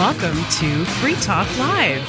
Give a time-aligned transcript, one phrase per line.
[0.00, 2.08] Welcome to Free Talk Live.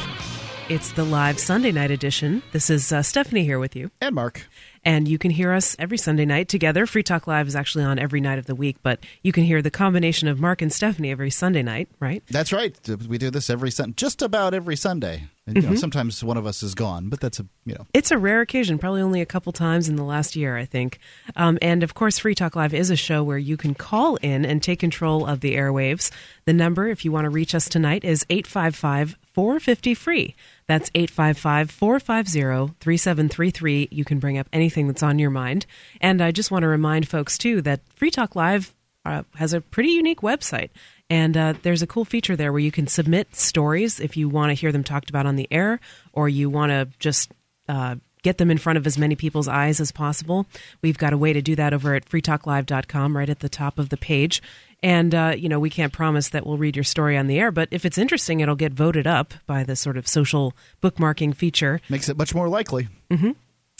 [0.69, 2.41] It's the live Sunday night edition.
[2.53, 3.91] This is uh, Stephanie here with you.
[3.99, 4.47] And Mark.
[4.85, 6.85] And you can hear us every Sunday night together.
[6.85, 9.61] Free Talk Live is actually on every night of the week, but you can hear
[9.61, 12.23] the combination of Mark and Stephanie every Sunday night, right?
[12.29, 12.79] That's right.
[13.09, 15.23] We do this every Sun, just about every Sunday.
[15.47, 15.79] And, you know, Mhm.
[15.79, 17.87] sometimes one of us is gone, but that's a you know.
[17.95, 20.99] It's a rare occasion, probably only a couple times in the last year, I think.
[21.35, 24.45] Um, and of course, Free Talk Live is a show where you can call in
[24.45, 26.11] and take control of the airwaves.
[26.45, 30.35] The number, if you want to reach us tonight, is 855 450 free.
[30.67, 33.87] That's 855 450 3733.
[33.91, 35.65] You can bring up anything that's on your mind.
[35.99, 39.61] And I just want to remind folks, too, that Free Talk Live uh, has a
[39.61, 40.69] pretty unique website.
[41.11, 44.51] And uh, there's a cool feature there where you can submit stories if you want
[44.51, 45.81] to hear them talked about on the air
[46.13, 47.33] or you want to just
[47.67, 50.45] uh, get them in front of as many people's eyes as possible.
[50.81, 53.89] We've got a way to do that over at freetalklive.com right at the top of
[53.89, 54.41] the page.
[54.81, 57.51] And, uh, you know, we can't promise that we'll read your story on the air,
[57.51, 61.81] but if it's interesting, it'll get voted up by the sort of social bookmarking feature.
[61.89, 62.87] Makes it much more likely.
[63.11, 63.31] hmm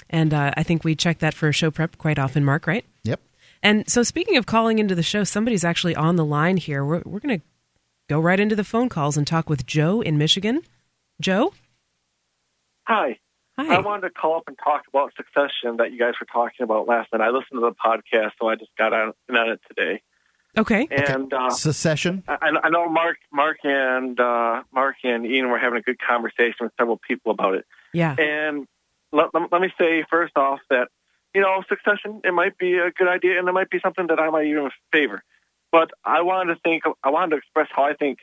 [0.10, 2.84] And uh, I think we check that for show prep quite often, Mark, right?
[3.06, 3.22] Yep.
[3.64, 6.84] And so, speaking of calling into the show, somebody's actually on the line here.
[6.84, 7.46] We're, we're going to
[8.10, 10.62] go right into the phone calls and talk with Joe in Michigan.
[11.20, 11.54] Joe?
[12.88, 13.20] Hi.
[13.58, 13.76] Hi.
[13.76, 16.88] I wanted to call up and talk about succession that you guys were talking about
[16.88, 17.22] last night.
[17.22, 20.02] I listened to the podcast, so I just got on, on it today.
[20.58, 20.88] Okay.
[20.90, 22.24] And uh, Secession.
[22.28, 26.58] I, I know Mark, Mark, and uh, Mark and Ian were having a good conversation
[26.62, 27.66] with several people about it.
[27.94, 28.16] Yeah.
[28.18, 28.68] And
[29.12, 30.88] let, let, let me say first off that
[31.34, 34.20] you know succession it might be a good idea, and it might be something that
[34.20, 35.24] I might even favor.
[35.72, 38.20] But I wanted to think, I wanted to express how I think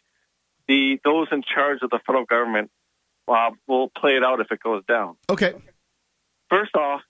[0.67, 2.71] the those in charge of the federal government
[3.27, 5.17] uh, will play it out if it goes down.
[5.31, 5.55] Okay.
[6.51, 7.03] First off,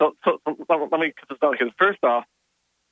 [0.00, 2.24] so, so, let me cut this out because first off,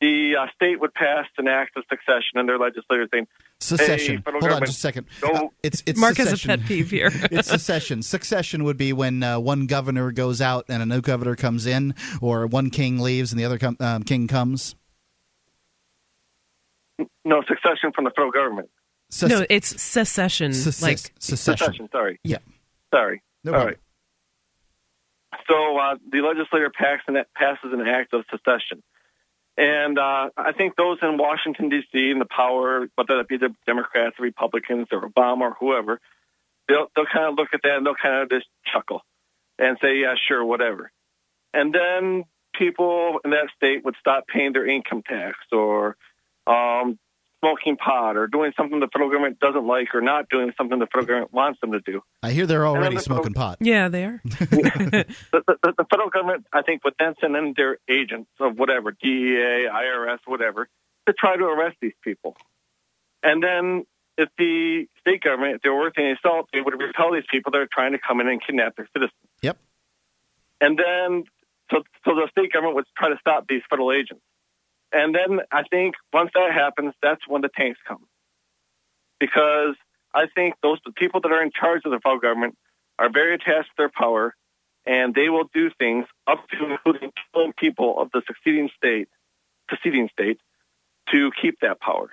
[0.00, 3.27] the uh, state would pass an act of succession, and their legislators saying,
[3.61, 4.23] Secession.
[4.27, 5.07] Hey, Hold on just a second.
[5.23, 6.61] Uh, it's it's Mark has a secession.
[6.61, 7.11] pet peeve here.
[7.30, 8.02] it's secession.
[8.02, 11.95] Succession would be when uh, one governor goes out and a new governor comes in,
[12.20, 14.74] or one king leaves and the other com- um, king comes.
[17.24, 18.69] no succession from the federal government.
[19.11, 20.51] Sec- no, it's secession.
[20.51, 21.89] Seces- like secession.
[21.90, 22.19] Sorry.
[22.24, 22.39] Yeah.
[22.92, 23.23] Sorry.
[23.45, 23.77] No All problem.
[25.48, 28.83] So uh, the legislator passes an, passes an act of secession.
[29.57, 33.55] And uh, I think those in Washington, D.C., and the power, whether it be the
[33.67, 36.01] Democrats, the Republicans, or Obama, or whoever,
[36.67, 39.03] they'll, they'll kind of look at that and they'll kind of just chuckle
[39.59, 40.91] and say, yeah, sure, whatever.
[41.53, 45.97] And then people in that state would stop paying their income tax or
[46.47, 46.98] um,
[47.45, 50.87] smoking pot or doing something the federal government doesn't like or not doing something the
[50.87, 52.01] federal government wants them to do.
[52.23, 53.59] I hear they're already the federal- smoking pot.
[53.61, 54.21] Yeah, they are.
[54.25, 58.93] the, the, the federal government, I think, would then send in their agents of whatever,
[58.93, 60.69] DEA, IRS, whatever,
[61.07, 62.37] to try to arrest these people.
[63.23, 63.85] And then
[64.17, 67.53] if the state government, if they were working an assault, they would repel these people
[67.53, 69.19] that are trying to come in and kidnap their citizens.
[69.43, 69.59] Yep.
[70.61, 71.25] And then,
[71.71, 74.23] so, so the state government would try to stop these federal agents.
[74.95, 78.07] And then I think once that happens, that's when the tanks come.
[79.19, 79.75] Because
[80.15, 82.57] I think those the people that are in charge of the federal government
[82.99, 84.35] are very attached to their power,
[84.87, 89.09] and they will do things up to including killing people of the succeeding state,
[89.69, 90.39] seceding state,
[91.11, 92.11] to keep that power.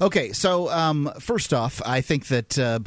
[0.00, 2.80] Okay, so um, first off, I think that uh,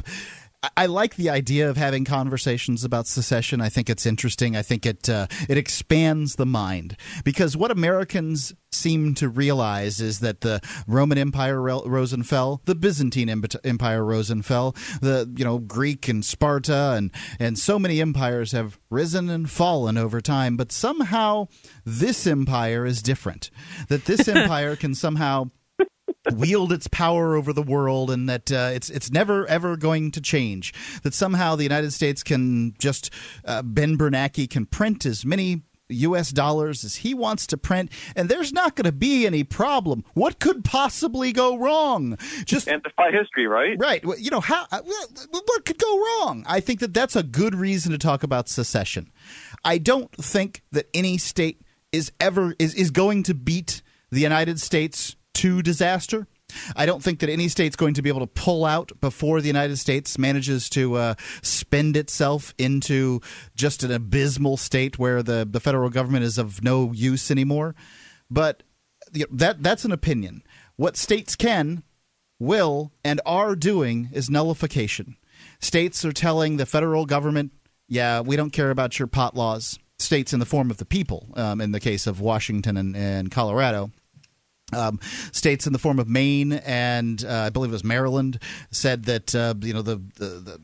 [0.76, 3.60] I- like the idea of having conversations about secession.
[3.60, 4.56] I think it's interesting.
[4.56, 10.20] I think it uh, it expands the mind because what Americans seem to realize is
[10.20, 13.28] that the Roman Empire ro- rose and fell, the Byzantine
[13.64, 18.52] Empire rose and fell, the you know Greek and Sparta and and so many empires
[18.52, 21.48] have risen and fallen over time, but somehow
[21.84, 23.50] this empire is different.
[23.88, 25.50] That this empire can somehow
[26.32, 30.20] wield its power over the world and that uh, it's it's never ever going to
[30.20, 30.72] change.
[31.02, 33.10] That somehow the United States can just
[33.44, 38.28] uh, Ben Bernanke can print as many US dollars as he wants to print and
[38.28, 40.02] there's not going to be any problem.
[40.14, 42.16] What could possibly go wrong?
[42.44, 43.76] Just and defy history right?
[43.78, 44.02] Right.
[44.18, 44.80] You know how uh,
[45.30, 46.44] what could go wrong?
[46.48, 49.10] I think that that's a good reason to talk about secession.
[49.64, 51.60] I don't think that any state
[51.92, 56.26] is ever is is going to beat the United States to disaster.
[56.76, 59.46] I don't think that any state's going to be able to pull out before the
[59.46, 63.20] United States manages to uh, spend itself into
[63.56, 67.74] just an abysmal state where the, the federal government is of no use anymore.
[68.30, 68.62] But
[69.12, 70.42] that that's an opinion.
[70.76, 71.82] What states can,
[72.38, 75.16] will, and are doing is nullification.
[75.60, 77.52] States are telling the federal government,
[77.88, 79.78] yeah, we don't care about your pot laws.
[79.98, 83.30] States in the form of the people, um, in the case of Washington and, and
[83.30, 83.92] Colorado
[84.74, 85.00] Um,
[85.32, 88.38] states in the form of Maine and uh, I believe it was Maryland
[88.70, 90.60] said that uh, you know the, the, the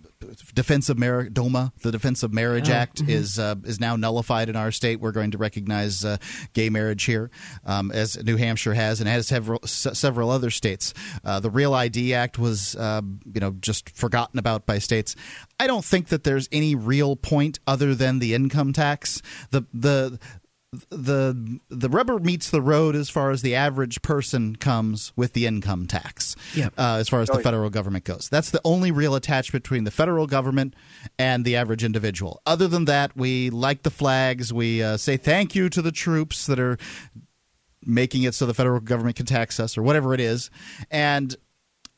[0.55, 3.11] Defense of Mar- DOMA, the Defense of Marriage oh, Act, mm-hmm.
[3.11, 5.01] is uh, is now nullified in our state.
[5.01, 6.19] We're going to recognize uh,
[6.53, 7.31] gay marriage here,
[7.65, 10.93] um, as New Hampshire has, and has several s- several other states.
[11.25, 15.17] Uh, the Real ID Act was um, you know just forgotten about by states.
[15.59, 19.23] I don't think that there's any real point other than the income tax.
[19.51, 20.19] The the
[20.91, 25.47] the the rubber meets the road as far as the average person comes with the
[25.47, 26.37] income tax.
[26.55, 26.75] Yep.
[26.79, 27.71] Uh, as far as oh, the federal yeah.
[27.71, 30.75] government goes, that's the only real attachment between the federal government
[31.19, 32.41] and the average individual.
[32.47, 34.53] Other than that, we like the flags.
[34.53, 36.79] We uh, say thank you to the troops that are
[37.85, 40.51] making it so the federal government can tax us or whatever it is,
[40.89, 41.35] and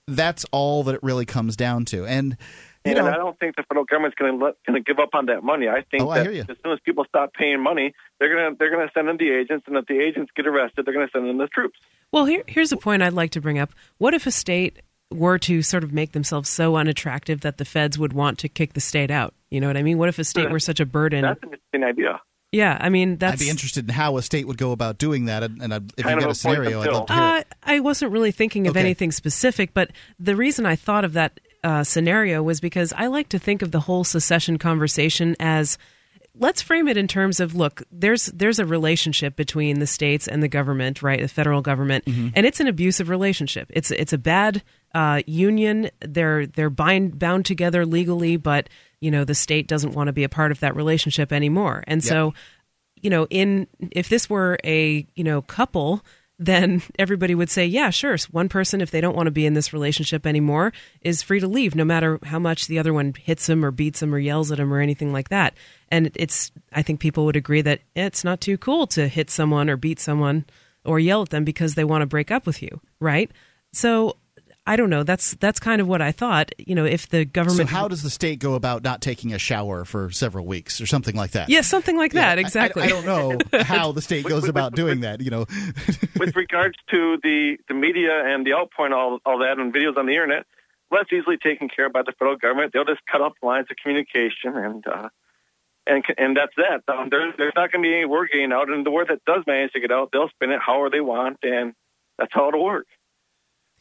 [0.09, 2.07] that's all that it really comes down to.
[2.07, 2.37] And you
[2.85, 5.27] and know, I don't think the federal government's going to going to give up on
[5.27, 5.69] that money.
[5.69, 8.59] I think oh, that I as soon as people stop paying money, they're going to
[8.59, 11.07] they're going to send in the agents, and if the agents get arrested, they're going
[11.07, 11.79] to send in the troops.
[12.11, 13.73] Well, here, here's a point I'd like to bring up.
[13.99, 14.81] What if a state
[15.11, 18.73] were to sort of make themselves so unattractive that the feds would want to kick
[18.73, 19.35] the state out?
[19.51, 19.99] You know what I mean?
[19.99, 21.23] What if a state were such a burden?
[21.23, 22.21] That's an interesting idea.
[22.53, 23.41] Yeah, I mean that's.
[23.41, 26.05] I'd be interested in how a state would go about doing that, and, and if
[26.05, 28.81] you got a scenario, I'd love to hear uh, I wasn't really thinking of okay.
[28.81, 33.29] anything specific, but the reason I thought of that uh, scenario was because I like
[33.31, 35.79] to think of the whole secession conversation as
[36.35, 40.43] let's frame it in terms of look there's there's a relationship between the states and
[40.43, 41.21] the government right?
[41.21, 42.05] The federal government.
[42.05, 42.29] Mm-hmm.
[42.35, 43.71] and it's an abusive relationship.
[43.71, 44.63] It's it's a bad
[44.95, 45.91] uh, union.
[46.01, 48.69] They're they're bind, bound together legally but
[49.01, 51.85] you know the state doesn't want to be a part of that relationship anymore.
[51.87, 52.09] And yep.
[52.09, 52.35] so
[52.97, 56.05] you know in if this were a you know couple
[56.45, 58.17] then everybody would say, yeah, sure.
[58.31, 61.49] One person, if they don't want to be in this relationship anymore, is free to
[61.49, 64.51] leave, no matter how much the other one hits them or beats them or yells
[64.51, 65.55] at them or anything like that.
[65.91, 69.71] And it's, I think people would agree that it's not too cool to hit someone
[69.71, 70.45] or beat someone
[70.85, 73.31] or yell at them because they want to break up with you, right?
[73.73, 74.17] So
[74.65, 75.03] I don't know.
[75.03, 76.53] That's that's kind of what I thought.
[76.57, 77.69] You know, if the government.
[77.69, 80.87] So how does the state go about not taking a shower for several weeks or
[80.87, 81.49] something like that?
[81.49, 82.39] Yeah, something like yeah, that.
[82.39, 82.83] Exactly.
[82.83, 85.21] I, I, don't know how the state goes with, about with, doing with, that.
[85.21, 85.47] You know,
[86.19, 90.07] with regards to the the media and the outpouring all all that and videos on
[90.07, 90.47] the internet,
[90.91, 92.73] well, that's easily taken care of by the federal government.
[92.73, 94.87] They'll just cut off lines of communication and.
[94.87, 95.09] Uh,
[95.85, 96.85] and and that's that.
[96.87, 99.25] Um, there, there's not going to be any word getting out, and the word that
[99.27, 101.75] does manage to get out, they'll spin it however they want, and
[102.19, 102.87] that's how it'll work.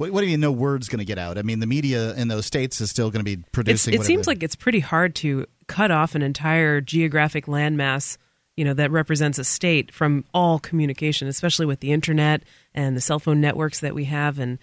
[0.01, 0.51] What, what do you know?
[0.51, 1.37] Word's going to get out.
[1.37, 3.93] I mean, the media in those states is still going to be producing.
[3.93, 8.17] It's, it seems like it's pretty hard to cut off an entire geographic landmass,
[8.57, 12.41] you know, that represents a state from all communication, especially with the internet
[12.73, 14.39] and the cell phone networks that we have.
[14.39, 14.57] And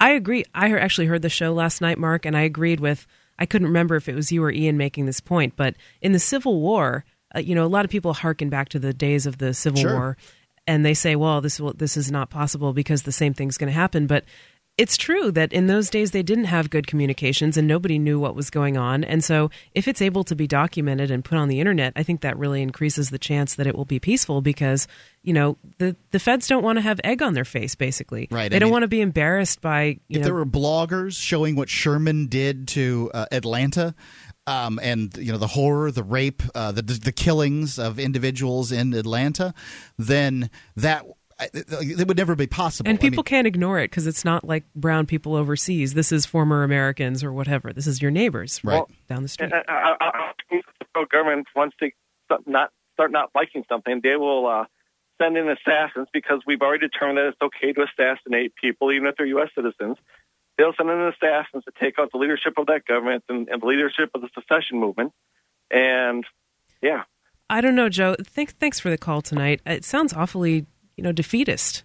[0.00, 0.44] I agree.
[0.52, 3.06] I actually heard the show last night, Mark, and I agreed with.
[3.38, 6.18] I couldn't remember if it was you or Ian making this point, but in the
[6.18, 7.04] Civil War,
[7.36, 9.80] uh, you know, a lot of people harken back to the days of the Civil
[9.80, 9.94] sure.
[9.94, 10.16] War,
[10.66, 13.68] and they say, "Well, this will, this is not possible because the same thing's going
[13.68, 14.24] to happen." But
[14.78, 18.34] it's true that in those days they didn't have good communications and nobody knew what
[18.34, 19.04] was going on.
[19.04, 22.22] And so, if it's able to be documented and put on the internet, I think
[22.22, 24.88] that really increases the chance that it will be peaceful because,
[25.22, 28.28] you know, the, the feds don't want to have egg on their face, basically.
[28.30, 28.50] Right.
[28.50, 29.98] They I don't mean, want to be embarrassed by.
[30.08, 33.94] if know, there were bloggers showing what Sherman did to uh, Atlanta,
[34.46, 38.94] um, and you know the horror, the rape, uh, the the killings of individuals in
[38.94, 39.54] Atlanta,
[39.98, 41.04] then that
[41.52, 42.88] it would never be possible.
[42.88, 45.94] And people I mean, can't ignore it because it's not like brown people overseas.
[45.94, 47.72] This is former Americans or whatever.
[47.72, 49.52] This is your neighbors right well, down the street.
[49.52, 51.90] I, I, I, the federal government wants to
[52.46, 54.64] not start not liking something, they will uh,
[55.20, 59.16] send in assassins because we've already determined that it's okay to assassinate people, even if
[59.16, 59.48] they're U.S.
[59.54, 59.96] citizens.
[60.58, 63.66] They'll send in assassins to take out the leadership of that government and, and the
[63.66, 65.12] leadership of the secession movement.
[65.70, 66.24] And
[66.82, 67.04] yeah.
[67.48, 68.16] I don't know, Joe.
[68.22, 69.60] Thanks, thanks for the call tonight.
[69.66, 71.84] It sounds awfully you know defeatist.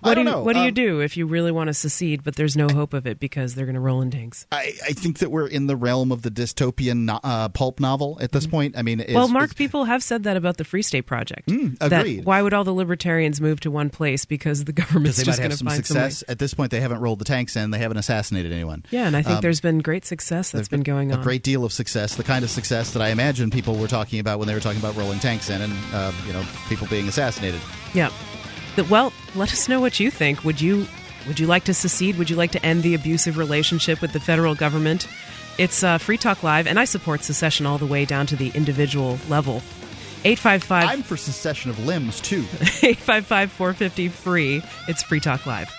[0.00, 0.42] What do you, know.
[0.42, 2.94] What do um, you do if you really want to secede, but there's no hope
[2.94, 4.46] of it because they're going to roll in tanks?
[4.52, 8.32] I, I, think that we're in the realm of the dystopian uh, pulp novel at
[8.32, 8.50] this mm-hmm.
[8.50, 8.78] point.
[8.78, 11.48] I mean, is, well, Mark, is, people have said that about the Free State Project.
[11.48, 12.24] Mm, agreed.
[12.24, 15.50] why would all the libertarians move to one place because the government's they just going
[15.50, 16.18] to find success.
[16.18, 17.70] Some at this point, they haven't rolled the tanks in.
[17.70, 18.84] They haven't assassinated anyone.
[18.90, 21.20] Yeah, and I think um, there's been great success that's been going on.
[21.20, 24.20] A great deal of success, the kind of success that I imagine people were talking
[24.20, 27.08] about when they were talking about rolling tanks in, and uh, you know, people being
[27.08, 27.60] assassinated.
[27.94, 28.10] Yeah.
[28.88, 30.44] Well, let us know what you think.
[30.44, 30.86] Would you
[31.26, 32.18] would you like to secede?
[32.18, 35.06] Would you like to end the abusive relationship with the federal government?
[35.58, 38.50] It's uh, Free Talk Live, and I support secession all the way down to the
[38.54, 39.62] individual level.
[40.24, 42.40] 855 I'm for secession of limbs too.
[42.82, 44.62] 855 450 free.
[44.88, 45.70] It's Free Talk Live.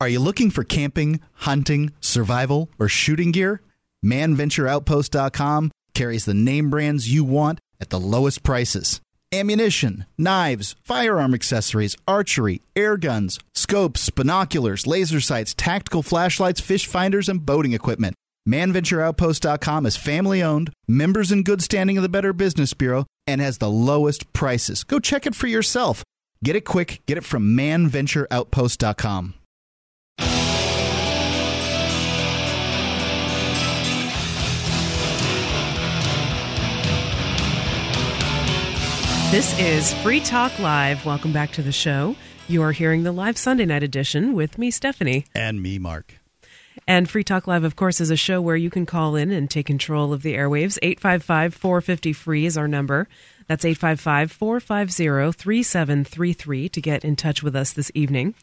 [0.00, 3.62] Are you looking for camping, hunting, survival, or shooting gear?
[4.04, 9.00] ManVentureOutpost.com carries the name brands you want at the lowest prices.
[9.32, 17.28] Ammunition, knives, firearm accessories, archery, air guns, scopes, binoculars, laser sights, tactical flashlights, fish finders,
[17.28, 18.14] and boating equipment.
[18.48, 23.58] ManVentureOutpost.com is family owned, members in good standing of the Better Business Bureau, and has
[23.58, 24.84] the lowest prices.
[24.84, 26.02] Go check it for yourself.
[26.44, 27.02] Get it quick.
[27.06, 29.34] Get it from ManVentureOutpost.com.
[39.32, 41.06] This is Free Talk Live.
[41.06, 42.16] Welcome back to the show.
[42.48, 45.24] You are hearing the live Sunday night edition with me, Stephanie.
[45.34, 46.18] And me, Mark.
[46.86, 49.48] And Free Talk Live, of course, is a show where you can call in and
[49.48, 50.78] take control of the airwaves.
[50.82, 53.08] 855 450 free is our number.
[53.46, 58.34] That's 855 450 3733 to get in touch with us this evening.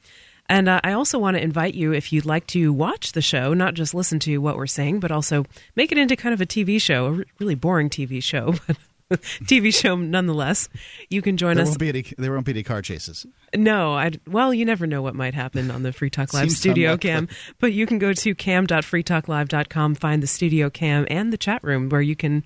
[0.48, 3.54] And uh, I also want to invite you, if you'd like to watch the show,
[3.54, 6.48] not just listen to what we're saying, but also make it into kind of a
[6.48, 8.76] TV show, a really boring TV show, but
[9.44, 10.70] TV show nonetheless.
[11.10, 11.70] You can join there us.
[11.70, 13.26] Won't be any, there won't be any car chases.
[13.56, 16.60] No, I well, you never know what might happen on the Free Talk Live Seems
[16.60, 17.10] studio unlikely.
[17.10, 17.28] cam.
[17.60, 22.02] But you can go to cam.freetalklive.com, find the studio cam and the chat room where
[22.02, 22.44] you can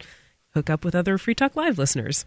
[0.53, 2.25] hook up with other Free Talk Live listeners.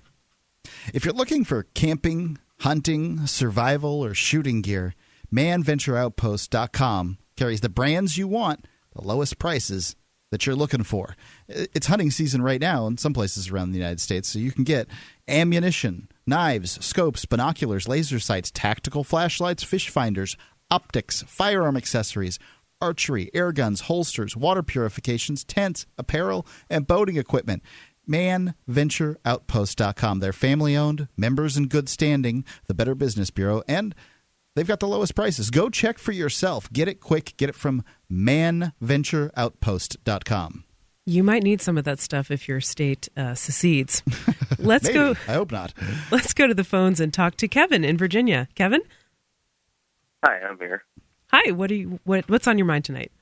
[0.92, 4.94] If you're looking for camping, hunting, survival, or shooting gear,
[5.32, 9.96] manventureoutpost.com carries the brands you want, the lowest prices
[10.30, 11.16] that you're looking for.
[11.48, 14.64] It's hunting season right now in some places around the United States, so you can
[14.64, 14.88] get
[15.28, 20.36] ammunition, knives, scopes, binoculars, laser sights, tactical flashlights, fish finders,
[20.70, 22.38] optics, firearm accessories,
[22.80, 27.62] archery, air guns, holsters, water purifications, tents, apparel, and boating equipment.
[28.08, 30.20] ManVentureOutpost.com.
[30.20, 33.96] They're family owned, members in good standing, the Better Business Bureau, and
[34.54, 35.50] they've got the lowest prices.
[35.50, 36.70] Go check for yourself.
[36.72, 37.34] Get it quick.
[37.36, 40.65] Get it from ManVentureOutpost.com.
[41.08, 44.02] You might need some of that stuff if your state uh, secedes.
[44.58, 45.10] Let's go.
[45.28, 45.72] I hope not.
[46.10, 48.48] Let's go to the phones and talk to Kevin in Virginia.
[48.56, 48.80] Kevin,
[50.24, 50.82] Hi, I'm here.
[51.28, 51.52] hi.
[51.52, 53.12] What do you what What's on your mind tonight?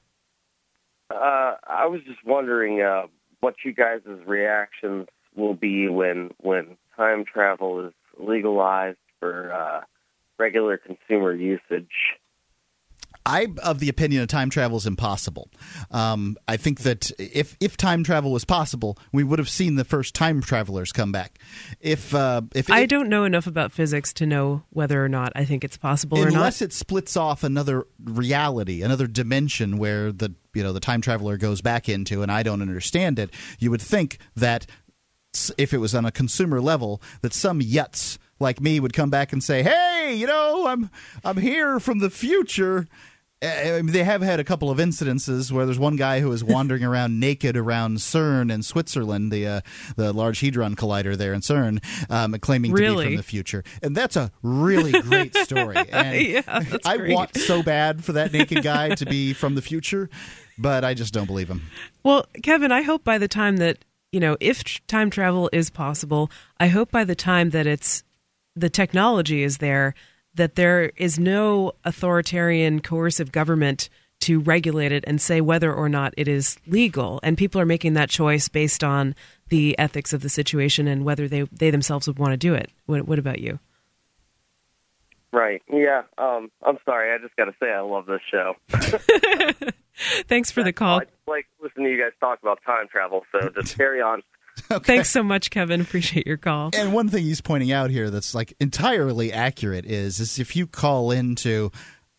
[1.10, 3.02] Uh, I was just wondering uh,
[3.40, 9.80] what you guys' reactions will be when when time travel is legalized for uh,
[10.38, 12.16] regular consumer usage.
[13.26, 15.50] I'm of the opinion that time travel is impossible.
[15.90, 19.84] Um, I think that if if time travel was possible, we would have seen the
[19.84, 21.38] first time travelers come back.
[21.80, 25.44] If uh, if I don't know enough about physics to know whether or not I
[25.44, 26.34] think it's possible or not.
[26.34, 31.38] unless it splits off another reality, another dimension where the you know the time traveler
[31.38, 34.66] goes back into, and I don't understand it, you would think that
[35.56, 39.32] if it was on a consumer level, that some yuts like me would come back
[39.32, 40.90] and say, "Hey, you know, I'm
[41.24, 42.86] I'm here from the future."
[43.44, 46.32] Uh, I mean, they have had a couple of incidences where there's one guy who
[46.32, 49.60] is wandering around naked around CERN in Switzerland, the uh,
[49.96, 53.96] the Large Hadron Collider there in CERN, um, claiming to be from the future, and
[53.96, 55.76] that's a really great story.
[55.76, 56.42] And Yeah,
[56.84, 57.14] I great.
[57.14, 60.08] want so bad for that naked guy to be from the future,
[60.58, 61.62] but I just don't believe him.
[62.02, 66.30] Well, Kevin, I hope by the time that, you know, if time travel is possible,
[66.58, 68.02] I hope by the time that it's
[68.56, 69.94] the technology is there
[70.34, 73.88] that there is no authoritarian coercive government
[74.20, 77.94] to regulate it and say whether or not it is legal and people are making
[77.94, 79.14] that choice based on
[79.48, 82.70] the ethics of the situation and whether they they themselves would want to do it.
[82.86, 83.58] What what about you?
[85.32, 85.62] Right.
[85.70, 86.02] Yeah.
[86.16, 87.12] Um, I'm sorry.
[87.12, 88.54] I just got to say I love this show.
[90.28, 91.00] Thanks for the call.
[91.00, 93.24] I like listening to you guys talk about time travel.
[93.32, 94.22] So just carry on.
[94.84, 95.80] Thanks so much, Kevin.
[95.80, 96.70] Appreciate your call.
[96.74, 100.66] And one thing he's pointing out here that's like entirely accurate is is if you
[100.66, 101.70] call into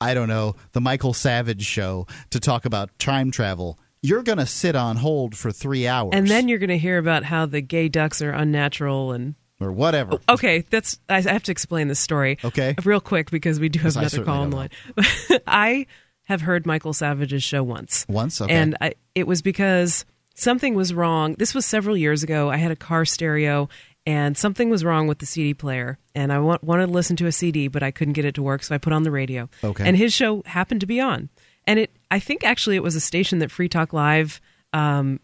[0.01, 4.45] I don't know, the Michael Savage show to talk about time travel, you're going to
[4.45, 7.61] sit on hold for 3 hours And then you're going to hear about how the
[7.61, 10.19] gay ducks are unnatural and or whatever.
[10.27, 12.37] Oh, okay, that's I have to explain this story.
[12.43, 12.75] Okay.
[12.83, 14.69] real quick because we do have another call on the line.
[15.47, 15.87] I
[16.25, 18.05] have heard Michael Savage's show once.
[18.09, 18.41] Once?
[18.41, 18.53] Okay.
[18.53, 21.35] and I, it was because something was wrong.
[21.39, 22.49] This was several years ago.
[22.49, 23.69] I had a car stereo.
[24.07, 27.25] And something was wrong with the CD player, and I want, wanted to listen to
[27.25, 29.49] a CD, but I couldn't get it to work, so I put on the radio.
[29.63, 29.83] Okay.
[29.83, 31.29] And his show happened to be on,
[31.65, 31.91] and it.
[32.11, 34.41] I think actually it was a station that Free Talk Live
[34.73, 35.19] um,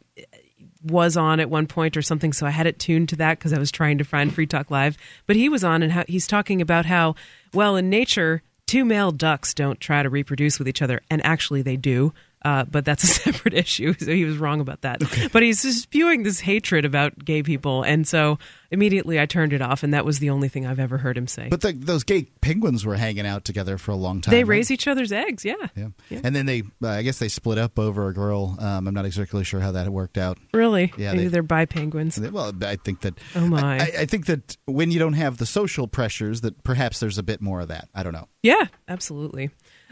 [0.83, 3.53] was on at one point or something, so I had it tuned to that because
[3.53, 4.97] I was trying to find Free Talk Live.
[5.27, 7.13] But he was on, and how, he's talking about how,
[7.53, 11.61] well, in nature, two male ducks don't try to reproduce with each other, and actually
[11.61, 12.13] they do.
[12.43, 15.01] Uh, but that's a separate issue, so he was wrong about that.
[15.31, 18.39] But he's just spewing this hatred about gay people, and so
[18.71, 21.27] immediately I turned it off, and that was the only thing I've ever heard him
[21.27, 21.49] say.
[21.49, 24.31] But the, those gay penguins were hanging out together for a long time.
[24.31, 24.49] they right?
[24.49, 25.53] raise each other's eggs, yeah.
[25.75, 25.89] Yeah.
[26.09, 26.21] Yeah.
[26.23, 28.55] and then they, uh, I guess they split up over a girl.
[28.59, 30.37] Um, I'm not exactly sure how that worked out.
[30.53, 30.93] Really?
[30.97, 32.19] Yeah, Maybe they- they, are bi penguins.
[32.19, 33.19] Well, I think that.
[33.35, 33.79] Oh, my.
[33.79, 37.23] I, I think that when you don't have the social pressures, that perhaps there's a
[37.23, 37.89] bit more of that.
[37.93, 38.27] I don't know.
[38.41, 39.51] Yeah, absolutely.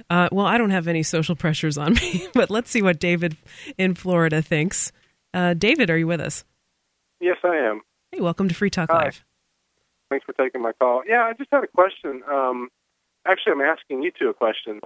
[0.09, 3.37] Uh, well, I don't have any social pressures on me, but let's see what David
[3.77, 4.91] in Florida thinks.
[5.33, 6.43] Uh, David, are you with us?
[7.19, 7.81] Yes, I am.
[8.11, 9.05] Hey, welcome to Free Talk Hi.
[9.05, 9.23] Live.
[10.09, 11.03] Thanks for taking my call.
[11.07, 12.23] Yeah, I just had a question.
[12.29, 12.69] Um,
[13.27, 14.81] actually, I'm asking you two a question.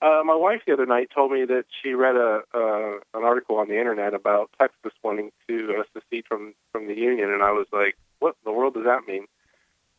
[0.00, 3.56] Uh, my wife the other night told me that she read a uh, an article
[3.56, 7.50] on the internet about Texas wanting to uh, secede from from the union, and I
[7.50, 9.26] was like, "What in the world does that mean?"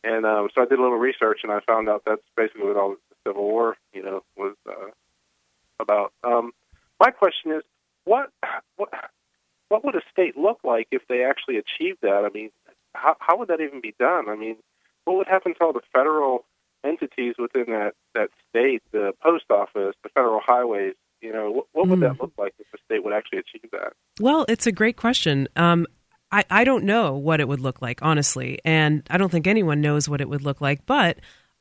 [0.02, 2.78] And uh, so I did a little research, and I found out that's basically what
[2.78, 2.96] all
[3.26, 4.90] Civil War, you know, was uh,
[5.78, 6.12] about.
[6.24, 6.52] Um,
[6.98, 7.62] my question is,
[8.04, 8.30] what
[8.76, 8.90] what
[9.68, 12.24] what would a state look like if they actually achieved that?
[12.24, 12.50] I mean,
[12.94, 14.28] how how would that even be done?
[14.28, 14.56] I mean,
[15.04, 16.44] what would happen to all the federal
[16.84, 20.94] entities within that that state, the post office, the federal highways?
[21.20, 22.08] You know, what, what would Mm.
[22.08, 23.92] that look like if a state would actually achieve that?
[24.20, 25.48] Well, it's a great question.
[25.54, 25.86] Um,
[26.32, 29.80] I, I don't know what it would look like, honestly, and I don't think anyone
[29.82, 31.18] knows what it would look like, but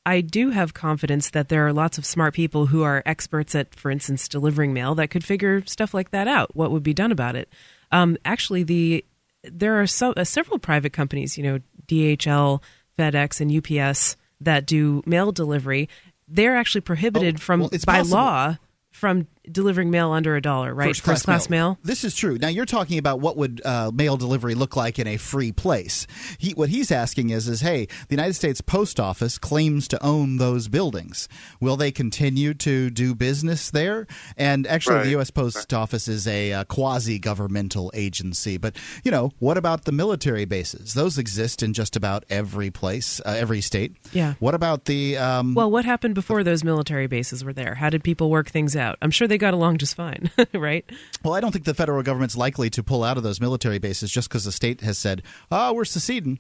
[0.10, 3.76] I do have confidence that there are lots of smart people who are experts at,
[3.76, 6.56] for instance, delivering mail that could figure stuff like that out.
[6.56, 7.48] What would be done about it?
[7.92, 9.06] Um, actually, the
[9.44, 12.62] there are so, uh, several private companies, you know, DHL,
[12.98, 15.88] FedEx, and UPS that do mail delivery.
[16.28, 18.18] They're actually prohibited Oh, from well, by possible.
[18.18, 18.58] law
[18.92, 20.96] from delivering mail under a dollar, right?
[20.96, 21.78] First class, mail.
[21.84, 22.38] This is true.
[22.38, 26.06] Now you're talking about what would uh, mail delivery look like in a free place.
[26.38, 30.38] He, what he's asking is, is hey, the United States Post Office claims to own
[30.38, 31.28] those buildings.
[31.60, 34.08] Will they continue to do business there?
[34.38, 35.32] And actually, the U.S.
[35.32, 38.58] Post Office is a uh, quasi-governmental agency.
[38.58, 40.94] But you know, what about the military bases?
[40.94, 43.96] Those exist in just about every place, uh, every state.
[44.14, 44.36] Yeah.
[44.40, 45.18] What about the?
[45.18, 47.76] Um, Well, what happened before those military bases were there?
[47.76, 48.98] How did people work things out?
[49.02, 50.86] I'm sure they got along just fine, right?
[51.24, 54.12] Well, I don't think the federal government's likely to pull out of those military bases
[54.12, 56.40] just because the state has said, "Oh, we're seceding."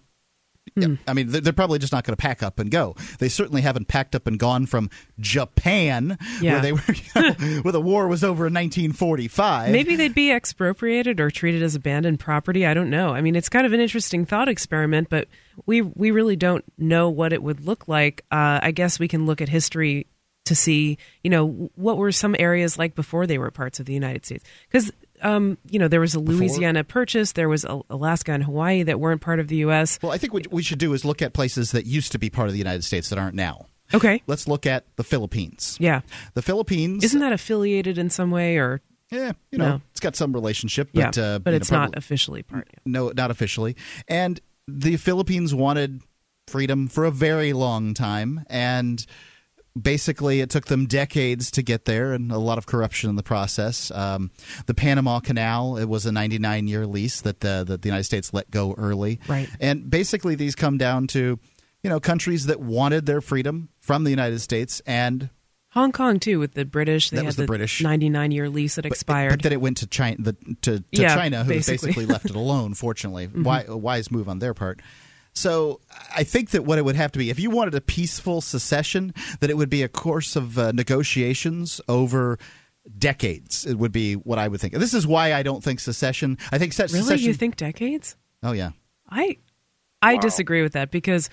[0.76, 2.96] Yeah, I mean, they're, they're probably just not going to pack up and go.
[3.18, 6.54] They certainly haven't packed up and gone from Japan, Yeah.
[6.54, 6.82] where they were,
[7.16, 7.22] you
[7.56, 9.72] know, where the war was over in 1945.
[9.72, 12.68] Maybe they'd be expropriated or treated as abandoned property.
[12.68, 13.10] I don't know.
[13.16, 15.28] I mean, it's kind of an interesting thought experiment, but
[15.66, 18.24] we we really don't know what it would look like.
[18.32, 20.06] Uh, I guess we can look at history
[20.50, 23.94] to see, you know, what were some areas like before they were parts of the
[23.94, 24.44] United States?
[24.70, 28.84] Because um, you know, there was a Louisiana Purchase, there was a- Alaska and Hawaii
[28.84, 30.00] that weren't part of the U.S.
[30.02, 32.30] Well, I think what we should do is look at places that used to be
[32.30, 33.66] part of the United States that aren't now.
[33.94, 35.76] Okay, Let's look at the Philippines.
[35.80, 36.02] yeah,
[36.36, 38.82] The Philippines, isn't that affiliated in some way, or
[39.12, 39.82] yeah, you know, No.
[39.92, 42.68] it's got some relationship, yeah, but uh, but you know, it's not officially part.
[42.72, 42.80] yeah.
[42.86, 43.76] No, not officially.
[44.08, 46.02] And the Philippines wanted
[46.48, 49.04] freedom for a very long time, and
[49.80, 53.24] basically it took them decades to get there, and a lot of corruption in the
[53.24, 53.92] process.
[53.92, 54.32] Um,
[54.66, 58.34] the Panama Canal it was a 99 year lease that the, that the United States
[58.34, 59.50] let go early, Right.
[59.60, 61.40] And basically these come down to
[61.84, 65.30] you know countries that wanted their freedom from the United States and
[65.74, 67.12] Hong Kong too, with the British.
[67.12, 67.80] They That had was the British.
[67.82, 69.30] 99 year lease that expired.
[69.30, 71.76] But then it went to China, the, to, to Yeah, China, who basically.
[71.78, 71.86] Mm-hmm.
[71.86, 72.74] basically left it alone.
[72.74, 74.82] Fortunately, Why, a wise move on their part.
[75.34, 75.80] So
[76.16, 79.14] I think that what it would have to be, if you wanted a peaceful secession,
[79.40, 82.38] that it would be a course of uh, negotiations over
[82.98, 83.66] decades.
[83.66, 84.74] It would be what I would think.
[84.74, 86.38] This is why I don't think secession.
[86.52, 87.28] I think se- really, secession.
[87.28, 88.16] you think decades?
[88.44, 88.72] oh yeah.
[89.10, 89.38] I
[90.02, 91.30] I disagree with that because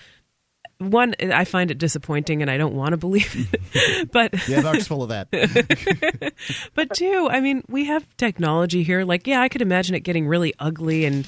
[0.78, 4.11] one, I find it disappointing, and I don't want to believe it.
[4.12, 5.30] but Yeah, Mark's full of that.
[6.74, 9.04] but two, I mean, we have technology here.
[9.04, 11.26] Like, yeah, I could imagine it getting really ugly and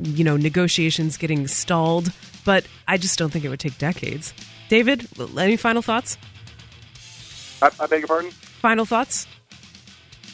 [0.00, 2.12] you know negotiations getting stalled,
[2.44, 4.34] but I just don't think it would take decades.
[4.68, 5.06] David,
[5.38, 6.16] any final thoughts?
[7.62, 8.30] I, I beg your pardon?
[8.30, 9.26] Final thoughts?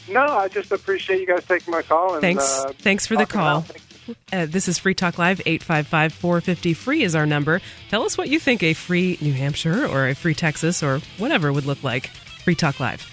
[0.09, 2.15] No, I just appreciate you guys taking my call.
[2.15, 2.43] And, Thanks.
[2.65, 3.59] Uh, Thanks for the call.
[3.59, 4.17] about- Thank you.
[4.33, 7.61] Uh, this is Free Talk Live, 855 450 free is our number.
[7.91, 11.53] Tell us what you think a free New Hampshire or a free Texas or whatever
[11.53, 12.09] would look like.
[12.43, 13.09] Free Talk Live.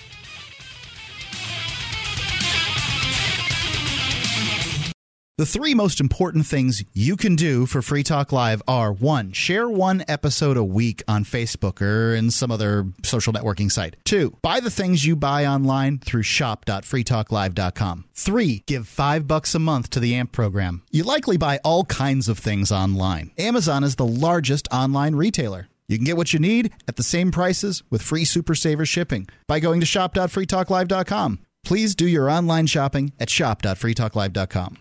[5.37, 9.69] The three most important things you can do for Free Talk Live are one, share
[9.69, 13.97] one episode a week on Facebook or in some other social networking site.
[14.03, 18.05] Two, buy the things you buy online through shop.freetalklive.com.
[18.15, 20.81] Three, give five bucks a month to the AMP program.
[20.89, 23.29] You likely buy all kinds of things online.
[23.37, 25.67] Amazon is the largest online retailer.
[25.87, 29.27] You can get what you need at the same prices with free Super Saver shipping
[29.45, 31.39] by going to shop.freetalklive.com.
[31.63, 34.79] Please do your online shopping at shop.freetalklive.com.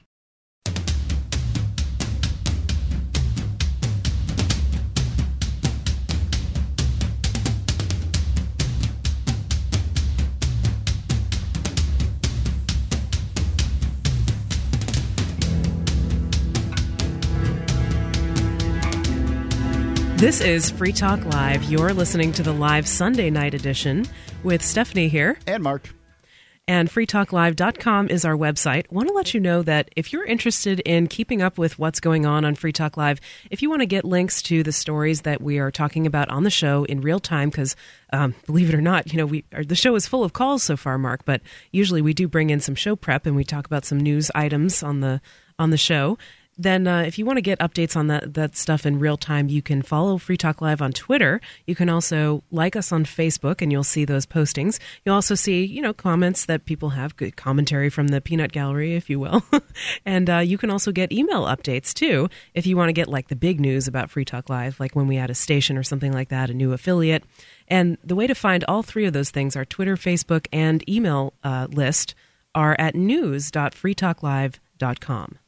[20.17, 21.65] This is Free Talk Live.
[21.65, 24.07] You're listening to the live Sunday night edition
[24.43, 25.39] with Stephanie here.
[25.47, 25.91] And Mark.
[26.67, 28.91] And freetalklive.com is our website.
[28.91, 32.25] Want to let you know that if you're interested in keeping up with what's going
[32.25, 35.43] on on Free Talk Live, if you want to get links to the stories that
[35.43, 37.77] we are talking about on the show in real time, because
[38.11, 40.79] um, believe it or not, you know, we the show is full of calls so
[40.79, 41.27] far, Mark.
[41.27, 44.31] But usually we do bring in some show prep and we talk about some news
[44.35, 45.21] items on the
[45.59, 46.17] on the show
[46.59, 49.49] then uh, if you want to get updates on that, that stuff in real time,
[49.49, 51.41] you can follow Free Talk Live on Twitter.
[51.67, 54.79] You can also like us on Facebook, and you'll see those postings.
[55.05, 58.95] You'll also see, you know, comments that people have, good commentary from the peanut gallery,
[58.95, 59.45] if you will.
[60.07, 63.29] and uh, you can also get email updates, too, if you want to get, like,
[63.29, 66.13] the big news about Free Talk Live, like when we add a station or something
[66.13, 67.25] like that, a new affiliate.
[67.69, 71.35] And the way to find all three of those things, our Twitter, Facebook, and email
[71.45, 72.15] uh, list,
[72.55, 75.39] are at news.freetalklive.com.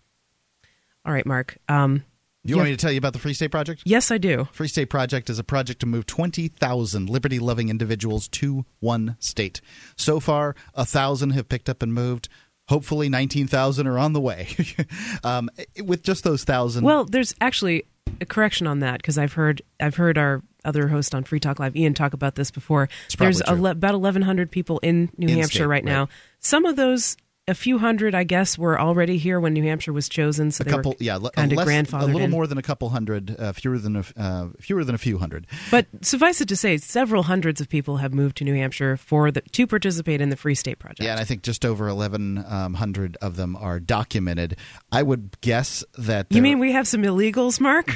[1.09, 1.57] All right, Mark.
[1.71, 2.05] Um,
[2.45, 3.83] you want me to tell you about the Free State Project?
[3.87, 4.47] Yes, I do.
[4.53, 9.63] Free State Project is a project to move 20,000 liberty loving individuals to one state.
[9.97, 12.29] So far, a thousand have picked up and moved.
[12.69, 14.49] Hopefully, 19,000 are on the way.
[15.25, 15.49] um,
[15.83, 16.85] with just those thousand.
[16.85, 17.87] Well, there's actually
[18.21, 21.59] a correction on that because I've heard I've heard our other host on Free Talk
[21.59, 22.91] Live, Ian, talk about this before.
[23.19, 26.01] There's ele- about 1,100 people in New in Hampshire state, right now.
[26.01, 26.09] Right.
[26.41, 27.17] Some of those
[27.49, 30.51] a few hundred, I guess, were already here when New Hampshire was chosen.
[30.51, 32.03] So a couple, yeah, kind of grandfathered.
[32.03, 32.31] A little in.
[32.31, 35.47] more than a couple hundred, uh, fewer than a, uh, fewer than a few hundred.
[35.71, 39.31] But suffice it to say, several hundreds of people have moved to New Hampshire for
[39.31, 41.03] the to participate in the Free State Project.
[41.03, 44.57] Yeah, and I think just over eleven um, hundred of them are documented.
[44.93, 47.95] I would guess that you mean we have some illegals, Mark?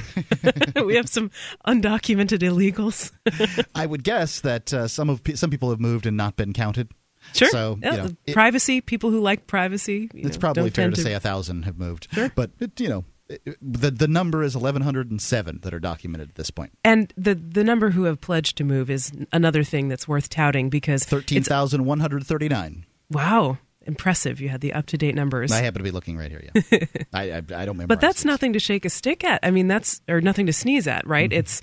[0.85, 1.31] we have some
[1.67, 3.13] undocumented illegals.
[3.75, 6.91] I would guess that uh, some of some people have moved and not been counted.
[7.33, 7.49] Sure.
[7.49, 8.81] So yeah, you know, it, privacy.
[8.81, 10.11] People who like privacy.
[10.15, 12.09] it's know, probably fair to, to, say a thousand have moved.
[12.13, 12.31] Sure.
[12.35, 13.05] But it, you know,
[13.61, 16.73] the the number is 1107 that are documented at this point.
[16.85, 20.71] And the the number who have pledged to move is another thing that's worth touting
[20.71, 22.87] because 13,139.
[23.11, 23.59] Wow.
[23.85, 24.41] Impressive!
[24.41, 25.51] You had the up-to-date numbers.
[25.51, 26.41] I happen to be looking right here.
[26.55, 26.79] Yeah,
[27.13, 27.89] I, I, I don't remember.
[27.89, 29.41] But that's nothing to shake a stick at.
[29.43, 31.29] I mean, that's or nothing to sneeze at, right?
[31.29, 31.41] Mm-hmm.
[31.41, 31.63] It's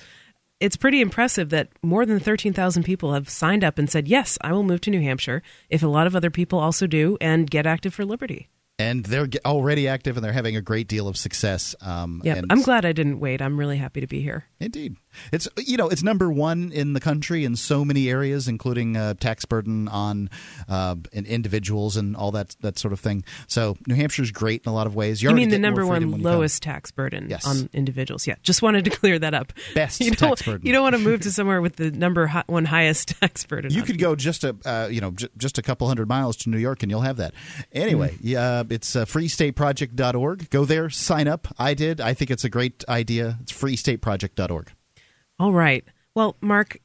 [0.59, 4.51] it's pretty impressive that more than 13,000 people have signed up and said, yes, I
[4.51, 7.65] will move to New Hampshire if a lot of other people also do and get
[7.65, 11.75] active for liberty and they're already active and they're having a great deal of success.
[11.81, 13.41] Um, yeah, I'm glad I didn't wait.
[13.41, 14.45] I'm really happy to be here.
[14.59, 14.95] Indeed,
[15.31, 19.13] it's you know it's number one in the country in so many areas, including uh,
[19.15, 20.29] tax burden on
[20.67, 23.23] uh, individuals and all that that sort of thing.
[23.47, 25.21] So New Hampshire's great in a lot of ways.
[25.21, 27.45] You, you mean the number one lowest tax burden yes.
[27.45, 28.27] on individuals?
[28.27, 29.53] Yeah, just wanted to clear that up.
[29.75, 30.65] Best you tax burden.
[30.65, 33.71] You don't want to move to somewhere with the number one highest tax burden.
[33.71, 34.11] You could people.
[34.11, 36.83] go just a uh, you know j- just a couple hundred miles to New York
[36.83, 37.33] and you'll have that.
[37.71, 38.19] Anyway, mm.
[38.21, 40.49] yeah, it's uh, freestateproject.org.
[40.49, 41.47] Go there, sign up.
[41.57, 42.01] I did.
[42.01, 43.37] I think it's a great idea.
[43.41, 44.73] It's freestateproject.org.
[45.39, 45.85] All right.
[46.15, 46.79] Well, Mark,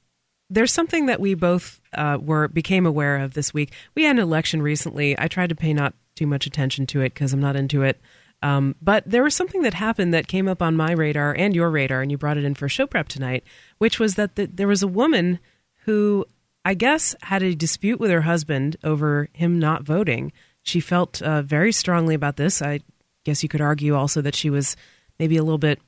[0.49, 3.73] there's something that we both uh, were became aware of this week.
[3.95, 5.19] We had an election recently.
[5.19, 8.01] I tried to pay not too much attention to it because I'm not into it.
[8.43, 11.71] Um, but there was something that happened that came up on my radar and your
[11.71, 13.43] radar, and you brought it in for show prep tonight,
[13.79, 15.41] which was that the, there was a woman
[15.85, 16.27] who
[16.65, 20.33] I guess had a dispute with her husband over him not voting.
[20.63, 22.63] She felt uh, very strongly about this.
[22.63, 22.81] I
[23.25, 24.77] guess you could argue also that she was
[25.19, 25.81] maybe a little bit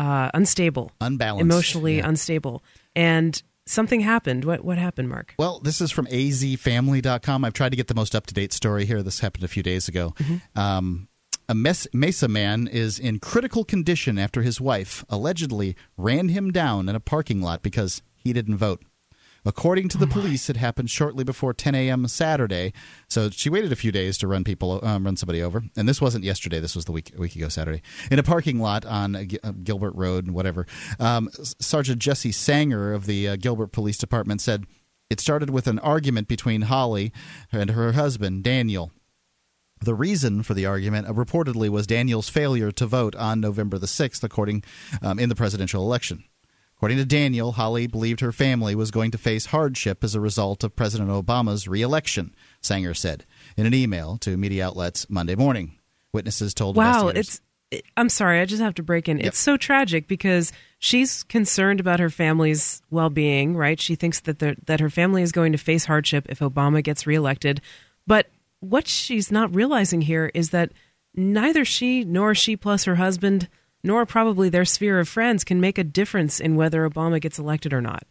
[0.00, 2.08] uh, unstable, unbalanced, emotionally yeah.
[2.08, 2.64] unstable,
[2.96, 4.46] and something happened.
[4.46, 5.34] What what happened, Mark?
[5.38, 7.44] Well, this is from azfamily.com.
[7.44, 9.02] I've tried to get the most up to date story here.
[9.02, 10.14] This happened a few days ago.
[10.18, 10.58] Mm-hmm.
[10.58, 11.08] Um,
[11.50, 11.54] a
[11.92, 17.00] Mesa man is in critical condition after his wife allegedly ran him down in a
[17.00, 18.82] parking lot because he didn't vote.
[19.44, 22.06] According to the oh police, it happened shortly before 10 a.m.
[22.08, 22.72] Saturday.
[23.08, 25.62] So she waited a few days to run people, um, run somebody over.
[25.76, 26.60] And this wasn't yesterday.
[26.60, 29.94] This was the week, week ago Saturday in a parking lot on uh, uh Gilbert
[29.94, 30.66] Road and whatever.
[30.98, 34.64] Um, Sergeant Jesse Sanger of the uh, Gilbert Police Department said
[35.08, 37.12] it started with an argument between Holly
[37.50, 38.92] and her husband Daniel.
[39.82, 43.86] The reason for the argument uh, reportedly was Daniel's failure to vote on November the
[43.86, 44.62] 6th, according
[45.00, 46.24] um, in the presidential election.
[46.80, 50.64] According to Daniel, Holly believed her family was going to face hardship as a result
[50.64, 55.76] of President Obama's reelection, Sanger said in an email to media outlets Monday morning.
[56.14, 57.42] Witnesses told Wow, it's
[57.98, 59.18] I'm sorry, I just have to break in.
[59.18, 59.26] Yep.
[59.26, 63.78] It's so tragic because she's concerned about her family's well-being, right?
[63.78, 67.60] She thinks that that her family is going to face hardship if Obama gets reelected.
[68.06, 70.72] But what she's not realizing here is that
[71.14, 73.50] neither she nor she plus her husband
[73.82, 77.72] nor probably their sphere of friends can make a difference in whether Obama gets elected
[77.72, 78.04] or not.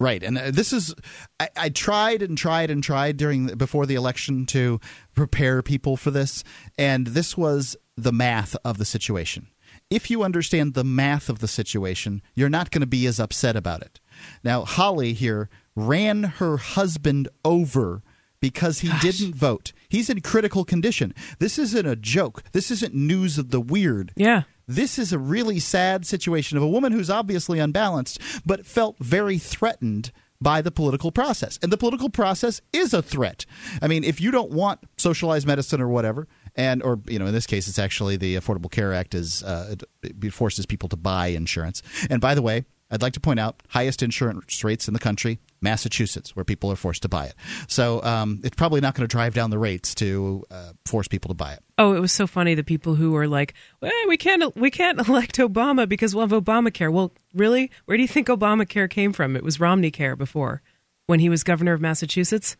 [0.00, 0.94] Right, and uh, this is
[1.40, 4.78] I, I, tried and tried and tried during before the election to
[5.14, 6.44] prepare people for this,
[6.78, 9.48] and this was the math of the situation.
[9.90, 13.56] if you understand the math of the situation, you're not going to be as upset
[13.56, 14.00] about it.
[14.44, 18.02] Now, Holly here ran her husband over
[18.40, 19.02] because he Gosh.
[19.02, 19.72] didn't vote.
[19.88, 21.12] He's in critical condition.
[21.38, 22.42] This isn't a joke.
[22.52, 24.12] This isn't news of the weird.
[24.14, 24.42] Yeah.
[24.68, 29.38] This is a really sad situation of a woman who's obviously unbalanced, but felt very
[29.38, 31.58] threatened by the political process.
[31.62, 33.46] And the political process is a threat.
[33.82, 37.32] I mean, if you don't want socialized medicine or whatever, and or you know in
[37.32, 41.28] this case it's actually the Affordable Care Act is uh, it forces people to buy
[41.28, 41.82] insurance.
[42.10, 45.38] And by the way, I'd like to point out highest insurance rates in the country,
[45.60, 47.34] Massachusetts, where people are forced to buy it.
[47.68, 51.28] So um, it's probably not going to drive down the rates to uh, force people
[51.28, 51.62] to buy it.
[51.78, 54.98] Oh, it was so funny the people who were like, well, "We can't, we can't
[55.08, 59.36] elect Obama because we'll have Obamacare." Well, really, where do you think Obamacare came from?
[59.36, 60.60] It was Romney Care before,
[61.06, 62.56] when he was governor of Massachusetts.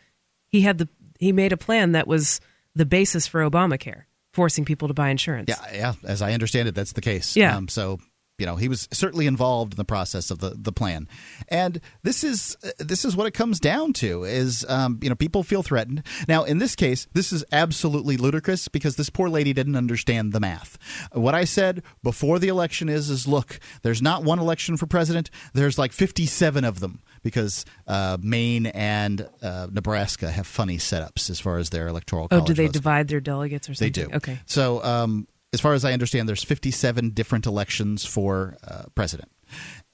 [0.46, 2.40] He had the he made a plan that was
[2.74, 5.48] the basis for Obamacare, forcing people to buy insurance.
[5.48, 5.94] Yeah, yeah.
[6.04, 7.36] As I understand it, that's the case.
[7.36, 7.56] Yeah.
[7.56, 7.98] Um, so
[8.38, 11.08] you know he was certainly involved in the process of the, the plan
[11.48, 15.42] and this is this is what it comes down to is um, you know people
[15.42, 19.76] feel threatened now in this case this is absolutely ludicrous because this poor lady didn't
[19.76, 20.78] understand the math
[21.12, 25.30] what i said before the election is is look there's not one election for president
[25.52, 31.40] there's like 57 of them because uh, Maine and uh, Nebraska have funny setups as
[31.40, 32.28] far as their electoral.
[32.30, 33.92] Oh, do they divide their delegates or something?
[33.92, 34.16] They do.
[34.16, 34.38] Okay.
[34.46, 39.30] So um, as far as I understand, there's 57 different elections for uh, president,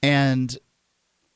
[0.01, 0.57] and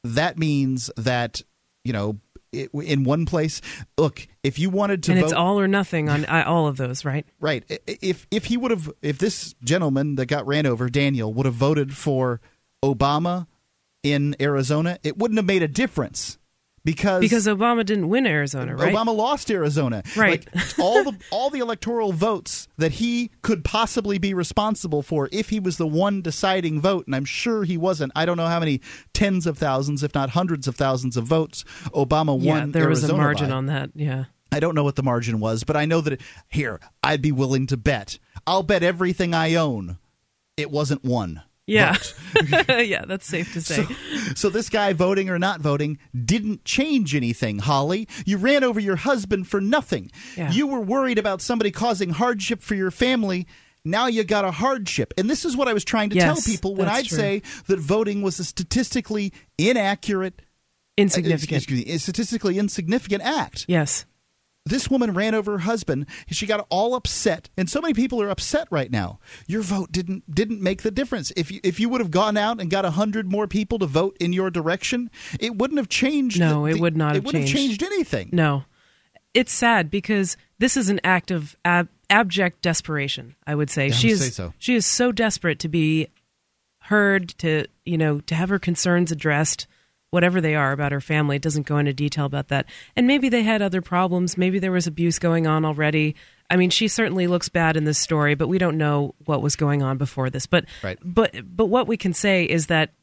[0.04, 1.42] that means that
[1.84, 2.20] you know
[2.52, 3.62] it, in one place.
[3.98, 7.06] Look, if you wanted to, and vote, it's all or nothing on all of those,
[7.06, 7.26] right?
[7.40, 7.64] Right.
[7.88, 11.56] If if he would have, if this gentleman that got ran over, Daniel, would have
[11.56, 12.42] voted for
[12.84, 13.48] Obama
[14.04, 16.39] in Arizona, it wouldn't have made a difference
[16.90, 18.94] because because Obama didn't win Arizona, right?
[18.94, 20.02] Obama lost Arizona.
[20.16, 20.46] Right.
[20.54, 25.50] Like, all the all the electoral votes that he could possibly be responsible for if
[25.50, 28.12] he was the one deciding vote, and I'm sure he wasn't.
[28.16, 28.82] I don't know how many
[29.14, 32.44] tens of thousands, if not hundreds of thousands of votes Obama won.
[32.44, 33.56] Yeah, there Arizona was a margin by.
[33.56, 33.92] on that.
[33.94, 34.26] Yeah.
[34.52, 37.32] I don't know what the margin was, but I know that it, here I'd be
[37.32, 38.18] willing to bet.
[38.48, 40.00] I'll bet everything I own
[40.60, 41.42] it wasn't one.
[41.70, 41.98] Yeah.
[42.82, 43.84] yeah, that's safe to say.
[43.84, 43.94] So,
[44.36, 48.08] so, this guy voting or not voting didn't change anything, Holly.
[48.26, 50.12] You ran over your husband for nothing.
[50.36, 50.52] Yeah.
[50.52, 53.48] You were worried about somebody causing hardship for your family.
[53.86, 55.14] Now you got a hardship.
[55.18, 57.18] And this is what I was trying to yes, tell people when I'd true.
[57.18, 60.42] say that voting was a statistically inaccurate
[60.98, 63.66] insignificant uh, excuse me, a statistically insignificant act.
[63.70, 64.06] Yes
[64.70, 66.06] this woman ran over her husband.
[66.30, 67.50] She got all upset.
[67.58, 69.20] And so many people are upset right now.
[69.48, 71.32] Your vote didn't didn't make the difference.
[71.36, 73.86] If you if you would have gone out and got a hundred more people to
[73.86, 77.26] vote in your direction it wouldn't have changed no the, it would not it have
[77.26, 77.82] wouldn't changed.
[77.82, 77.94] have changed.
[77.94, 78.30] anything.
[78.32, 78.64] No.
[79.34, 83.88] It's sad because this is an act of ab- abject desperation i would say.
[83.88, 84.54] Yeah, she is is so.
[84.58, 86.08] she is so desperate to be
[86.84, 89.68] heard to you know to have her concerns addressed
[90.12, 91.36] whatever they are about her family.
[91.36, 92.66] It doesn't go into detail about that.
[92.96, 94.38] And maybe they had other problems.
[94.38, 96.16] Maybe there was abuse going on already.
[96.50, 99.56] I mean, she certainly looks bad in this story, but we don't know what was
[99.56, 100.48] going on before this.
[100.48, 100.98] But right.
[101.04, 102.94] but but what we can say is that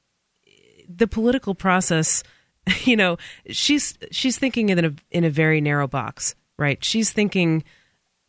[0.88, 2.22] the political process,
[2.84, 3.18] you know,
[3.50, 6.84] she's she's thinking in a in a very narrow box, right?
[6.84, 7.62] She's thinking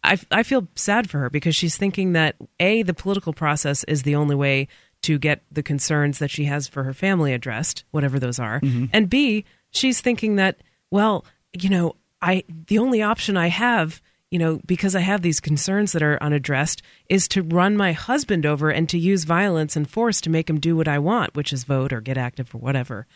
[0.04, 4.04] I I feel sad for her because she's thinking that a the political process is
[4.04, 4.68] the only way
[5.04, 8.60] to get the concerns that she has for her family addressed, whatever those are.
[8.60, 8.86] Mm-hmm.
[8.94, 10.58] And B, she's thinking that,
[10.92, 15.40] well, you know, I the only option I have, you know, because I have these
[15.40, 19.90] concerns that are unaddressed, is to run my husband over and to use violence and
[19.90, 22.60] force to make him do what I want, which is vote or get active or
[22.60, 23.08] whatever.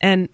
[0.00, 0.28] And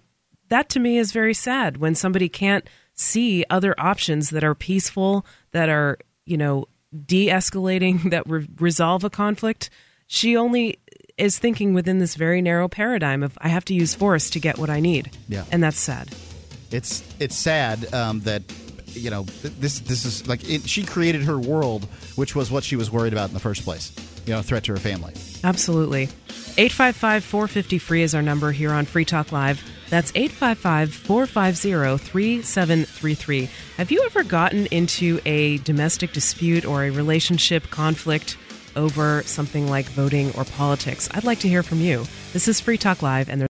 [0.49, 5.27] that to me is very sad when somebody can't see other options that are peaceful,
[5.53, 6.67] that are, you know,
[7.07, 9.71] de-escalating, that re- resolve a conflict.
[10.07, 10.79] She only
[11.17, 14.59] is thinking within this very narrow paradigm of I have to use force to get
[14.59, 15.11] what I need.
[15.29, 16.09] Yeah, and that's sad.
[16.71, 18.43] It's it's sad um, that
[18.87, 21.85] you know this this is like it, she created her world,
[22.17, 23.93] which was what she was worried about in the first place.
[24.27, 25.13] You know, threat to her family.
[25.45, 26.05] Absolutely.
[26.57, 29.63] 855 450 free is our number here on Free Talk Live.
[29.91, 33.51] That's 855 450 3733.
[33.77, 38.39] Have you ever gotten into a domestic dispute or a relationship conflict
[38.77, 41.09] over something like voting or politics?
[41.13, 42.05] I'd like to hear from you.
[42.33, 43.49] This is Free Talk Live, and there's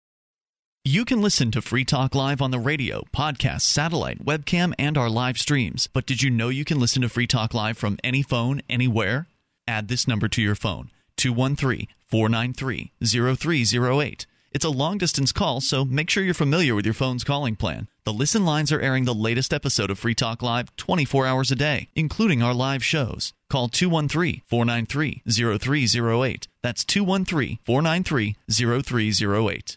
[0.87, 5.09] you can listen to Free Talk Live on the radio, podcast, satellite, webcam, and our
[5.09, 5.87] live streams.
[5.87, 9.27] But did you know you can listen to Free Talk Live from any phone, anywhere?
[9.67, 14.27] Add this number to your phone 213 493 0308.
[14.55, 17.89] It's a long distance call, so make sure you're familiar with your phone's calling plan.
[18.05, 21.57] The listen lines are airing the latest episode of Free Talk Live 24 hours a
[21.57, 23.33] day, including our live shows.
[23.51, 26.47] Call 213 493 0308.
[26.63, 29.77] That's 213 493 0308.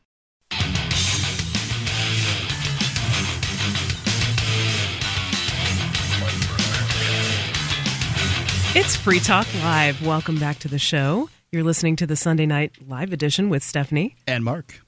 [8.76, 10.06] It's Free Talk Live.
[10.06, 11.30] Welcome back to the show.
[11.50, 14.18] You're listening to the Sunday night live edition with Stephanie.
[14.28, 14.82] And Mark.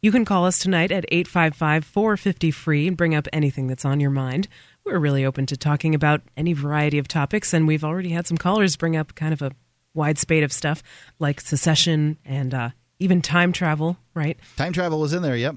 [0.00, 4.00] You can call us tonight at 855 450 free and bring up anything that's on
[4.00, 4.48] your mind.
[4.86, 8.38] We're really open to talking about any variety of topics, and we've already had some
[8.38, 9.52] callers bring up kind of a
[9.92, 10.82] wide spate of stuff
[11.18, 14.38] like secession and uh, even time travel, right?
[14.56, 15.56] Time travel was in there, yep.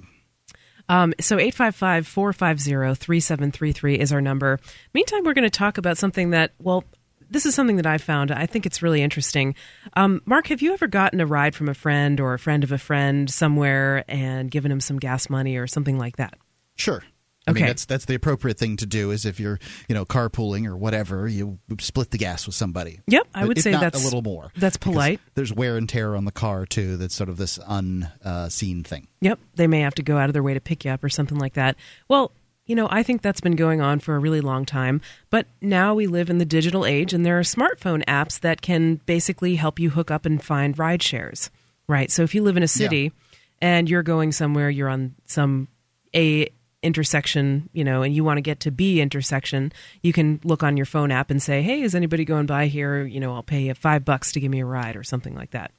[0.89, 4.59] Um, so 855 450 3733 is our number.
[4.93, 6.83] Meantime, we're going to talk about something that, well,
[7.31, 8.29] this is something that I found.
[8.31, 9.55] I think it's really interesting.
[9.95, 12.71] Um, Mark, have you ever gotten a ride from a friend or a friend of
[12.71, 16.35] a friend somewhere and given him some gas money or something like that?
[16.75, 17.01] Sure.
[17.47, 17.61] I Okay.
[17.61, 19.09] mean, that's that's the appropriate thing to do.
[19.09, 19.57] Is if you're
[19.89, 22.99] you know carpooling or whatever, you split the gas with somebody.
[23.07, 24.51] Yep, I would if say that's a little more.
[24.55, 25.19] That's polite.
[25.33, 26.97] There's wear and tear on the car too.
[26.97, 29.07] That's sort of this unseen thing.
[29.21, 31.09] Yep, they may have to go out of their way to pick you up or
[31.09, 31.77] something like that.
[32.07, 32.31] Well,
[32.71, 35.93] you know, I think that's been going on for a really long time, but now
[35.93, 39.77] we live in the digital age and there are smartphone apps that can basically help
[39.77, 41.49] you hook up and find ride shares.
[41.89, 42.09] Right?
[42.09, 43.11] So if you live in a city
[43.59, 45.67] and you're going somewhere, you're on some
[46.15, 46.47] A
[46.81, 50.77] intersection, you know, and you want to get to B intersection, you can look on
[50.77, 53.03] your phone app and say, "Hey, is anybody going by here?
[53.03, 55.51] You know, I'll pay you 5 bucks to give me a ride or something like
[55.51, 55.71] that."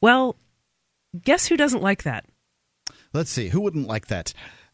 [0.00, 0.36] Well,
[1.22, 2.24] guess who doesn't like that?
[3.12, 3.50] Let's see.
[3.50, 4.32] Who wouldn't like that?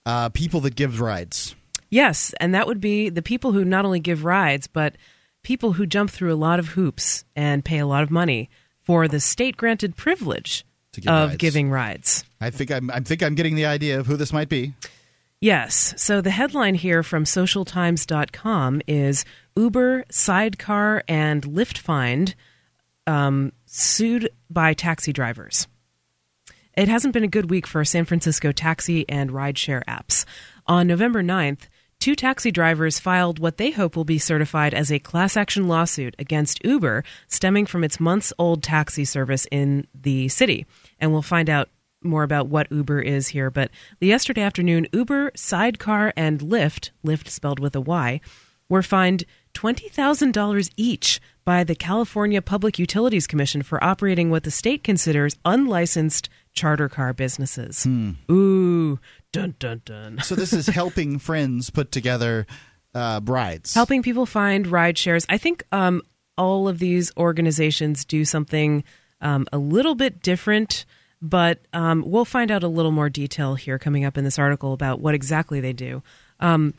[0.09, 1.55] Uh, people that give rides.
[1.91, 4.97] Yes, and that would be the people who not only give rides, but
[5.43, 8.49] people who jump through a lot of hoops and pay a lot of money
[8.83, 11.37] for the state granted privilege give of rides.
[11.37, 12.25] giving rides.
[12.41, 12.91] I think I'm.
[12.91, 14.73] I think I'm getting the idea of who this might be.
[15.41, 15.95] Yes.
[15.97, 19.25] So the headline here from socialtimes.com is
[19.57, 22.35] Uber, Sidecar, and Lyft Find
[23.07, 25.69] um, sued by taxi drivers.
[26.79, 30.25] It hasn't been a good week for San Francisco taxi and rideshare apps.
[30.69, 31.63] On November 9th,
[31.99, 36.15] two taxi drivers filed what they hope will be certified as a class action lawsuit
[36.21, 40.67] against Uber stemming from its months old taxi service in the city.
[41.01, 41.69] And we'll find out
[42.05, 43.51] more about what Uber is here.
[43.51, 48.21] But yesterday afternoon, Uber, Sidecar, and Lyft, Lyft spelled with a Y,
[48.69, 54.85] were fined $20,000 each by the California Public Utilities Commission for operating what the state
[54.85, 57.87] considers unlicensed charter car businesses.
[58.31, 58.99] Ooh,
[59.33, 60.21] dun dun dun.
[60.23, 62.47] So this is helping friends put together
[62.95, 63.75] uh, brides.
[63.75, 65.27] Helping people find ride shares.
[65.29, 66.03] I think um,
[66.37, 68.85] all of these organizations do something
[69.21, 70.85] um, a little bit different,
[71.21, 74.73] but um, we'll find out a little more detail here coming up in this article
[74.73, 76.03] about what exactly they do.
[76.41, 76.75] Um,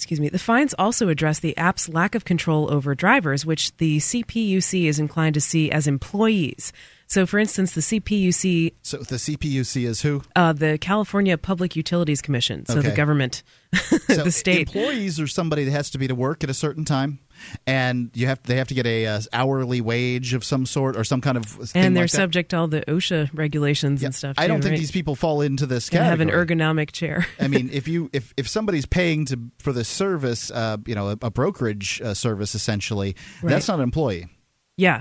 [0.00, 0.30] excuse me.
[0.30, 4.98] The fines also address the app's lack of control over drivers, which the CPUC is
[4.98, 6.72] inclined to see as employees.
[7.10, 10.22] So, for instance, the CPUC, So the CPUC is who?
[10.36, 13.42] uh, the California Public Utilities Commission, so the government,
[14.06, 14.68] So the state.
[14.68, 17.18] employees are somebody that has to be to work at a certain time,
[17.66, 21.02] and you have they have to get a uh, hourly wage of some sort or
[21.02, 24.14] some kind of thing and they're like subject to all the OSHA regulations Yeah, and
[24.14, 24.36] stuff.
[24.38, 24.78] I don't think right?
[24.78, 27.26] these people fall into this and have an ergonomic chair.
[27.40, 31.08] I mean, if you if if somebody's paying to for the service, uh, you know,
[31.08, 34.28] a, a brokerage uh, service essentially, that's not an employee.
[34.76, 35.00] yeah.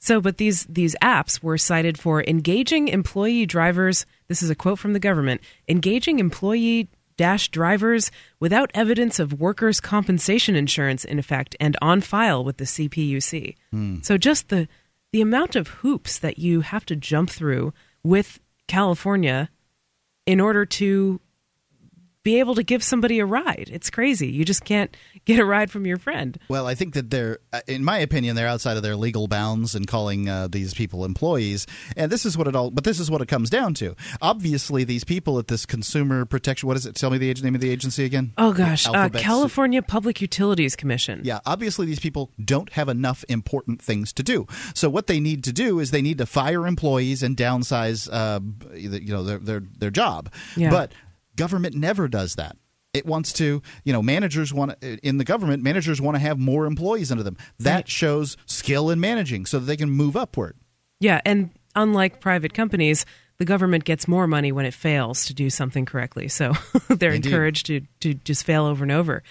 [0.00, 4.06] So, but these these apps were cited for engaging employee drivers.
[4.28, 8.10] This is a quote from the government: engaging employee dash drivers
[8.40, 13.56] without evidence of workers' compensation insurance in effect and on file with the CPUC.
[13.70, 14.00] Hmm.
[14.00, 14.68] So, just the
[15.12, 19.50] the amount of hoops that you have to jump through with California
[20.24, 21.20] in order to
[22.22, 23.70] be able to give somebody a ride.
[23.72, 24.28] It's crazy.
[24.28, 26.38] You just can't get a ride from your friend.
[26.48, 29.74] Well, I think that they're, uh, in my opinion, they're outside of their legal bounds
[29.74, 31.66] and calling uh, these people employees.
[31.96, 32.70] And this is what it all.
[32.70, 33.96] But this is what it comes down to.
[34.20, 36.66] Obviously, these people at this consumer protection.
[36.66, 36.94] What is it?
[36.94, 38.32] Tell me the name of the agency again.
[38.36, 41.20] Oh gosh, uh, California Public Utilities Commission.
[41.24, 44.46] Yeah, obviously these people don't have enough important things to do.
[44.74, 48.40] So what they need to do is they need to fire employees and downsize, uh,
[48.74, 50.30] you know, their their their job.
[50.56, 50.70] Yeah.
[50.70, 50.92] But
[51.40, 52.56] government never does that.
[52.92, 56.66] It wants to, you know, managers want in the government, managers want to have more
[56.66, 57.36] employees under them.
[57.60, 57.88] That Right.
[57.88, 60.56] shows skill in managing, so that they can move upward.
[60.98, 63.06] Yeah, and unlike private companies,
[63.38, 66.26] the government gets more money when it fails to do something correctly.
[66.28, 66.52] So
[66.88, 67.30] they're Indeed.
[67.32, 69.22] encouraged to to just fail over and over.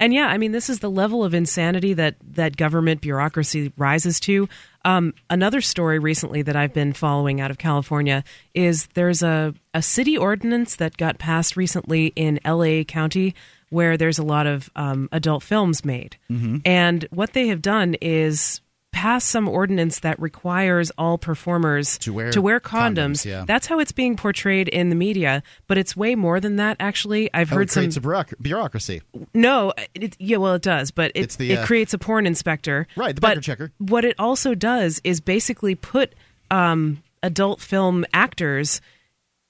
[0.00, 4.20] And yeah, I mean, this is the level of insanity that that government bureaucracy rises
[4.20, 4.48] to.
[4.84, 8.24] Um, another story recently that I've been following out of California
[8.54, 13.34] is there's a, a city ordinance that got passed recently in LA County
[13.70, 16.16] where there's a lot of um, adult films made.
[16.30, 16.58] Mm-hmm.
[16.64, 18.60] And what they have done is
[18.92, 22.62] pass some ordinance that requires all performers To wear to condoms.
[22.62, 23.44] condoms, yeah.
[23.46, 26.76] That's how it's being portrayed in the media, but it's way more than that.
[26.78, 27.80] Actually, I've heard it some.
[27.90, 29.02] creates a bureaucracy.
[29.34, 32.26] No, it, yeah, well, it does, but it, It's the, it uh, creates a porn
[32.26, 32.86] inspector.
[32.96, 33.72] Right, the but checker.
[33.78, 36.14] What it also does is basically put
[36.50, 38.80] um, adult film actors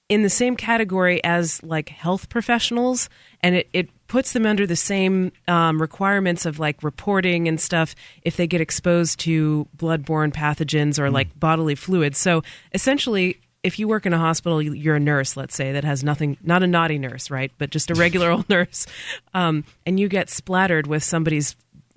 [0.09, 3.09] in the same category as like health professionals,
[3.41, 7.95] and it, it puts them under the same um, requirements of like reporting and stuff
[8.21, 12.19] if they get exposed to bloodborne pathogens or like bodily fluids.
[12.19, 12.43] So
[12.73, 16.03] essentially, if you work in a hospital, you- you're a nurse, let's say, that has
[16.03, 18.85] nothing, not a naughty nurse, right, but just a regular old nurse,
[19.33, 21.55] um, and you get splattered with somebody's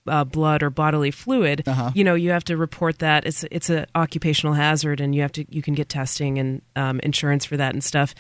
[0.09, 1.91] uh, blood or bodily fluid, Uh-huh.
[1.95, 3.27] you know, you have to report that.
[3.27, 7.01] It's it's an occupational hazard, and you have to you can get testing and um,
[7.01, 8.15] insurance for that and stuff.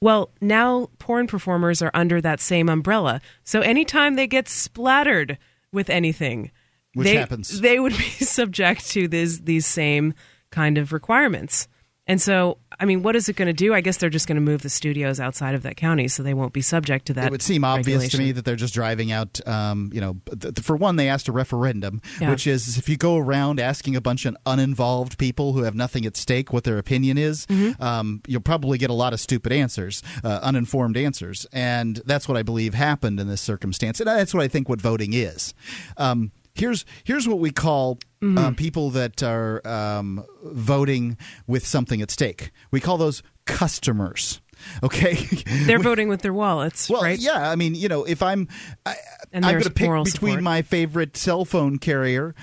[0.00, 3.20] Well, now porn performers are under that same umbrella.
[3.44, 5.38] So anytime they get splattered
[5.72, 6.50] with anything,
[6.94, 7.60] Which they, happens.
[7.60, 10.14] they would be subject to these these same
[10.50, 11.66] kind of requirements.
[12.08, 13.74] And so, I mean, what is it going to do?
[13.74, 16.34] I guess they're just going to move the studios outside of that county, so they
[16.34, 17.26] won't be subject to that.
[17.26, 19.40] it would seem obvious to me that they're just driving out.
[19.46, 22.30] Um, you know, th- for one, they asked a referendum, Yeah.
[22.30, 26.06] which is if you go around asking a bunch of uninvolved people who have nothing
[26.06, 27.82] at stake what their opinion is, Mm-hmm.
[27.82, 32.36] um, you'll probably get a lot of stupid answers, uh, uninformed answers, and that's what
[32.36, 35.54] I believe happened in this circumstance, and that's what I think what voting is.
[35.96, 37.98] Um, here's here's what we call.
[38.22, 38.38] Mm-hmm.
[38.38, 42.50] Um, people that are um, voting with something at stake.
[42.70, 44.40] We call those customers.
[44.82, 45.14] Okay,
[45.66, 47.18] They're voting with their wallets, well, right?
[47.18, 47.50] yeah.
[47.50, 48.48] I mean, you know, if I'm,
[48.86, 48.94] I,
[49.32, 50.42] And I'm going to pick between support.
[50.42, 52.34] my favorite cell phone carrier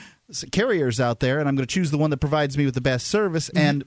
[0.52, 2.82] carriers out there, and I'm going to choose the one that provides me with the
[2.82, 3.58] best service, Mm-hmm.
[3.58, 3.84] and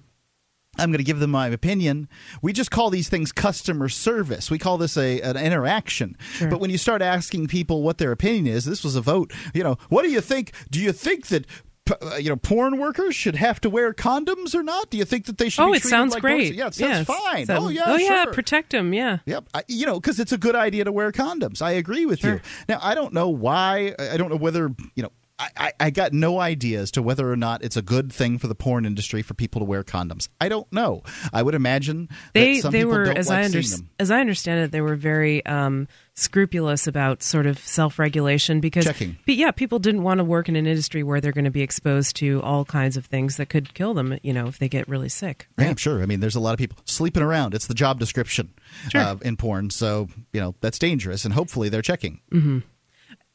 [0.78, 2.06] I'm going to give them my opinion.
[2.42, 4.50] We just call these things customer service.
[4.50, 6.18] We call this a an interaction.
[6.38, 9.32] But when you start asking people what their opinion is, this was a vote.
[9.54, 10.52] You know, what do you think?
[10.70, 11.46] Do you think that?
[11.90, 14.90] Uh, You know, porn workers should have to wear condoms or not?
[14.90, 15.62] Do you think that they should?
[15.62, 16.54] Oh, be it sounds like great.
[16.54, 17.06] Yeah, it sounds Yes.
[17.06, 17.46] fine.
[17.50, 18.32] Oh yeah, oh yeah, sure.
[18.32, 18.92] protect them.
[18.92, 19.18] Yeah.
[19.26, 19.48] Yep.
[19.54, 21.62] I, you know, because it's a good idea to wear condoms.
[21.62, 22.40] I agree with you.
[22.68, 23.94] Now, I don't know why.
[23.98, 27.36] I don't know whether, you know, I, I, got no idea as to whether or
[27.36, 30.28] not it's a good thing for the porn industry for people to wear condoms.
[30.40, 31.02] I don't know.
[31.30, 33.60] I would imagine They that some they people were as like I under,
[33.98, 38.86] as I understand it, they were very um, scrupulous about sort of self regulation because
[38.86, 39.18] Checking.
[39.26, 41.62] But yeah, people didn't want to work in an industry where they're going to be
[41.62, 44.18] exposed to all kinds of things that could kill them.
[44.22, 45.48] You know, if they get really sick.
[45.58, 46.02] Yeah, I'm sure.
[46.02, 47.52] I mean, there's a lot of people sleeping around.
[47.52, 48.54] It's the job description
[48.90, 49.02] Sure.
[49.02, 49.68] uh, in porn.
[49.68, 51.26] So, you know, that's dangerous.
[51.26, 52.20] And hopefully they're checking.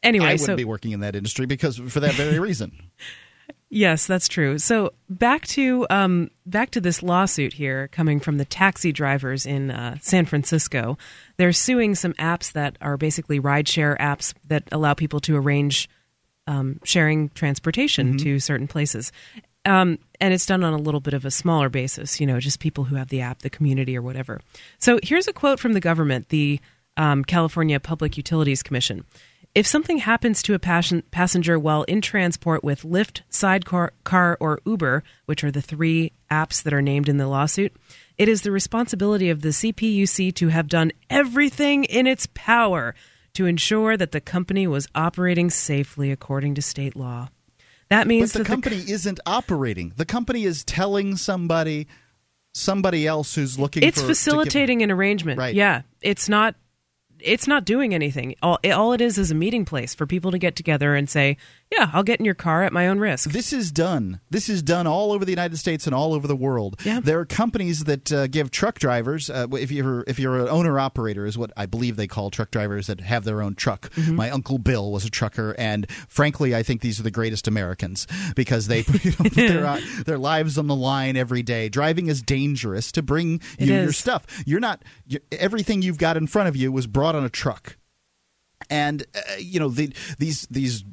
[0.04, 2.72] Anyway, I wouldn't so be working in that industry because for that very reason.
[3.74, 4.58] Yes, that's true.
[4.58, 9.72] So back to um, back to this lawsuit here, coming from the taxi drivers in
[9.72, 10.98] uh, San Francisco.
[11.38, 15.90] They're suing some apps that are basically rideshare apps that allow people to arrange
[16.48, 19.14] um, sharing transportation to certain places.
[19.64, 22.60] Um, and it's done on a little bit of a smaller basis, you know, just
[22.60, 24.42] people who have the app, the community, or whatever.
[24.80, 26.60] So here's a quote from the government, the
[26.98, 29.06] um, California Public Utilities Commission.
[29.54, 34.62] If something happens to a passion, passenger while in transport with Lyft, Sidecar, car, or
[34.66, 37.74] Uber, which are the three apps that are named in the lawsuit,
[38.18, 42.96] it is the responsibility of the CPUC to have done everything in its power
[43.34, 47.28] to ensure that the company was operating safely according to state law.
[47.90, 49.92] That But means the that company isn't operating.
[49.98, 51.88] The company is telling somebody,
[52.54, 55.40] somebody else who's looking it's for to give- facilitating an arrangement.
[55.40, 55.56] Right.
[55.56, 56.56] Yeah, it's not.
[57.24, 58.36] It's not doing anything.
[58.42, 61.38] All, all it is is a meeting place for people to get together and say,
[61.72, 64.20] "Yeah, I'll get in your car at my own risk." This is done.
[64.30, 66.80] This is done all over the United States and all over the world.
[66.84, 67.00] Yeah.
[67.00, 70.80] There are companies that uh, give truck drivers, uh, if you're if you're an owner
[70.80, 73.90] operator, is what I believe they call truck drivers that have their own truck.
[73.92, 74.16] Mm-hmm.
[74.16, 78.08] My uncle Bill was a trucker, and frankly, I think these are the greatest Americans
[78.36, 81.70] because they you know, put their uh, their lives on the line every day.
[81.70, 84.26] Driving is dangerous to bring you your stuff.
[84.46, 87.78] You're not you everything you've got in front of you was brought on a truck
[88.70, 90.84] and uh, you know the, these these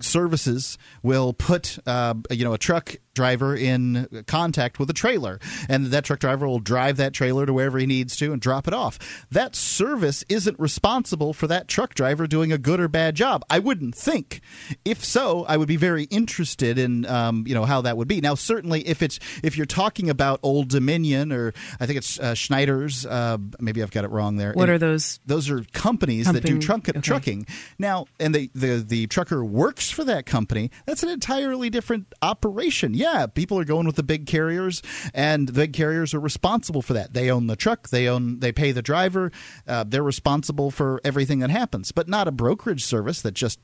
[0.00, 5.86] services will put uh, you know a truck driver in contact with a trailer and
[5.86, 8.74] that truck driver will drive that trailer to wherever he needs to and drop it
[8.74, 8.98] off
[9.30, 13.58] that service isn't responsible for that truck driver doing a good or bad job i
[13.60, 14.40] wouldn't think
[14.84, 18.20] if so i would be very interested in um, you know how that would be
[18.20, 22.34] now certainly if it's if you're talking about old dominion or i think it's uh,
[22.34, 25.20] schneider's uh, maybe i've got it wrong there What Any- are those?
[25.24, 27.00] those are companies that do truck okay.
[27.00, 27.46] trucking.
[27.78, 30.70] Now, and the, the the trucker works for that company.
[30.86, 32.94] That's an entirely different operation.
[32.94, 36.92] Yeah, people are going with the big carriers, and the big carriers are responsible for
[36.94, 37.14] that.
[37.14, 37.88] They own the truck.
[37.88, 38.40] They own.
[38.40, 39.30] They pay the driver.
[39.66, 43.58] Uh, they're responsible for everything that happens, but not a brokerage service that just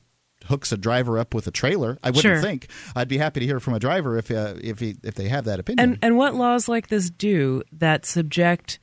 [0.46, 1.98] hooks a driver up with a trailer.
[2.03, 2.40] I wouldn't Sure.
[2.40, 2.68] think.
[2.96, 5.44] I'd be happy to hear from a driver if uh, if he, if they have
[5.44, 5.88] that opinion.
[5.90, 8.78] And and what laws like this do that subject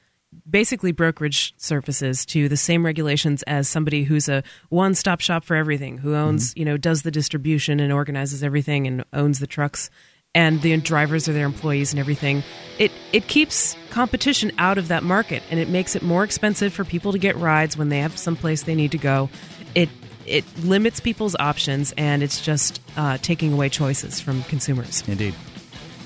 [0.49, 5.97] basically brokerage services to the same regulations as somebody who's a one-stop shop for everything,
[5.97, 9.89] who owns, you know, does the distribution and organizes everything and owns the trucks
[10.37, 12.43] and the drivers are their employees and everything.
[12.77, 16.83] It it keeps competition out of that market and it makes it more expensive for
[16.85, 19.29] people to get rides when they have someplace they need to go.
[19.73, 19.89] It
[20.27, 25.03] it limits people's options and it's just uh, taking away choices from consumers.
[25.07, 25.33] Indeed.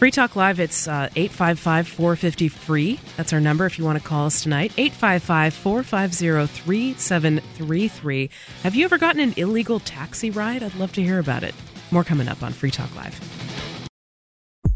[0.01, 2.99] Free Talk Live, it's uh, 855 450 free.
[3.17, 4.73] That's our number if you want to call us tonight.
[4.75, 8.29] 855 450 3733.
[8.63, 10.63] Have you ever gotten an illegal taxi ride?
[10.63, 11.53] I'd love to hear about it.
[11.91, 13.19] More coming up on Free Talk Live.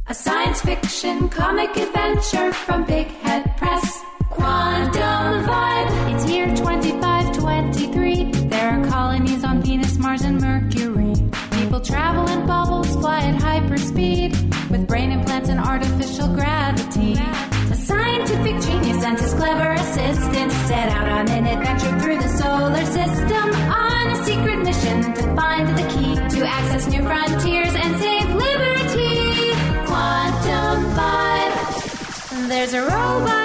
[0.06, 4.04] A science fiction comic adventure from Big Head Press.
[4.30, 6.14] Quantum Vibe.
[6.14, 8.32] It's year 2523.
[8.50, 11.16] There are colonies on Venus, Mars, and Mercury.
[11.50, 17.14] People travel in bubbles, fly at hyperspeed, with brain implants and artificial gravity.
[17.14, 22.86] A scientific genius and his clever assistant set out on an adventure through the solar
[22.86, 28.30] system on a secret mission to find the key to access new frontiers and save
[28.46, 29.54] liberty.
[29.88, 32.48] Quantum Vibe.
[32.50, 33.45] There's a robot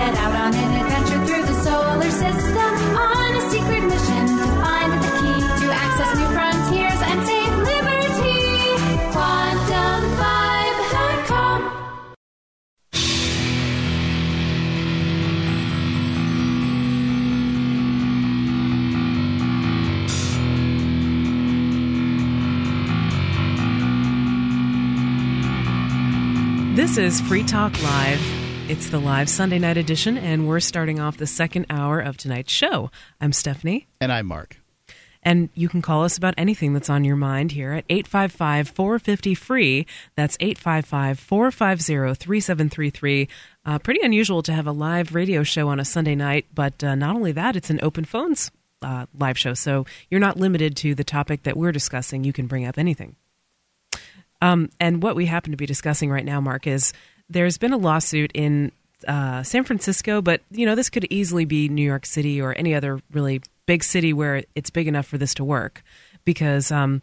[0.00, 4.90] set out on an adventure through the solar system on a secret mission to find
[5.04, 8.40] the key to access new frontiers and save liberty.
[9.14, 11.58] QuantumVibe.com.
[26.74, 28.39] This is Free Talk Live.
[28.70, 32.52] It's the live Sunday night edition, and we're starting off the second hour of tonight's
[32.52, 32.92] show.
[33.20, 33.88] I'm Stephanie.
[34.00, 34.58] And I'm Mark.
[35.24, 39.34] And you can call us about anything that's on your mind here at 855 450
[39.34, 39.86] free.
[40.14, 43.28] That's 855 450 3733.
[43.66, 46.94] Uh, Pretty unusual to have a live radio show on a Sunday night, but uh,
[46.94, 48.52] not only that, it's an open phones
[48.82, 49.52] uh, live show.
[49.52, 52.22] So you're not limited to the topic that we're discussing.
[52.22, 53.16] You can bring up anything.
[54.40, 56.92] Um, and what we happen to be discussing right now, Mark, is
[57.30, 58.72] there's been a lawsuit in
[59.08, 62.74] uh, San Francisco, but you know this could easily be New York City or any
[62.74, 65.82] other really big city where it's big enough for this to work.
[66.24, 67.00] Because um,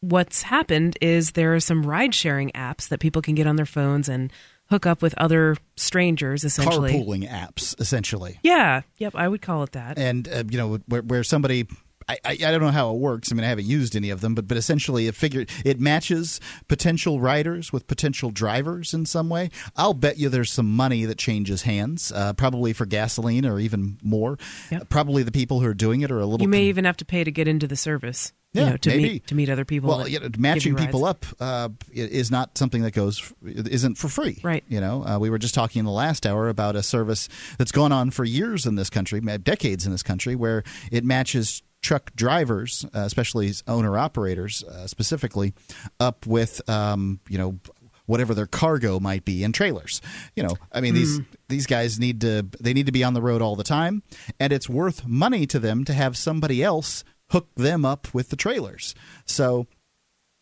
[0.00, 4.10] what's happened is there are some ride-sharing apps that people can get on their phones
[4.10, 4.30] and
[4.68, 6.92] hook up with other strangers, essentially.
[6.92, 8.38] Carpooling apps, essentially.
[8.42, 9.98] Yeah, yep, I would call it that.
[9.98, 11.66] and uh, you know where, where somebody
[12.08, 13.30] I, I, I don't know how it works.
[13.30, 16.40] I mean, I haven't used any of them, but but essentially, it figured it matches
[16.68, 19.50] potential riders with potential drivers in some way.
[19.76, 23.98] I'll bet you there's some money that changes hands, uh, probably for gasoline or even
[24.02, 24.38] more.
[24.70, 24.88] Yep.
[24.88, 26.42] Probably the people who are doing it are a little.
[26.42, 28.32] You may con- even have to pay to get into the service.
[28.52, 29.02] you Yeah, know, to maybe.
[29.04, 29.88] meet to meet other people.
[29.90, 34.38] well, you know, matching people up uh, is not something that goes isn't for free.
[34.42, 34.64] Right.
[34.68, 37.28] You know, uh, we were just talking in the last hour about a service
[37.58, 41.62] that's gone on for years in this country, decades in this country, where it matches
[41.82, 45.52] truck drivers, uh, especially owner operators, uh, specifically,
[46.00, 47.58] up with um, you know
[48.06, 50.00] whatever their cargo might be in trailers.
[50.34, 53.22] You know, I mean these these guys need to they need to be on the
[53.22, 54.02] road all the time,
[54.40, 58.36] and it's worth money to them to have somebody else hook them up with the
[58.36, 58.94] trailers.
[59.26, 59.66] So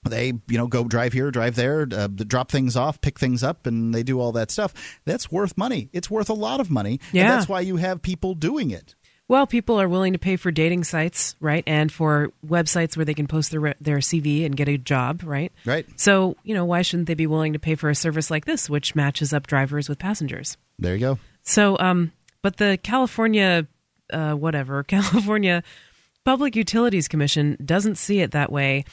[0.08, 3.66] they you know go drive here drive there uh, drop things off pick things up
[3.66, 4.72] and they do all that stuff
[5.04, 7.24] that's worth money it's worth a lot of money Yeah.
[7.24, 8.94] and that's why you have people doing it
[9.30, 13.14] Well, people are willing to pay for dating sites, right, and for websites where they
[13.14, 15.52] can post their their CV and get a job, right?
[15.64, 15.86] Right.
[15.94, 18.68] So, you know, why shouldn't they be willing to pay for a service like this,
[18.68, 20.56] which matches up drivers with passengers?
[20.80, 22.10] there you go So, um,
[22.42, 23.68] but the California,
[24.12, 25.62] uh, whatever, California
[26.24, 28.84] Public Utilities Commission doesn't see it that way.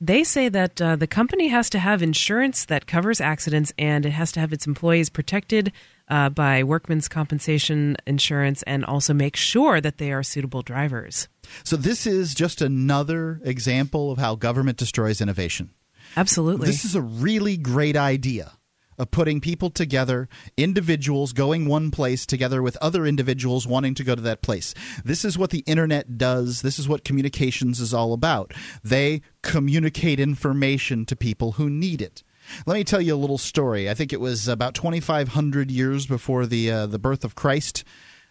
[0.00, 4.12] They say that uh, the company has to have insurance that covers accidents and it
[4.12, 5.72] has to have its employees protected
[6.10, 11.28] uh, by workman's compensation insurance and also make sure that they are suitable drivers.
[11.64, 15.70] so this is just another example of how government destroys innovation
[16.16, 16.66] Absolutely.
[16.66, 18.52] this is a really great idea
[19.00, 24.14] of putting people together, individuals going one place together with other individuals wanting to go
[24.14, 24.74] to that place.
[25.02, 26.60] This is what the internet does.
[26.60, 28.52] This is what communications is all about.
[28.84, 32.22] They communicate information to people who need it.
[32.66, 33.88] Let me tell you a little story.
[33.88, 37.84] I think it was about 2,500 years before the uh, the birth of Christ.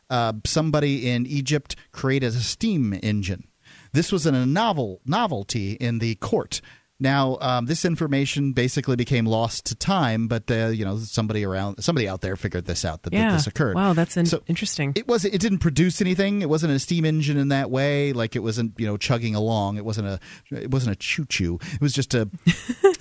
[0.10, 3.48] Uh, somebody in Egypt created a steam engine.
[3.92, 6.62] This was a novel novelty in the court
[7.02, 11.82] now, um, this information basically became lost to time, but uh, you know somebody around,
[11.82, 13.30] somebody out there figured this out that, yeah.
[13.30, 13.76] that this occurred.
[13.76, 14.92] Wow, that's in- so interesting.
[14.96, 15.24] It was.
[15.24, 16.42] It didn't produce anything.
[16.42, 18.12] It wasn't a steam engine in that way.
[18.12, 19.78] Like it wasn't you know chugging along.
[19.78, 20.20] It wasn't a.
[20.52, 21.60] It wasn't a choo choo.
[21.74, 22.30] It was just a.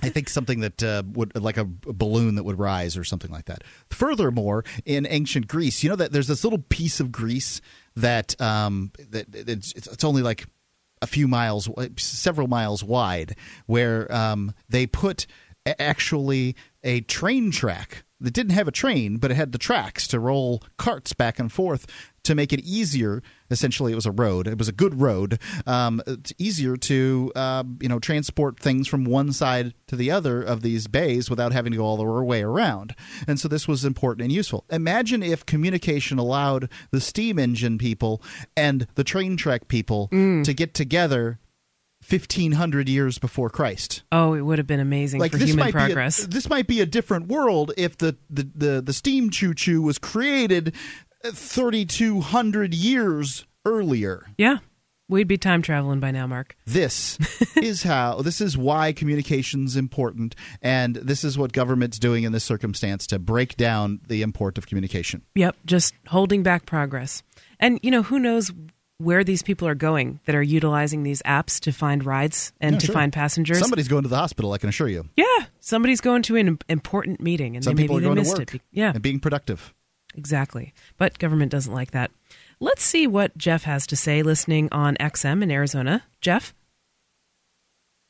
[0.01, 3.45] I think something that uh, would like a balloon that would rise or something like
[3.45, 3.65] that.
[3.89, 7.59] Furthermore, in ancient Greece, you know that there's this little piece of Greece
[7.97, 10.45] that um that it's, it's only like
[11.01, 13.35] a few miles, several miles wide,
[13.65, 15.25] where um, they put
[15.65, 20.19] actually a train track that didn't have a train, but it had the tracks to
[20.19, 21.85] roll carts back and forth
[22.23, 23.21] to make it easier.
[23.51, 24.47] Essentially, it was a road.
[24.47, 25.39] It was a good road.
[25.65, 30.41] Um, it's easier to uh, you know transport things from one side to the other
[30.41, 32.95] of these bays without having to go all the way around.
[33.27, 34.65] And so this was important and useful.
[34.69, 38.21] Imagine if communication allowed the steam engine people
[38.55, 40.43] and the train track people Mm.
[40.43, 41.39] to get together
[42.07, 44.03] 1500 years before Christ.
[44.11, 46.19] Oh, it would have been amazing Like for this human might progress.
[46.21, 49.53] be a, this might be a different world if the the the, the steam choo
[49.53, 50.73] choo was created
[51.25, 54.25] 3200 years earlier.
[54.37, 54.57] yeah,
[55.07, 56.55] we'd be time traveling by now, Mark.
[56.65, 57.17] This
[57.57, 62.43] is how this is why communication's important and this is what government's doing in this
[62.43, 65.23] circumstance to break down the import of communication.
[65.35, 67.23] Yep, just holding back progress.
[67.59, 68.51] And you know, who knows
[68.97, 72.79] where these people are going that are utilizing these apps to find rides and Yeah,
[72.79, 72.93] to sure.
[72.93, 73.57] find passengers.
[73.59, 75.07] Somebody's going to the hospital, I can assure you.
[75.15, 75.25] yeah,
[75.61, 78.29] somebody's going to an important meeting and Some they people maybe are they going to
[78.29, 78.61] missed work it.
[78.71, 79.73] Yeah, and being productive.
[80.19, 80.73] Exactly.
[80.97, 82.11] But government doesn't like that.
[82.59, 86.03] Let's see what Jeff has to say listening on XM in Arizona.
[86.19, 86.53] Jeff?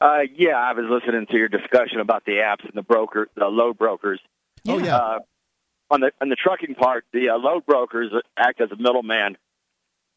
[0.01, 3.45] Uh, yeah, I was listening to your discussion about the apps and the broker, the
[3.45, 4.19] load brokers.
[4.67, 4.95] Oh yeah.
[4.95, 5.19] Uh,
[5.91, 9.37] on the on the trucking part, the uh, load brokers act as a middleman.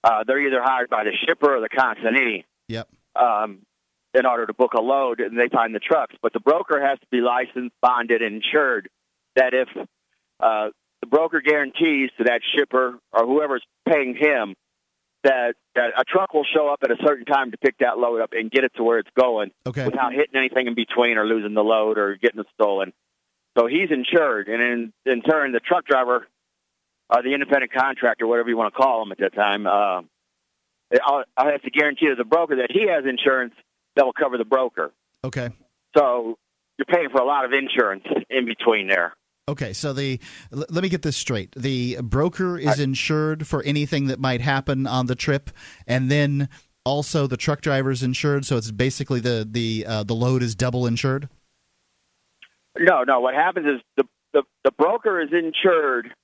[0.02, 2.88] Uh, they're either hired by the shipper or the consignee yep.
[3.14, 3.60] um,
[4.14, 6.14] in order to book a load, and they find the trucks.
[6.22, 8.88] But the broker has to be licensed, bonded, and insured.
[9.36, 9.68] That if
[10.40, 10.68] uh,
[11.02, 14.54] the broker guarantees to that shipper or whoever's paying him
[15.24, 18.20] that, that a truck will show up at a certain time to pick that load
[18.22, 19.84] up and get it to where it's going Okay.
[19.84, 22.92] without hitting anything in between or losing the load or getting it stolen.
[23.58, 26.26] So he's insured, and in in turn, the truck driver,
[27.10, 30.00] uh, the independent contractor, whatever you want to call him at that time, uh,
[31.04, 33.52] I'll, I have to guarantee to the broker that he has insurance
[33.94, 34.90] that will cover the broker.
[35.22, 35.50] Okay.
[35.94, 36.38] So
[36.78, 39.14] you're paying for a lot of insurance in between there.
[39.48, 40.20] Okay, so the
[40.52, 41.52] l- let me get this straight.
[41.56, 45.50] The broker is insured for anything that might happen on the trip,
[45.86, 46.48] and then
[46.84, 48.46] also the truck driver is insured.
[48.46, 51.28] So it's basically the the uh, the load is double insured.
[52.78, 53.18] No, no.
[53.18, 56.14] What happens is the, the the broker is insured.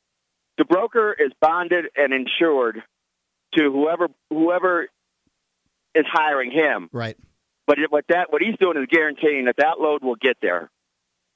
[0.56, 2.84] The broker is bonded and insured
[3.54, 4.88] to whoever whoever
[5.92, 6.88] is hiring him.
[6.92, 7.16] Right.
[7.66, 10.70] But what that what he's doing is guaranteeing that that load will get there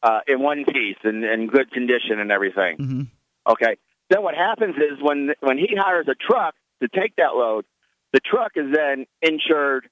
[0.02, 2.76] uh, in one piece and in good condition and everything.
[2.76, 3.02] hmm
[3.48, 3.76] Okay.
[4.08, 7.64] Then what happens is when when he hires a truck to take that load,
[8.12, 9.88] the truck is then insured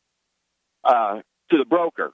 [0.84, 2.12] uh, to the broker.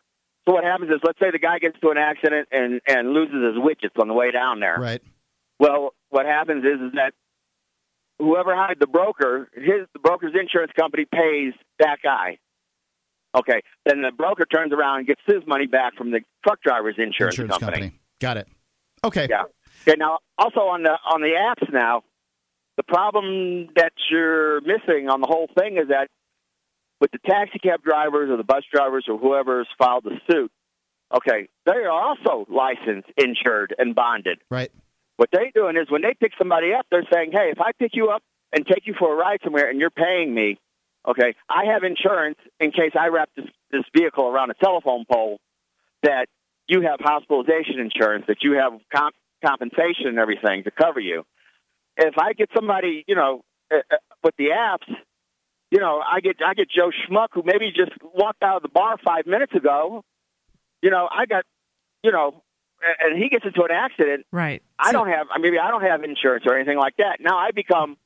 [0.49, 3.55] So what happens is, let's say the guy gets to an accident and and loses
[3.55, 4.77] his widgets on the way down there.
[4.79, 5.03] Right.
[5.59, 7.13] Well, what happens is is that
[8.19, 12.39] whoever hired the broker, his the broker's insurance company pays that guy.
[13.37, 13.61] Okay.
[13.85, 17.39] Then the broker turns around and gets his money back from the truck driver's insurance,
[17.39, 17.93] Insurance company.
[18.21, 18.49] Got it.
[19.05, 19.27] Okay.
[19.29, 19.43] yeah.
[19.83, 19.97] Okay.
[19.99, 22.03] Now, also on the on the apps now,
[22.77, 26.09] the problem that you're missing on the whole thing is that
[27.01, 30.51] with the taxi cab drivers or the bus drivers or whoever's filed the suit,
[31.15, 34.39] okay, they are also licensed, insured, and bonded.
[34.51, 34.71] Right.
[35.19, 37.93] What they're doing is when they pick somebody up, they're saying, "Hey, if I pick
[37.95, 38.23] you up
[38.53, 40.59] and take you for a ride somewhere, and you're paying me,
[41.07, 45.39] okay, I have insurance in case I wrap this this vehicle around a telephone pole
[46.03, 46.27] that
[46.69, 51.25] you have hospitalization insurance, that you have comp- compensation and everything to cover you.
[51.97, 53.43] If I get somebody, you know,
[53.73, 54.87] uh, uh, with the apps,
[55.71, 58.69] you know, I get I get Joe Schmuck who maybe just walked out of the
[58.69, 60.05] bar five minutes ago.
[60.83, 61.45] You know, I got,
[62.05, 62.43] you know,
[63.01, 64.27] and he gets into an accident.
[64.31, 64.63] Right.
[64.79, 67.19] I So- don't have, maybe I don't have insurance or anything like that.
[67.21, 67.97] Now I become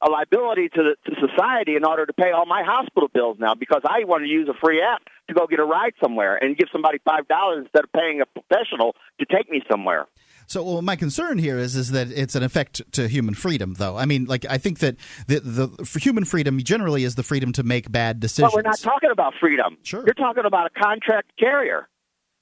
[0.00, 3.54] a liability to the to society in order to pay all my hospital bills now
[3.54, 6.56] because I want to use a free app to go get a ride somewhere and
[6.56, 10.06] give somebody five dollars instead of paying a professional to take me somewhere.
[10.46, 13.96] So, well, my concern here is is that it's an effect to human freedom, though.
[13.98, 14.96] I mean, like I think that
[15.26, 18.52] the the for human freedom generally is the freedom to make bad decisions.
[18.52, 19.76] But we're not talking about freedom.
[19.82, 20.04] Sure.
[20.06, 21.88] You're talking about a contract carrier.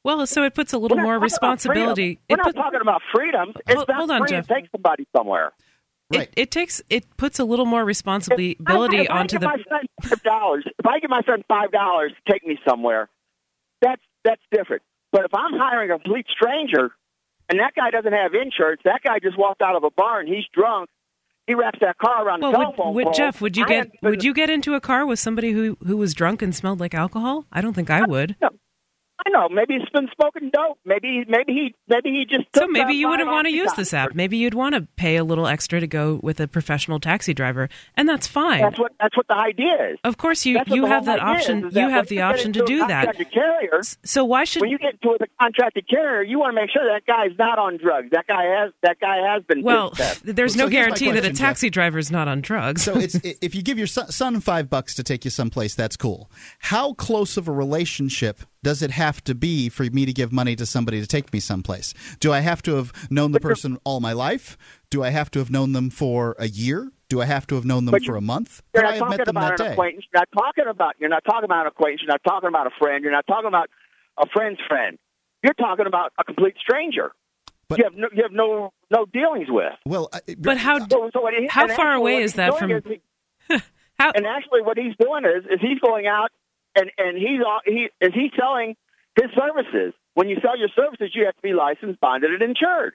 [0.04, 2.02] Well, so it puts a little We're not more talking about responsibility.
[2.04, 2.22] freedom.
[2.30, 3.52] We're not put- talking about freedom.
[3.66, 4.46] It's Hold- not hold on, free Jeff.
[4.46, 5.52] to take somebody somewhere.
[6.12, 6.28] Right.
[6.28, 9.40] It, it takes it puts a little more responsibility If I- if I onto give
[9.40, 10.64] the my son five dollars.
[10.78, 13.09] If I give my son five dollars to take me somewhere,
[13.82, 14.82] that's that's different.
[15.12, 16.92] But if I'm hiring a complete stranger,
[17.48, 20.28] and that guy doesn't have insurance, that guy just walked out of a bar and
[20.28, 20.88] he's drunk.
[21.46, 23.12] He wraps that car around well, the would, telephone would pole.
[23.12, 25.76] Jeff, would you I get haven't would you get into a car with somebody who
[25.84, 27.46] who was drunk and smelled like alcohol?
[27.52, 28.36] I don't think I uh, would.
[29.24, 29.48] I know.
[29.48, 30.78] Maybe he's been smoking dope.
[30.84, 32.46] Maybe maybe he maybe he just.
[32.54, 34.14] So maybe you wouldn't want to use this app.
[34.14, 37.68] Maybe you'd want to pay a little extra to go with a professional taxi driver,
[37.96, 38.60] and that's fine.
[38.62, 39.98] That's what that's what the idea is.
[40.04, 41.58] Of course, you you have that idea option.
[41.66, 43.06] is, is you have when the you get option to do that.
[43.06, 46.60] contracted Carrier, So why should when you get into a contracted carrier, you want to
[46.60, 48.08] make sure that guy's not on drugs.
[48.12, 49.62] That guy has that guy has been.
[49.62, 49.92] well,
[50.24, 52.82] there's So no here's my guarantee that a taxi driver is not on drugs.
[52.82, 55.96] So it's if you give your son, son five bucks to take you someplace, that's
[55.96, 56.30] cool.
[56.58, 60.56] How close of a relationship does it have to be for me to give money
[60.56, 61.94] to somebody to take me someplace?
[62.20, 64.58] Do I have to have known the person all my life?
[64.90, 66.90] Do I have to have known them for a year?
[67.08, 68.62] Do I have to have known them But for a month?
[68.74, 69.72] You're Could not I have talking met them about that an day?
[69.74, 70.04] acquaintance.
[70.12, 70.94] You're not talking about.
[70.98, 72.02] You're not talking about an acquaintance.
[72.02, 73.02] You're not talking about a friend.
[73.04, 73.70] You're not talking about
[74.18, 74.98] a friend's friend.
[75.44, 77.12] You're talking about a complete stranger.
[77.68, 79.72] But- you have no, you have no no dealings with.
[79.84, 82.82] Well, I, but how So, so what he, How far away is that from- is
[82.84, 83.00] he-
[84.00, 86.30] how and actually, what he's doing is is he's going out
[86.76, 88.76] and and he's he is he selling
[89.20, 89.94] his services.
[90.14, 92.94] When you sell your services, you have to be licensed, bonded, and insured.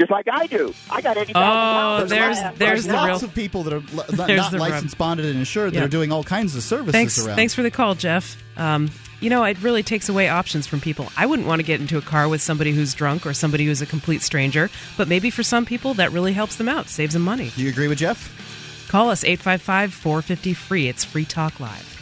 [0.00, 0.72] Just like I do.
[0.90, 2.10] I got eighty thousand Oh, pounds.
[2.10, 3.86] there's- of there's the lots real- of people that are li-
[4.16, 4.70] not, There's not the rub.
[4.70, 5.84] licensed, bonded, and insured that Yeah.
[5.84, 7.36] are doing all kinds of services Thanks, around.
[7.36, 8.36] thanks for the call, Jeff.
[8.56, 8.90] Um,
[9.20, 11.08] you know, it really takes away options from people.
[11.16, 13.82] I wouldn't want to get into a car with somebody who's drunk or somebody who's
[13.82, 17.22] a complete stranger, but maybe for some people that really helps them out, saves them
[17.22, 17.50] money.
[17.54, 18.88] Do you agree with Jeff?
[18.88, 20.88] Call us 855 450 free.
[20.88, 22.01] It's Free Talk Live.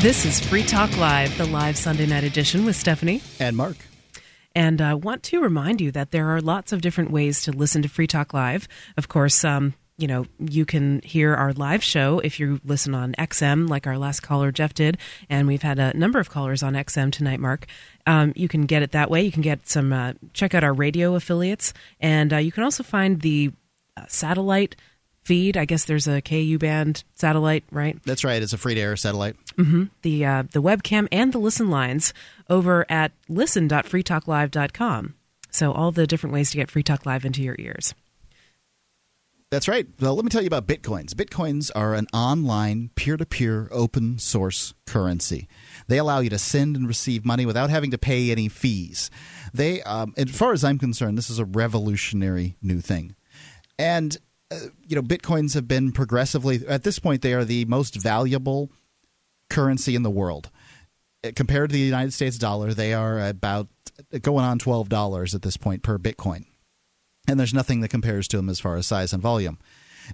[0.00, 3.20] This is Free Talk Live, the live Sunday night edition with Stephanie.
[3.38, 3.76] And Mark.
[4.54, 7.82] And I want to remind you that there are lots of different ways to listen
[7.82, 8.66] to Free Talk Live.
[8.96, 13.12] Of course, um, you know, you can hear our live show if you listen on
[13.18, 14.96] XM, like our last caller, Jeff, did.
[15.28, 17.66] And we've had a number of callers on XM tonight, Mark.
[18.06, 19.20] Um, you can get it that way.
[19.20, 21.74] You can get some, uh, check out our radio affiliates.
[22.00, 23.52] And uh, you can also find the
[23.98, 24.76] uh, satellite
[25.30, 25.56] feed.
[25.56, 27.96] I guess there's a KU band satellite, right?
[28.04, 28.42] That's right.
[28.42, 29.36] It's a free to air satellite.
[30.02, 32.12] the uh, the webcam and the listen lines
[32.48, 35.14] over at listen.freetalklive.com.
[35.52, 37.94] So all the different ways to get Free Talk Live into your ears.
[39.52, 39.86] That's right.
[40.00, 41.12] Well, let me tell you about Bitcoins.
[41.14, 45.48] Bitcoins are an online, peer to peer, open source currency.
[45.86, 49.10] They allow you to send and receive money without having to pay any fees.
[49.54, 53.14] They, um, as far as I'm concerned, this is a revolutionary new thing.
[53.78, 54.16] And,
[54.86, 58.70] you know, Bitcoins have been progressively, at this point, they are the most valuable
[59.48, 60.50] currency in the world.
[61.24, 63.68] Uh, Compared to the United States dollar, they are about
[64.22, 66.46] going on $12 at this point per Bitcoin
[67.30, 69.58] and there's nothing that compares to them as far as size and volume.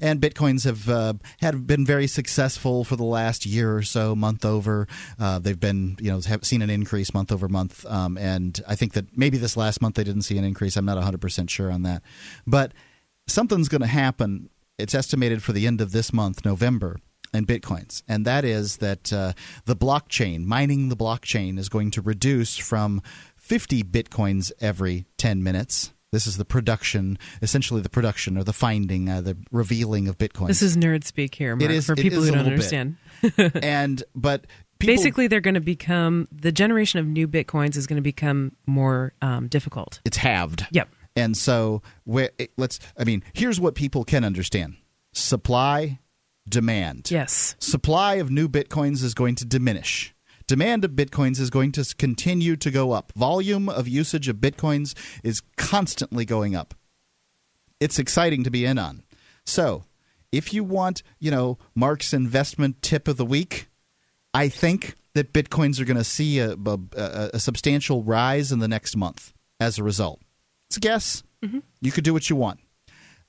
[0.03, 4.45] And bitcoins have uh, had been very successful for the last year or so, month
[4.45, 4.87] over.
[5.19, 7.87] Uh, they've been, you know, have seen an increase month over month.
[7.87, 10.77] Um, and I think that maybe this last month they didn't see an increase.
[10.77, 12.03] I'm not 100 percent sure on that,
[12.47, 12.73] but
[13.27, 14.51] something's going to happen.
[14.79, 16.99] It's estimated for the end of this month, November,
[17.33, 19.33] in bitcoins, and that is that uh,
[19.65, 23.03] the blockchain, mining the blockchain, is going to reduce from
[23.37, 25.93] 50 bitcoins every 10 minutes.
[26.13, 30.47] This is the production, essentially the production or the finding, uh, the revealing of bitcoins.
[30.49, 32.97] This is nerd speak here, Mark, is- for people who don't understand.
[33.63, 34.47] and but
[34.79, 38.53] people, Basically, they're going to become the generation of new bitcoins is going to become
[38.67, 40.01] more um, difficult.
[40.05, 40.67] it's halved.
[40.71, 40.89] Yep.
[41.17, 44.77] And so let's I mean, here's what people can understand.
[45.13, 45.99] Supply,
[46.49, 47.11] demand.
[47.11, 47.57] Yes.
[47.59, 50.15] Supply of new bitcoins is going to diminish.
[50.47, 53.13] demand of bitcoins is going to continue to go up.
[53.17, 54.95] Volume of usage of bitcoins
[55.25, 56.75] is constantly going up.
[57.81, 59.03] It's exciting to be in on.
[59.45, 59.85] So,
[60.33, 63.69] if you want, you know, Mark's investment tip of the week,
[64.35, 68.69] I think that bitcoins are going to see a, a, a, substantial rise in the
[68.69, 70.21] next month as a result.
[70.69, 71.23] It's a guess.
[71.45, 71.61] Mm-hmm.
[71.81, 72.61] You could do what you want.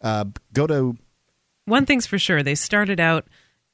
[0.01, 0.97] Uh, go to.
[1.65, 3.27] One thing's for sure: they started out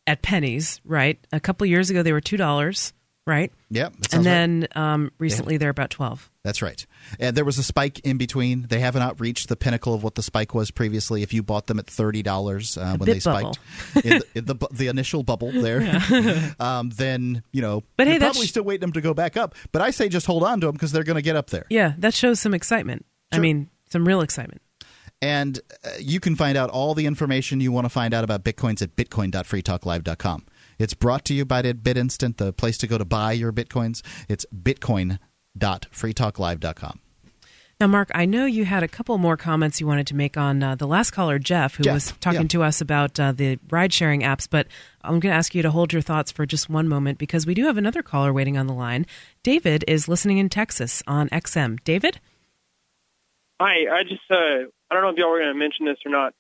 [0.07, 1.20] at pennies, right?
[1.32, 2.93] A couple years ago, they were two dollars
[3.26, 3.51] right?
[3.70, 3.93] Yep.
[4.11, 4.78] And then right.
[4.78, 5.59] um, recently yeah.
[5.59, 6.30] they're about 12.
[6.43, 6.86] That's right.
[7.20, 8.68] And there was a spike in between.
[8.68, 11.24] They haven't reached the pinnacle of what the spike was previously.
[11.24, 13.59] If you bought them at $30 uh, when they spiked
[14.03, 16.51] in, the, in the, the, initial bubble there, yeah.
[16.59, 19.55] um, then, you know, but hey, probably sh- still waiting them to go back up.
[19.72, 21.66] But I say just hold on to them because they're going to get up there.
[21.70, 23.05] Yeah, that shows some excitement.
[23.34, 23.39] Sure.
[23.39, 24.61] I mean, some real excitement.
[25.21, 28.43] And uh, you can find out all the information you want to find out about
[28.43, 30.45] Bitcoins at bitcoin.freetalklive.com.
[30.79, 34.01] It's brought to you by BitInstant, the place to go to buy your bitcoins.
[34.27, 36.99] It's bitcoin.freetalklive.com.
[37.79, 40.61] Now, Mark, I know you had a couple more comments you wanted to make on
[40.61, 42.47] uh, the last caller, Jeff, who Jeff, was talking yeah.
[42.47, 44.47] to us about uh, the ride sharing apps.
[44.49, 44.67] But
[45.01, 47.53] I'm going to ask you to hold your thoughts for just one moment because we
[47.53, 49.05] do have another caller waiting on the line.
[49.41, 51.84] David is listening in Texas on XM.
[51.84, 52.19] David?
[53.60, 53.86] Hi.
[53.91, 56.34] I just, uh, I don't know if y'all were going to mention this or not,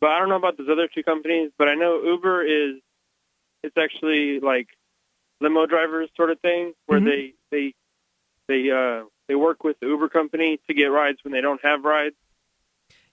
[0.00, 2.80] but I don't know about those other two companies, but I know Uber is
[3.62, 4.68] it's actually like
[5.40, 7.08] limo drivers sort of thing where mm-hmm.
[7.08, 7.74] they they
[8.48, 11.84] they uh they work with the Uber company to get rides when they don't have
[11.84, 12.14] rides.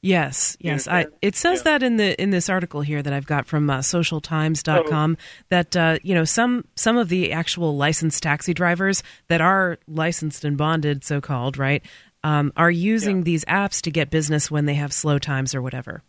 [0.04, 0.86] Yes, yes.
[0.86, 1.64] I, it says yeah.
[1.64, 5.24] that in the in this article here that I've got from uh, socialtimes.com oh.
[5.48, 10.44] that uh, you know some some of the actual licensed taxi drivers that are licensed
[10.44, 11.82] and bonded, so called, right,
[12.24, 13.24] um, are using yeah.
[13.24, 16.04] these apps to get business when they have slow times or whatever.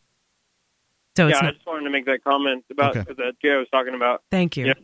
[1.17, 1.45] So yeah, not...
[1.45, 3.13] I just wanted to make that comment about okay.
[3.17, 4.23] that Jay was talking about.
[4.31, 4.67] Thank you.
[4.67, 4.75] Yeah,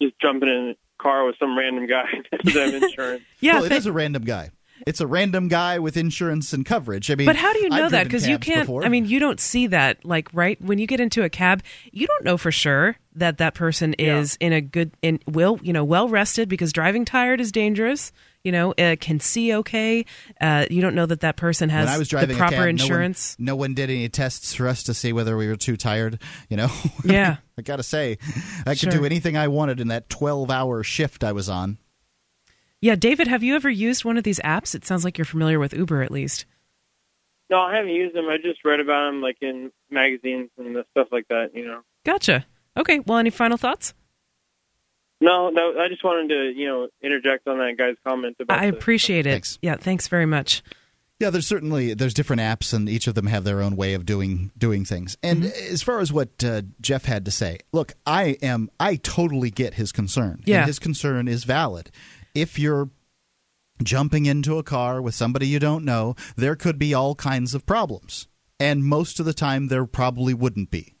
[0.00, 2.04] just jumping in a car with some random guy
[2.44, 3.22] to have insurance.
[3.40, 4.50] yeah, well, it is a random guy.
[4.86, 7.10] It's a random guy with insurance and coverage.
[7.10, 8.04] I mean, but how do you know I've that?
[8.04, 8.62] Because you can't.
[8.62, 8.82] Before.
[8.82, 10.04] I mean, you don't see that.
[10.06, 13.52] Like, right when you get into a cab, you don't know for sure that that
[13.52, 14.46] person is yeah.
[14.46, 18.10] in a good, in will you know, well rested because driving tired is dangerous
[18.44, 20.04] you know, uh, can see okay.
[20.40, 22.68] Uh, you don't know that that person has when I was driving the proper cab,
[22.68, 23.36] insurance.
[23.38, 25.76] No one, no one, did any tests for us to see whether we were too
[25.76, 26.20] tired.
[26.48, 26.68] You know.
[27.04, 27.38] Yeah.
[27.58, 28.18] I gotta say,
[28.66, 31.78] I could do anything I wanted in that twelve-hour shift I was on.
[32.80, 34.74] Yeah, David, have you ever used one of these apps?
[34.74, 36.46] It sounds like you're familiar with Uber, at least.
[37.50, 38.26] No, I haven't used them.
[38.28, 41.50] I just read about them, like in magazines and stuff like that.
[41.54, 41.80] You know.
[42.04, 42.46] Gotcha.
[42.76, 43.00] Okay.
[43.00, 43.92] Well, any final thoughts?
[45.20, 48.58] No, no, I just wanted to, you know, interject on that guy's comment about.
[48.58, 49.32] I appreciate it.
[49.32, 49.58] Thanks.
[49.60, 50.62] Yeah, thanks very much.
[51.20, 54.06] Yeah, there's certainly there's different apps, and each of them have their own way of
[54.06, 55.18] doing doing things.
[55.22, 55.72] And mm-hmm.
[55.72, 59.74] as far as what uh, Jeff had to say, look, I am I totally get
[59.74, 60.42] his concern.
[60.46, 61.90] Yeah, and his concern is valid.
[62.34, 62.88] If you're
[63.82, 67.66] jumping into a car with somebody you don't know, there could be all kinds of
[67.66, 68.26] problems,
[68.58, 70.94] and most of the time there probably wouldn't be.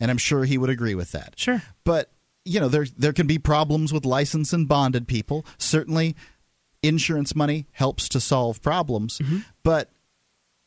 [0.00, 1.34] And I'm sure he would agree with that.
[1.36, 2.10] Sure, but
[2.44, 5.44] you know there there can be problems with licensed and bonded people.
[5.58, 6.16] Certainly,
[6.82, 9.38] insurance money helps to solve problems, mm-hmm.
[9.62, 9.90] but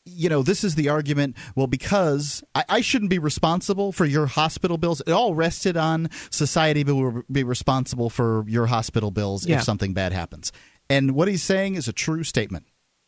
[0.06, 1.36] you know, this is the argument.
[1.54, 5.00] Well, because I, I, shouldn't be responsible for your hospital bills.
[5.00, 9.58] It all rested on society will be responsible for your hospital bills yeah.
[9.58, 10.52] if something bad happens.
[10.90, 12.66] And what he's saying is a true statement.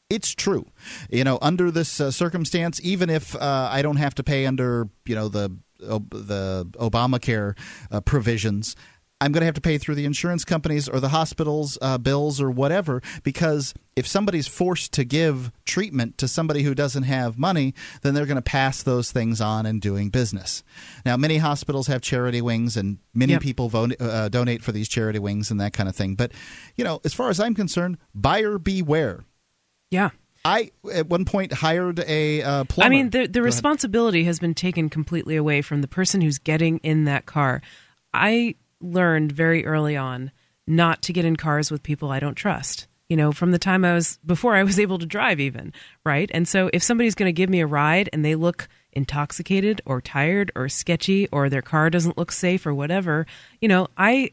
[0.08, 0.66] It's true.
[1.10, 4.88] You know, under this uh, circumstance, even if uh, I don't have to pay under,
[5.04, 7.56] you know, the the Obamacare
[7.90, 8.76] uh, provisions.
[9.20, 12.38] I'm going to have to pay through the insurance companies or the hospitals' uh, bills
[12.38, 17.72] or whatever because if somebody's forced to give treatment to somebody who doesn't have money,
[18.02, 20.62] then they're going to pass those things on in doing business.
[21.06, 23.40] Now, many hospitals have charity wings, and many yep.
[23.40, 26.14] people vote, uh, donate for these charity wings and that kind of thing.
[26.14, 26.32] But
[26.76, 29.24] you know, as far as I'm concerned, buyer beware.
[29.90, 30.10] Yeah.
[30.46, 32.86] I at one point hired a uh, plumber.
[32.86, 36.78] I mean, the the responsibility has been taken completely away from the person who's getting
[36.78, 37.62] in that car.
[38.14, 40.30] I learned very early on
[40.66, 42.86] not to get in cars with people I don't trust.
[43.08, 45.72] You know, from the time I was before I was able to drive, even
[46.04, 46.30] right.
[46.32, 50.00] And so, if somebody's going to give me a ride and they look intoxicated or
[50.00, 53.26] tired or sketchy or their car doesn't look safe or whatever,
[53.60, 54.30] you know, I,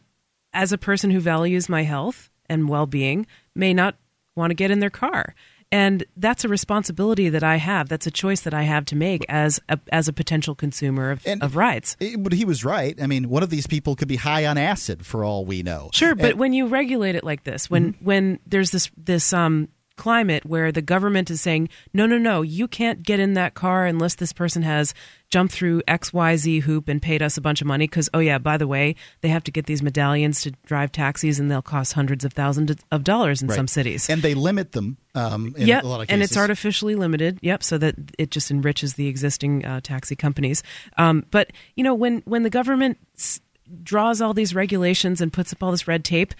[0.54, 3.96] as a person who values my health and well being, may not
[4.36, 5.36] want to get in their car
[5.74, 7.90] and that's a responsibility that I have.
[7.90, 11.26] That's a choice that I have to make as a, as a potential consumer of,
[11.26, 11.98] and of rides.
[12.00, 12.96] It, but he was right.
[13.02, 15.90] I mean, one of these people could be high on acid for all we know.
[15.92, 18.06] Sure, but and, when you regulate it like this, when mm-hmm.
[18.06, 22.68] when there's this this um climate where the government is saying, no, no, no, you
[22.68, 24.94] can't get in that car unless this person has
[25.30, 27.86] jumped through XYZ hoop and paid us a bunch of money.
[27.88, 31.40] Because, oh, yeah, by the way, they have to get these medallions to drive taxis
[31.40, 33.56] and they'll cost hundreds of thousands of dollars in Right.
[33.56, 34.10] some cities.
[34.10, 36.14] and they limit them um, in Yep, a lot of cases.
[36.14, 37.40] and it's artificially limited.
[37.42, 40.64] Yep, so that it just enriches the existing uh, taxi companies.
[40.98, 43.40] Um, but you know, when when the government s-
[43.84, 46.34] draws all these regulations and puts up all this red tape,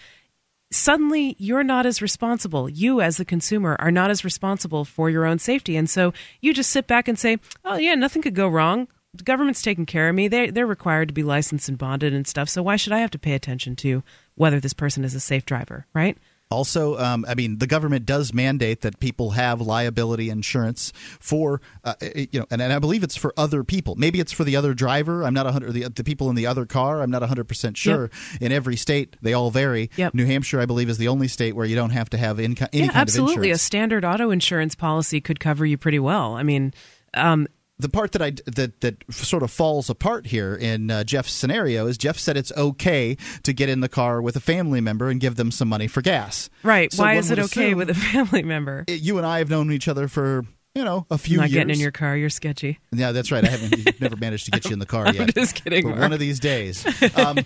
[0.74, 2.70] suddenly you're not as responsible.
[2.70, 6.54] You, as the consumer, are not as responsible for your own safety, and so you
[6.54, 10.10] just sit back and say, "Oh yeah, nothing could go wrong." The government's taking care
[10.10, 10.28] of me.
[10.28, 12.50] They they're required to be licensed and bonded and stuff.
[12.50, 14.04] So why should I have to pay attention to
[14.36, 16.18] whether this person is a safe driver, right?
[16.54, 21.96] Also, um, I mean, the government does mandate that people have liability insurance for, uh,
[22.16, 23.96] you know, and, and I believe it's for other people.
[23.96, 25.24] Maybe it's for the other driver.
[25.24, 25.74] I'm not a hundred.
[25.74, 27.02] The, the people in the other car.
[27.02, 28.12] I'm not hundred percent sure.
[28.40, 29.90] In every state, they all vary.
[29.96, 30.14] Yep.
[30.14, 32.68] New Hampshire, I believe, is the only state where you don't have to have inco-
[32.72, 33.50] any yeah, kind absolutely.
[33.50, 36.36] of A standard auto insurance policy could cover you pretty well.
[36.36, 36.74] I mean,
[37.14, 37.48] um,
[37.80, 41.88] the part that I that that sort of falls apart here in uh, Jeff's scenario
[41.88, 45.20] is Jeff said it's okay to get in the car with a family member and
[45.20, 46.50] give them some money for gas.
[46.62, 46.94] right?
[46.94, 48.86] So Why is it okay with a family member?
[48.88, 50.46] You and I have known each other for
[50.76, 51.54] you know a few Not years.
[51.66, 52.80] getting in your car, you're sketchy.
[52.92, 53.44] Yeah, that's right.
[53.44, 55.34] I haven't never managed to get you in the car I'm yet.
[55.36, 56.86] just kidding, one of these days.
[57.16, 57.38] Um,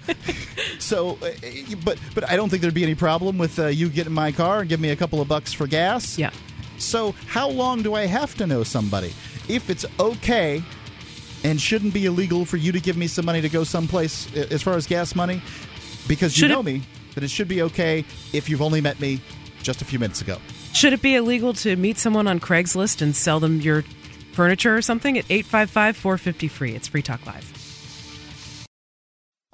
[0.79, 1.29] so, uh,
[1.83, 4.31] but but I don't think there'd be any problem with uh, you getting in my
[4.31, 6.17] car and give me a couple of bucks for gas.
[6.17, 6.29] Yeah.
[6.77, 9.13] So, how long do I have to know somebody?
[9.47, 10.61] If it's okay
[11.43, 14.61] and shouldn't be illegal for you to give me some money to go someplace as
[14.63, 15.41] far as gas money,
[16.07, 16.81] because you Should it- know me,
[17.15, 19.19] that it should be okay if you've only met me
[19.63, 20.37] just a few minutes ago.
[20.73, 23.83] Should it be illegal to meet someone on Craigslist and sell them your
[24.33, 26.75] furniture or something at 855 450 free?
[26.75, 27.51] It's Free Talk Live.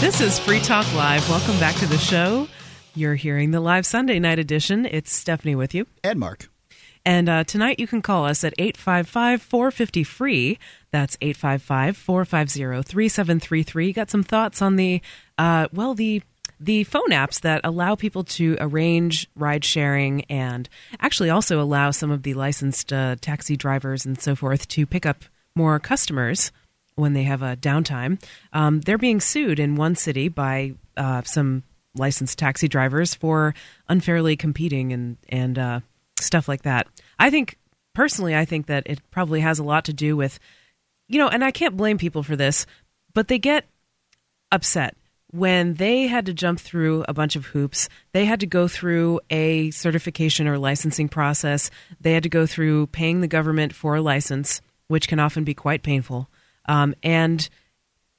[0.00, 1.28] This is Free Talk Live.
[1.28, 2.48] Welcome back to the show.
[2.94, 4.86] You're hearing the live Sunday night edition.
[4.86, 5.86] It's Stephanie with you.
[6.02, 6.48] And Mark.
[7.04, 10.58] And uh, tonight you can call us at 855 450 free.
[10.90, 13.92] That's 855 450 3733.
[13.92, 15.02] Got some thoughts on the,
[15.36, 16.22] uh, well, the.
[16.62, 20.68] The phone apps that allow people to arrange ride sharing and
[21.00, 25.06] actually also allow some of the licensed uh, taxi drivers and so forth to pick
[25.06, 25.24] up
[25.56, 26.52] more customers
[27.00, 28.22] when they have a downtime.
[28.52, 31.64] Um, they're being sued in one city by uh, some
[31.96, 33.54] licensed taxi drivers for
[33.88, 35.80] unfairly competing and and uh,
[36.20, 36.86] stuff like that.
[37.18, 37.58] I think
[37.94, 40.38] personally, I think that it probably has a lot to do with,
[41.08, 42.66] you know, and I can't blame people for this,
[43.14, 43.64] but they get
[44.52, 44.96] upset
[45.32, 47.88] when they had to jump through a bunch of hoops.
[48.12, 51.70] They had to go through a certification or licensing process.
[52.00, 55.54] They had to go through paying the government for a license, which can often be
[55.54, 56.28] quite painful.
[56.70, 57.48] Um, and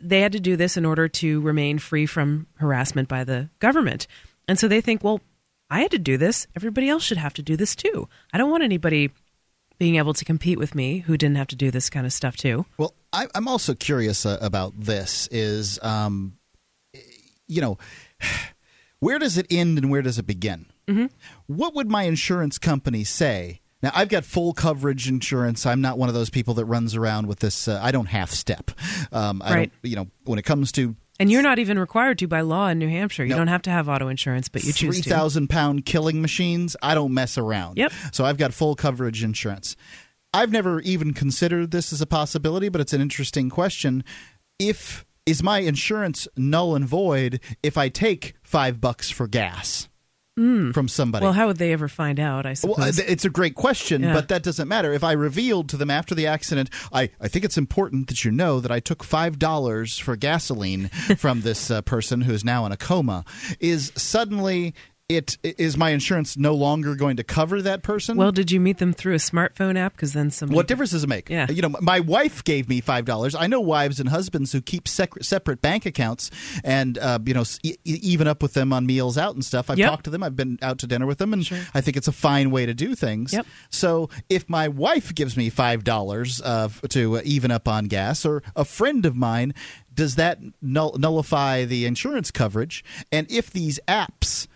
[0.02, 4.08] they had to do this in order to remain free from harassment by the government.
[4.46, 5.22] And so they think, well,
[5.70, 6.48] I had to do this.
[6.54, 8.10] Everybody else should have to do this too.
[8.34, 9.12] I don't want anybody
[9.80, 12.36] being able to compete with me who didn't have to do this kind of stuff
[12.36, 12.66] too.
[12.78, 15.30] Well, I, I'm also curious uh, about this.
[15.32, 16.34] Is um,
[17.48, 17.78] you know,
[19.00, 20.66] where does it end and where does it begin?
[20.90, 21.06] Mm-hmm.
[21.48, 23.61] What would my insurance company say?
[23.84, 25.66] Now, I've got full coverage insurance.
[25.66, 27.68] I'm not one of those people that runs around with this.
[27.68, 28.72] Uh, I don't half step.
[29.12, 29.72] Um, I Right.
[29.84, 32.68] don't, you know, when it comes to And you're not even required to by law
[32.70, 33.24] in New Hampshire.
[33.24, 33.38] You No.
[33.38, 35.10] don't have to have auto insurance, but you choose three to.
[35.10, 37.78] thousand pound killing machines, I don't mess around.
[37.78, 37.92] Yep.
[38.12, 39.76] So I've got full coverage insurance.
[40.34, 44.04] I've never even considered this as a possibility, but it's an interesting question.
[44.58, 49.88] If is my insurance null and void if I take five bucks for gas
[50.36, 51.24] from somebody?
[51.24, 52.46] Well, how would they ever find out?
[52.46, 52.78] I suppose.
[52.78, 54.14] Well, it's a great question, Yeah.
[54.14, 54.94] but that doesn't matter.
[54.94, 58.32] If I revealed to them after the accident, I, I think it's important that you
[58.32, 62.78] know that I took $5 for gasoline from this uh, person who's now in a
[62.78, 63.26] coma,
[63.60, 64.74] is suddenly.
[65.12, 68.18] It is my insurance no longer going to cover that person?
[68.18, 69.94] Well, did you meet them through a smartphone app?
[69.94, 70.56] Because then somebody.
[70.56, 71.30] What difference does it make?
[71.30, 71.50] Yeah.
[71.50, 73.36] You know, my wife gave me five dollars.
[73.36, 76.32] I know wives and husbands who keep sec- separate bank accounts
[76.64, 79.70] and uh, you know e- even up with them on meals out and stuff.
[79.70, 79.90] I've Yep.
[79.90, 80.24] talked to them.
[80.24, 82.74] I've been out to dinner with them, and I think it's a fine way to
[82.74, 83.34] do things.
[83.34, 83.46] Yep.
[83.70, 88.44] So if my wife gives me five dollars uh, to even up on gas, or
[88.56, 89.54] a friend of mine,
[89.94, 92.84] does that null- nullify the insurance coverage?
[93.12, 94.48] And if these apps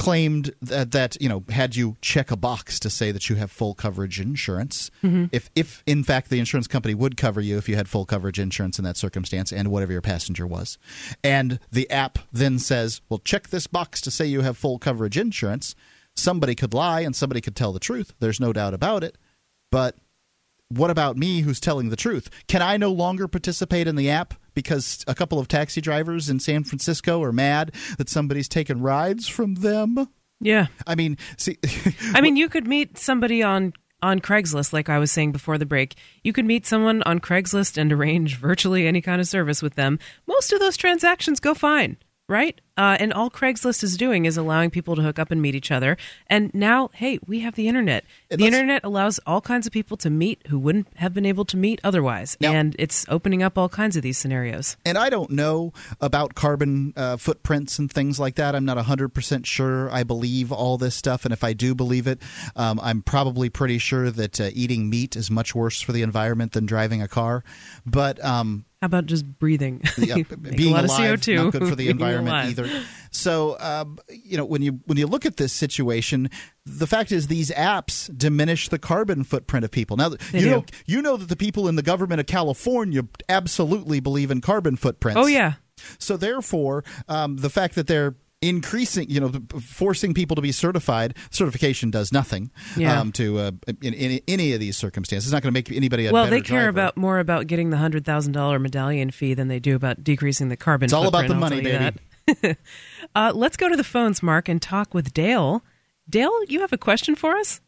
[0.00, 3.50] claimed that, that you know had you check a box to say that you have
[3.50, 5.26] full coverage insurance mm-hmm.
[5.30, 8.38] if if in fact the insurance company would cover you if you had full coverage
[8.38, 10.78] insurance in that circumstance and whatever your passenger was.
[11.22, 15.18] And the app then says well check this box to say you have full coverage
[15.18, 15.74] insurance.
[16.16, 18.14] Somebody could lie and somebody could tell the truth.
[18.20, 19.18] There's no doubt about it.
[19.70, 19.96] But
[20.70, 22.30] what about me who's telling the truth?
[22.48, 26.40] Can I no longer participate in the app because a couple of taxi drivers in
[26.40, 30.08] San Francisco are mad that somebody's taken rides from them?
[30.40, 30.66] Yeah.
[30.86, 31.58] I mean, see,
[32.14, 33.72] I mean, you could meet somebody on
[34.02, 35.94] on Craigslist, like I was saying before the break.
[36.24, 39.98] You could meet someone on Craigslist and arrange virtually any kind of service with them.
[40.26, 41.98] Most of those transactions go fine,
[42.28, 42.58] right?
[42.76, 45.70] Uh, and all Craigslist is doing is allowing people to hook up and meet each
[45.70, 45.96] other.
[46.28, 48.04] And now, hey, we have the internet.
[48.30, 51.56] The internet allows all kinds of people to meet who wouldn't have been able to
[51.56, 54.76] meet otherwise, Now- and it's opening up all kinds of these scenarios.
[54.86, 58.54] and I don't know about carbon uh, footprints and things like that.
[58.54, 61.24] I'm not 100% sure I believe all this stuff.
[61.24, 62.20] And if I do believe it,
[62.56, 66.52] um, I'm probably pretty sure that uh, eating meat is much worse for the environment
[66.52, 67.44] than driving a car.
[67.84, 69.82] But um, How about just breathing?
[69.98, 70.16] yeah,
[70.56, 71.36] being a lot alive, of CO2.
[71.36, 72.56] not good for the environment alive.
[72.66, 72.82] Either.
[73.10, 76.30] So, um, you know, when you when you look at this situation,
[76.64, 79.96] the fact is these apps diminish the carbon footprint of people.
[79.96, 80.50] Now, They you do.
[80.50, 84.76] know, you know that the people in the government of California absolutely believe in carbon
[84.76, 85.20] footprints.
[85.20, 85.54] Oh yeah.
[85.98, 89.30] So therefore, um, the fact that they're increasing, you know,
[89.60, 92.98] forcing people to be certified, certification does nothing Yeah.
[92.98, 93.50] um, to uh,
[93.82, 95.26] in, in any of these circumstances.
[95.28, 96.68] It's not going to make anybody a well, better they care driver.
[96.70, 100.48] about more about getting the hundred thousand dollar medallion fee than they do about decreasing
[100.48, 100.84] the carbon.
[100.86, 101.72] It's all about the money, baby.
[101.72, 101.94] that.
[103.14, 105.62] uh, let's go to the phones, Mark, and talk with Dale.
[106.08, 107.60] Dale, you have a question for us?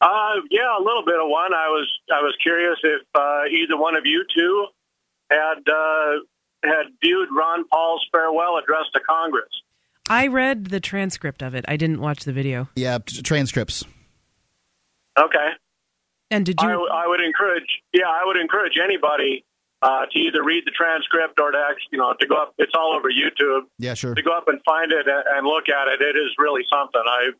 [0.00, 1.52] Uh, yeah, a little bit of one.
[1.52, 4.66] I was I was curious if uh, either one of you two
[5.30, 6.12] had uh,
[6.64, 9.50] had viewed Ron Paul's farewell address to Congress.
[10.08, 11.64] I read the transcript of it.
[11.68, 12.68] I didn't watch the video.
[12.74, 13.84] Yeah, t- transcripts.
[15.18, 15.48] Okay,
[16.30, 16.88] And did I, you?
[16.90, 17.66] I would encourage.
[17.92, 19.44] Yeah, I would encourage anybody
[19.82, 22.54] uh, to either read the transcript or to actually, you know, to go up.
[22.58, 23.62] It's all over YouTube.
[23.78, 24.14] Yeah, sure.
[24.14, 27.02] To go up and find it and and look at it, it is really something.
[27.04, 27.30] I.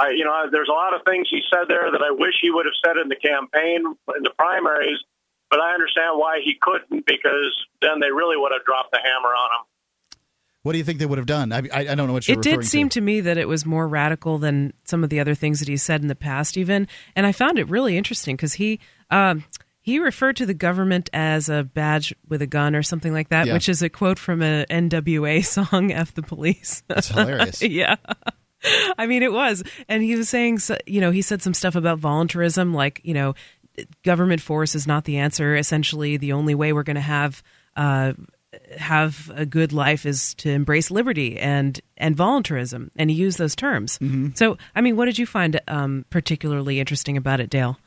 [0.00, 2.52] I, you know, there's a lot of things he said there that I wish he
[2.52, 5.02] would have said in the campaign, in the primaries,
[5.50, 9.34] but I understand why he couldn't because then they really would have dropped the hammer
[9.34, 9.66] on him.
[10.62, 11.52] What do you think they would have done?
[11.52, 13.00] I, I, I don't know what you're it did seem to.
[13.00, 15.76] to me that it was more radical than some of the other things that he
[15.76, 16.86] said in the past, even.
[17.16, 18.78] And I found it really interesting because he
[19.10, 19.44] um,
[19.88, 23.46] he referred to the government as a badge with a gun or something like that,
[23.46, 23.54] Yeah.
[23.54, 27.62] which is a quote from a NWA song, "F the Police." That's hilarious.
[27.80, 27.96] yeah.
[28.98, 29.62] I mean, it was.
[29.88, 33.34] And he was saying, you know, he said some stuff about voluntarism, like, you know,
[34.04, 35.56] government force is not the answer.
[35.56, 37.42] Essentially, the only way we're going to have.
[37.76, 38.12] Uh,
[38.78, 43.54] have a good life is to embrace liberty and and voluntarism and he used those
[43.54, 43.98] terms
[44.34, 47.78] so i mean what did you find um, particularly interesting about it dale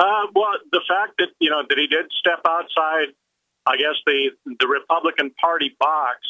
[0.00, 3.12] Uh, well, the fact that you know that he did step outside,
[3.66, 6.24] I guess the the Republican Party box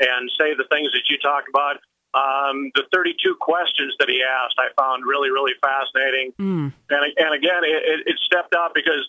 [0.00, 1.80] and say the things that you talked about.
[2.14, 6.30] Um, the 32 questions that he asked, I found really, really fascinating.
[6.38, 6.72] mm.
[6.90, 9.06] And, and again, it, it- stepped up because,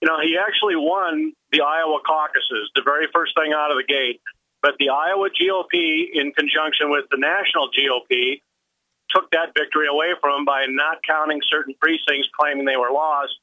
[0.00, 3.84] you know, he actually won the Iowa caucuses, the very first thing out of the
[3.84, 4.20] gate.
[4.62, 8.40] But the Iowa GOP, in conjunction with the national GOP,
[9.10, 13.34] took that victory away from him by not counting certain precincts, claiming they were lost.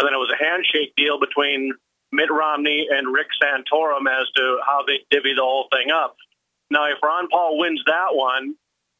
[0.00, 1.76] And then it was a handshake deal between
[2.10, 6.16] Mitt Romney and Rick Santorum as to how they divvy the whole thing up.
[6.70, 8.56] Now, if Ron Paul wins that one,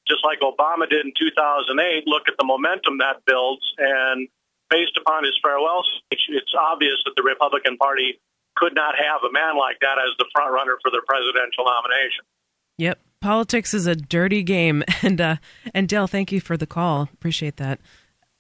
[0.07, 3.65] just like Obama did in 2008, look at the momentum that builds.
[3.79, 4.29] And
[4.69, 8.21] based upon his farewell speech, it's obvious that the Republican Party
[8.57, 12.29] could not have a man like that as the front runner for the presidential nomination.
[12.77, 15.37] Yep, politics is a dirty game, and uh,
[15.73, 17.09] and Dale, thank you for the call.
[17.15, 17.81] Appreciate that.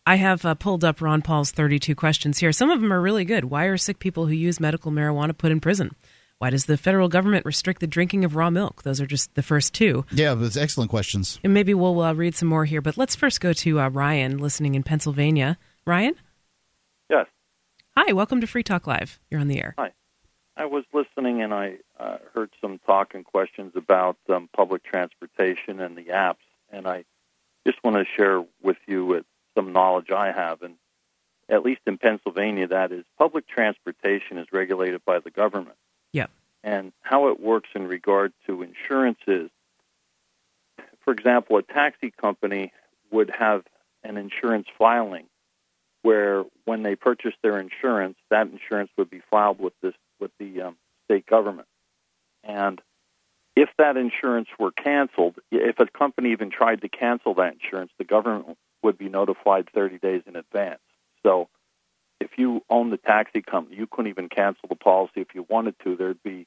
[0.06, 2.52] I have uh, pulled up Ron Paul's 32 questions here.
[2.52, 3.44] Some of them are really good.
[3.44, 5.94] Why are sick people who use medical marijuana put in prison?
[6.39, 8.82] Why does the federal government restrict the drinking of raw milk?
[8.82, 10.06] Those are just the first two.
[10.10, 11.39] Yeah, those was excellent questions.
[11.44, 14.39] And maybe we'll uh, read some more here, but let's first go to uh, Ryan
[14.39, 15.59] listening in Pennsylvania.
[15.86, 16.14] Ryan?
[17.10, 17.27] Yes.
[17.94, 19.20] Hi, welcome to Free Talk Live.
[19.31, 19.74] You're on the air.
[19.77, 19.93] Hi.
[20.56, 25.78] I was listening and I uh, heard some talk and questions about um, public transportation
[25.81, 26.36] and the apps,
[26.70, 27.05] and I
[27.66, 29.24] just want to share with you with
[29.55, 30.62] some knowledge I have.
[30.62, 30.74] And
[31.48, 35.77] at least in Pennsylvania, that is public transportation is regulated by the government.
[36.12, 36.31] Yep.
[36.62, 39.51] And how it works in regard to insurances,
[41.05, 42.72] for example, a taxi company
[43.10, 43.64] would have
[44.05, 45.27] an insurance filing
[46.02, 50.62] where when they purchase their insurance, that insurance would be filed with this with the
[50.62, 51.68] um, state government.
[52.44, 52.81] And
[53.56, 58.05] if that insurance were canceled, if a company even tried to cancel that insurance, the
[58.05, 60.81] government would be notified 30 days in advance.
[61.23, 61.48] So
[62.20, 65.74] if you own the taxi company, you couldn't even cancel the policy if you wanted
[65.85, 65.97] to.
[65.97, 66.47] There'd be,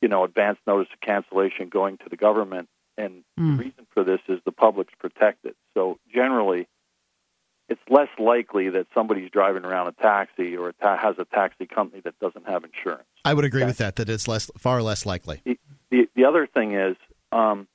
[0.00, 2.68] you know, advance notice of cancellation going to the government.
[2.96, 3.56] And Mm.
[3.56, 5.54] the reason for this is the public's protected.
[5.74, 6.68] So generally,
[7.68, 11.66] it's less likely that somebody's driving around a taxi or a ta- has a taxi
[11.66, 13.08] company that doesn't have insurance.
[13.24, 13.96] I would agree with that.
[13.96, 15.40] That it's less, far less likely.
[15.44, 15.58] The
[15.90, 16.96] the, the other thing is
[17.32, 17.66] um,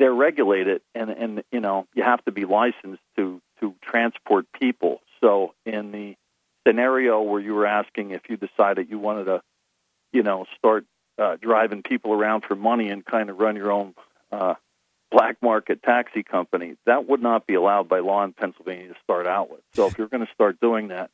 [0.00, 5.00] they're regulated, and and you know you have to be licensed to to transport people.
[5.20, 6.16] So in the
[6.66, 9.42] scenario where you were asking if you decided you wanted to,
[10.12, 10.86] you know, start
[11.18, 13.94] uh, driving people around for money and kind of run your own
[14.32, 14.54] uh,
[15.10, 19.26] black market taxi company, that would not be allowed by law in Pennsylvania to start
[19.26, 19.60] out with.
[19.74, 21.10] So if you're going to start doing that,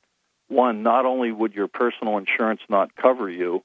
[0.47, 3.65] one, not only would your personal insurance not cover you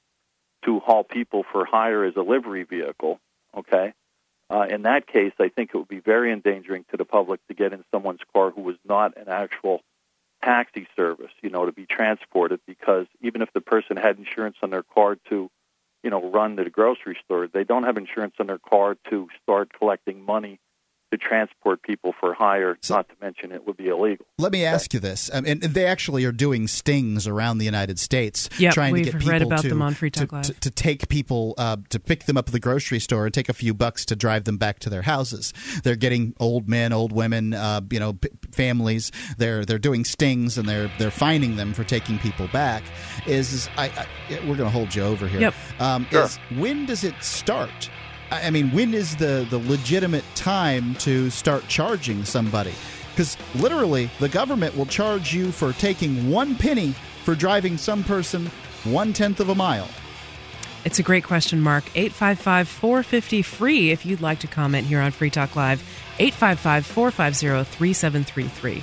[0.64, 3.20] to haul people for hire as a livery vehicle,
[3.56, 3.92] okay?
[4.52, 7.54] Uh, in that case, I think it would be very endangering to the public to
[7.54, 9.80] get in someone's car who was not an actual
[10.44, 14.68] taxi service, you know, to be transported because even if the person had insurance on
[14.68, 15.50] their car to,
[16.02, 19.26] you know, run to the grocery store, they don't have insurance on their car to
[19.42, 20.60] start collecting money
[21.12, 24.24] to transport people for hire, not to mention it would be illegal.
[24.38, 27.66] Let me ask you this, um, and, and they actually are doing stings around the
[27.66, 30.30] United States, Yep, trying we've to get people read about to, them on Free Talk
[30.30, 30.44] to, Live.
[30.46, 33.50] to, to take people uh, to pick them up at the grocery store and take
[33.50, 35.52] a few bucks to drive them back to their houses.
[35.84, 39.12] They're getting old men, old women, uh, you know, p- families.
[39.36, 42.82] They're they're doing stings and they're they're fining them for taking people back.
[43.26, 44.06] Is, is I, I
[44.46, 45.40] we're going to hold you over here.
[45.40, 45.54] Yep.
[45.78, 47.90] Um, Is when does it start?
[48.32, 52.72] I mean, when is the, the legitimate time to start charging somebody?
[53.10, 56.94] Because literally, the government will charge you for taking one penny
[57.24, 58.50] for driving some person
[58.84, 59.88] one tenth of a mile.
[60.84, 61.84] It's a great question, Mark.
[61.94, 65.82] 855 450 free if you'd like to comment here on Free Talk Live.
[66.18, 68.82] 855 450 3733.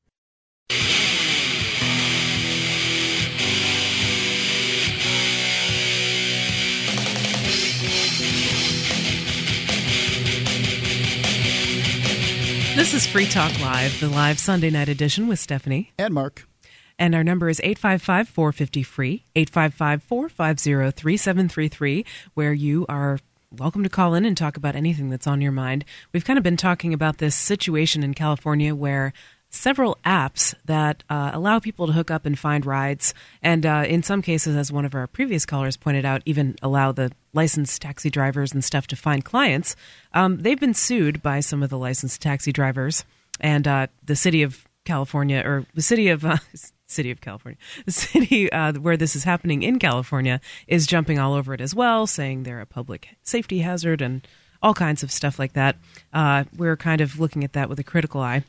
[12.73, 15.91] This is Free Talk Live, the live Sunday night edition with Stephanie.
[15.99, 16.47] And Mark.
[16.97, 23.19] And our number is 855 450 free, 855 450 3733, where you are
[23.51, 25.83] welcome to call in and talk about anything that's on your mind.
[26.13, 29.11] We've kind of been talking about this situation in California where
[29.51, 33.13] several apps that uh, allow people to hook up and find rides,
[33.43, 36.91] and uh, in some cases, as one of our previous callers pointed out, even allow
[36.91, 39.75] the licensed taxi drivers and stuff to find clients.
[40.13, 43.03] Um, they've been sued by some of the licensed taxi drivers,
[43.39, 46.37] and uh, the city of California or the city of uh,
[46.87, 51.33] city of California, the city uh, where this is happening in California is jumping all
[51.33, 54.27] over it as well, saying they're a public safety hazard and
[54.61, 55.75] all kinds of stuff like that.
[56.13, 58.43] Uh, we're kind of looking at that with a critical eye.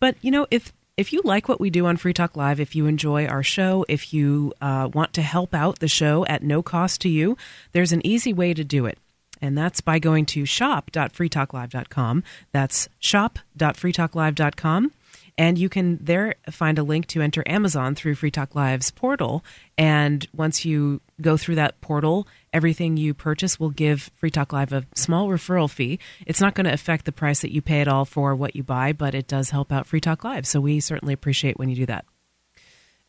[0.00, 2.74] But you know, if if you like what we do on Free Talk Live, if
[2.74, 6.62] you enjoy our show, if you uh, want to help out the show at no
[6.62, 7.36] cost to you,
[7.72, 8.98] there's an easy way to do it.
[9.42, 12.24] And that's by going to shop.freetalklive.com.
[12.52, 14.92] That's shop.freetalklive.com.
[15.38, 19.44] And you can there find a link to enter Amazon through Free Talk Live's portal.
[19.76, 22.26] And once you go through that portal,
[22.56, 25.98] everything you purchase will give Free Talk Live a small referral fee.
[26.26, 28.62] It's not going to affect the price that you pay at all for what you
[28.62, 30.46] buy, but it does help out Free Talk Live.
[30.46, 32.06] So we certainly appreciate when you do that.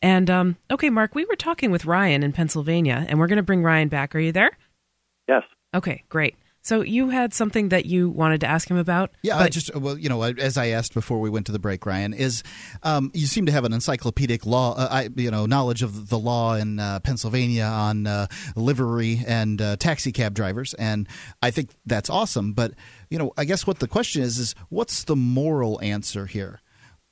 [0.02, 3.42] And um, okay, Mark, we were talking with Ryan in Pennsylvania, and we're going to
[3.42, 4.14] bring Ryan back.
[4.14, 4.50] Are you there?
[5.26, 5.44] Yes.
[5.74, 6.36] Okay, great.
[6.68, 9.12] So you had something that you wanted to ask him about?
[9.22, 11.86] Yeah, I just well, you know, as I asked before we went to the break,
[11.86, 12.42] Ryan, is
[12.82, 16.18] um, you seem to have an encyclopedic law, uh, I, you know, knowledge of the
[16.18, 21.08] law in uh, Pennsylvania on uh, livery and uh, taxi cab drivers, and
[21.42, 22.52] I think that's awesome.
[22.52, 22.74] But
[23.08, 26.60] you know, I guess what the question is is what's the moral answer here?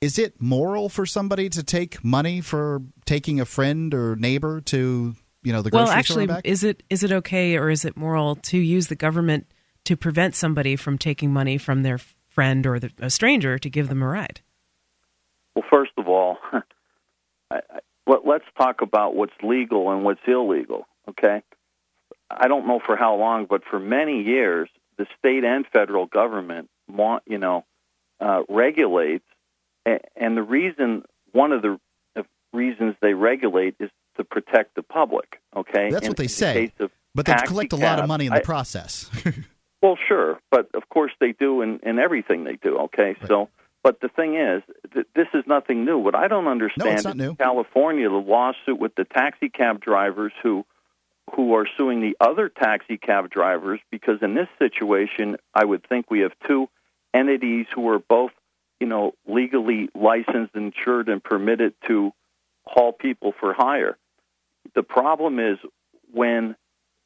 [0.01, 5.15] Is it moral for somebody to take money for taking a friend or neighbor to
[5.43, 6.45] you know the well, actually, store back?
[6.45, 9.47] is it is it okay or is it moral to use the government
[9.85, 11.99] to prevent somebody from taking money from their
[12.29, 14.41] friend or the, a stranger to give them a ride?
[15.55, 16.37] Well, first of all,
[17.51, 20.87] I, I, let, let's talk about what's legal and what's illegal.
[21.09, 21.41] Okay,
[22.29, 26.69] I don't know for how long, but for many years, the state and federal government
[26.89, 27.65] want you know
[28.19, 29.25] uh, regulates,
[29.85, 31.79] and, and the reason one of the
[32.53, 35.39] reasons they regulate is to protect the public.
[35.55, 36.67] Okay, That's In- what they the say.
[36.77, 39.09] case But they collect a lot of money in the I- process.
[39.81, 42.77] well, sure, but of course they do in, in everything they do.
[42.85, 43.49] Okay, so
[43.83, 44.61] but the thing is,
[44.93, 45.97] th- this is nothing new.
[45.97, 47.35] What I don't understand not is new.
[47.35, 50.65] California, the lawsuit with the taxi cab drivers who
[51.35, 56.09] who are suing the other taxi cab drivers because in this situation, I would think
[56.09, 56.69] we have two
[57.13, 58.31] entities who are both,
[58.79, 62.11] you know, legally licensed, insured, and permitted to
[62.65, 63.97] haul people for hire.
[64.77, 65.57] The problem is
[66.13, 66.55] when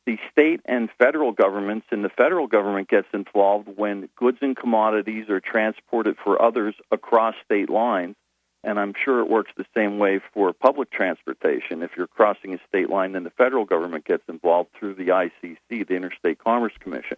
[0.06, 5.30] the state and federal governments and the federal government gets involved when goods and commodities
[5.30, 8.18] are transported for others across state lines
[8.62, 11.82] and I'm sure it works the same way for public transportation.
[11.82, 15.88] If you're crossing a state line, then the federal government gets involved through the ICC,
[15.88, 17.18] the Interstate Commerce Commission.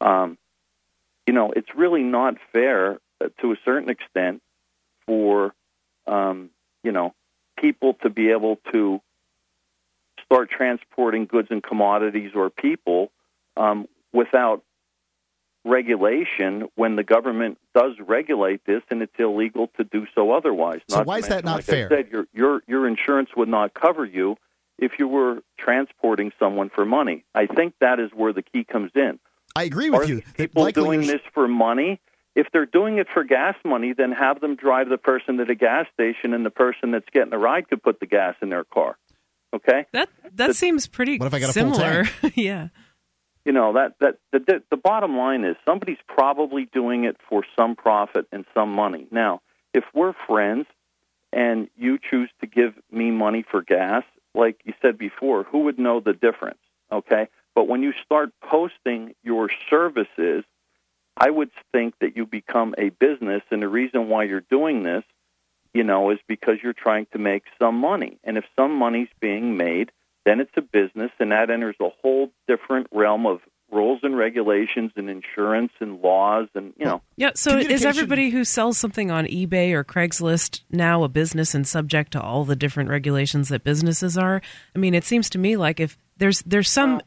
[0.00, 0.36] Um,
[1.28, 4.42] you know, it's really not fair uh, to a certain extent
[5.06, 5.54] for,
[6.08, 6.50] um,
[6.82, 7.14] you know,
[7.56, 9.00] people to be able to
[10.34, 13.10] start transporting goods and commodities or people
[13.56, 14.62] um, without
[15.64, 20.80] regulation when the government does regulate this and it's illegal to do so otherwise.
[20.90, 21.86] So Not why is that not like fair?
[21.86, 24.36] I said, your, your, your insurance would not cover you
[24.78, 27.24] if you were transporting someone for money.
[27.34, 29.18] I think that is where the key comes in.
[29.56, 30.22] I agree with Are you.
[30.34, 32.00] people doing you're- this for money?
[32.34, 35.54] If they're doing it for gas money, then have them drive the person to the
[35.54, 38.64] gas station, and the person that's getting the ride could put the gas in their
[38.64, 38.98] car.
[39.54, 42.08] Okay, That that seems pretty What if I got a full similar.
[42.34, 42.68] yeah.
[43.44, 47.44] you know that that the, the the bottom line is somebody's probably doing it for
[47.56, 49.06] some profit and some money.
[49.12, 50.66] Now, if we're friends
[51.32, 54.02] and you choose to give me money for gas,
[54.34, 56.58] like you said before, who would know the difference?
[56.90, 60.44] Okay, but when you start posting your services,
[61.16, 65.04] I would think that you become a business, and the reason why you're doing this,
[65.74, 68.18] you know, is because you're trying to make some money.
[68.24, 69.90] And if some money's being made,
[70.24, 73.40] then it's a business, and that enters a whole different realm of
[73.70, 77.02] rules and regulations and insurance and laws, and you know.
[77.16, 81.66] Yeah, so is everybody who sells something on eBay or Craigslist now a business and
[81.66, 84.40] subject to all the different regulations that businesses are?
[84.74, 87.00] I mean, it seems to me like if there's there's some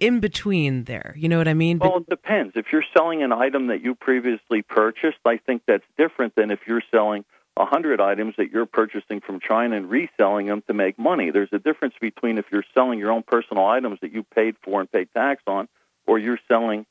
[0.00, 1.14] in between there.
[1.18, 1.78] You know what I mean?
[1.78, 2.54] But- Well, it depends.
[2.56, 6.60] If you're selling an item that you previously purchased, I think that's different than if
[6.66, 7.24] you're selling
[7.56, 11.30] a hundred items that you're purchasing from China and reselling them to make money.
[11.30, 14.80] There's a difference between if you're selling your own personal items that you paid for
[14.80, 15.68] and paid tax on,
[16.06, 16.84] or you're selling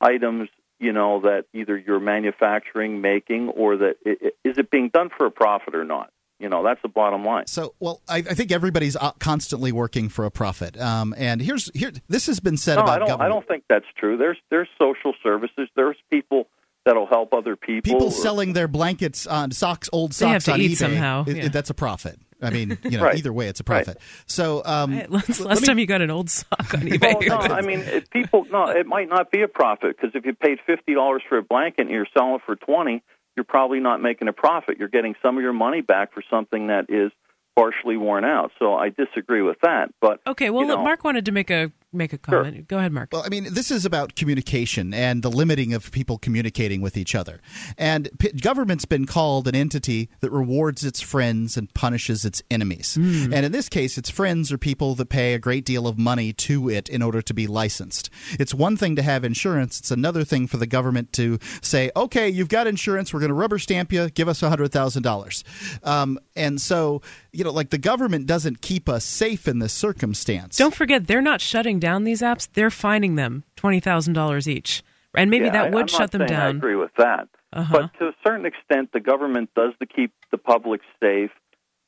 [0.00, 0.48] items,
[0.80, 5.10] you know, that either you're manufacturing, making, or that i i- is it being done
[5.16, 6.10] for a profit or not?
[6.40, 7.48] You know, that's the bottom line.
[7.48, 10.80] So, well, I, I think everybody's uh, constantly working for a profit.
[10.80, 11.90] Um, and here's here.
[12.08, 13.08] This has been said no, about I don't.
[13.08, 13.26] government.
[13.26, 14.16] I don't think that's true.
[14.16, 15.68] There's there's social services.
[15.74, 16.46] There's people
[16.84, 17.92] that'll help other people.
[17.92, 20.76] People or- selling their blankets on socks, old They have socks to on eat eBay.
[20.76, 21.44] somehow, it- yeah.
[21.46, 22.18] it- that's a profit.
[22.40, 23.16] I mean, you know, Right.
[23.18, 23.84] either way, it's a Right.
[23.84, 24.00] profit.
[24.26, 27.28] So, um, Hey, last, last me- time you got an old sock on eBay.
[27.28, 28.46] Well, no, I mean, it, people.
[28.50, 31.42] No, it might not be a profit because if you paid fifty dollars for a
[31.42, 33.02] blanket and you're selling it for twenty,
[33.36, 34.78] you're probably not making a profit.
[34.78, 37.10] You're getting some of your money back for something that is
[37.56, 38.52] partially worn out.
[38.60, 39.90] So I disagree with that.
[40.00, 42.68] But okay, well, you look, Mark wanted to make a make a comment.
[42.68, 43.10] Go ahead, Mark.
[43.12, 47.14] Well, I mean, this is about communication and the limiting of people communicating with each
[47.14, 47.40] other.
[47.78, 52.98] And p- government's been called an entity that rewards its friends and punishes its enemies.
[53.00, 53.32] Mm.
[53.32, 56.32] And in this case, its friends are people that pay a great deal of money
[56.34, 58.10] to it in order to be licensed.
[58.38, 62.28] It's one thing to have insurance, it's another thing for the government to say, okay,
[62.28, 65.86] you've got insurance, we're going to rubber stamp you, give us $100,000.
[65.86, 67.02] Um, and so,
[67.32, 70.56] you know, like the government doesn't keep us safe in this circumstance.
[70.56, 74.82] Don't forget, they're not shutting down these apps; they're fining them twenty thousand dollars each,
[75.14, 76.56] and maybe yeah, that I- would I'm shut them saying I down.
[76.56, 77.28] agree with that.
[77.52, 77.72] Uh-huh.
[77.72, 81.30] But to a certain extent, the government does to keep the public safe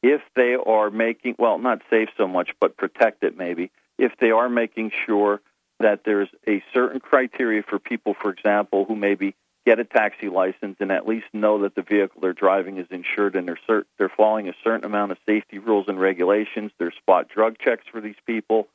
[0.03, 4.31] if they are making well, not safe so much, but protect it maybe if they
[4.31, 5.43] are making sure
[5.79, 9.35] that there's a certain criteria for people, for example, who maybe
[9.67, 13.37] get a taxi license and at least know that the vehicle they're driving is insured
[13.37, 16.73] and they're cert- they're following a certain amount of safety rules and regulations.
[16.79, 18.69] There's spot drug checks for these people.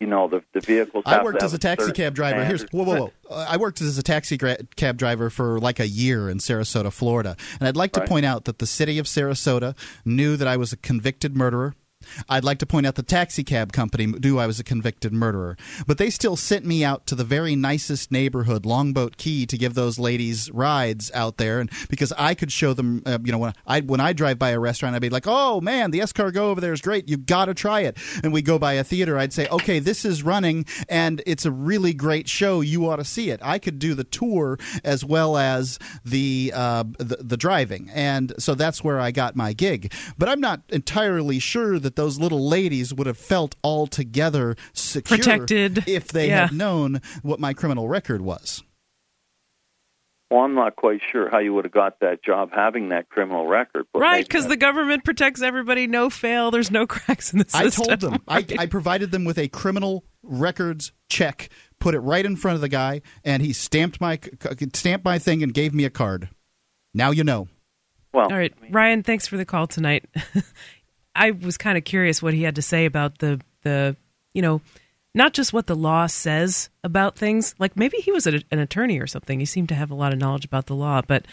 [0.00, 1.04] You know, the the vehicles.
[1.06, 2.44] I worked as a taxi cab driver.
[2.44, 3.12] Here's whoa, whoa, whoa.
[3.30, 6.92] Uh, I worked as a taxi gra- cab driver for like a year in Sarasota,
[6.92, 8.08] Florida, and I'd like to Right.
[8.08, 9.74] point out that the city of Sarasota
[10.04, 11.74] knew that I was a convicted murderer.
[12.28, 15.56] I'd like to point out the taxi cab company knew I was a convicted murderer,
[15.86, 19.74] but they still sent me out to the very nicest neighborhood, Longboat Key, to give
[19.74, 23.52] those ladies rides out there, and because I could show them, uh, you know, when
[23.66, 26.60] I when I drive by a restaurant, I'd be like, "Oh man, the escargot over
[26.60, 27.08] there is great.
[27.08, 30.04] You got to try it." And we go by a theater, I'd say, "Okay, this
[30.04, 32.60] is running, and it's a really great show.
[32.60, 36.84] You ought to see it." I could do the tour as well as the uh,
[36.98, 39.92] the, the driving, and so that's where I got my gig.
[40.18, 45.84] But I'm not entirely sure that those little ladies would have felt altogether secure Protected.
[45.88, 46.46] if they Yeah.
[46.46, 48.62] had known what my criminal record was.
[50.30, 53.46] Well, I'm not quite sure how you would have got that job having that criminal
[53.46, 53.86] record.
[53.92, 55.86] But Right, because the government protects everybody.
[55.86, 56.50] No fail.
[56.50, 57.60] There's no cracks in the system.
[57.66, 58.22] I told them.
[58.28, 61.48] I, I provided them with a criminal records check,
[61.78, 64.18] put it right in front of the guy, and he stamped my
[64.74, 66.28] stamped my thing and gave me a card.
[66.92, 67.46] Now you know.
[68.12, 69.02] Well, All right, Ryan.
[69.04, 70.06] Thanks for the call tonight.
[71.16, 73.96] I was kind of curious what he had to say about the the
[74.34, 74.60] you know
[75.14, 77.54] not just what the law says about things.
[77.58, 79.40] Like maybe he was a, an attorney or something.
[79.40, 81.26] He seemed to have a lot of knowledge about the law, but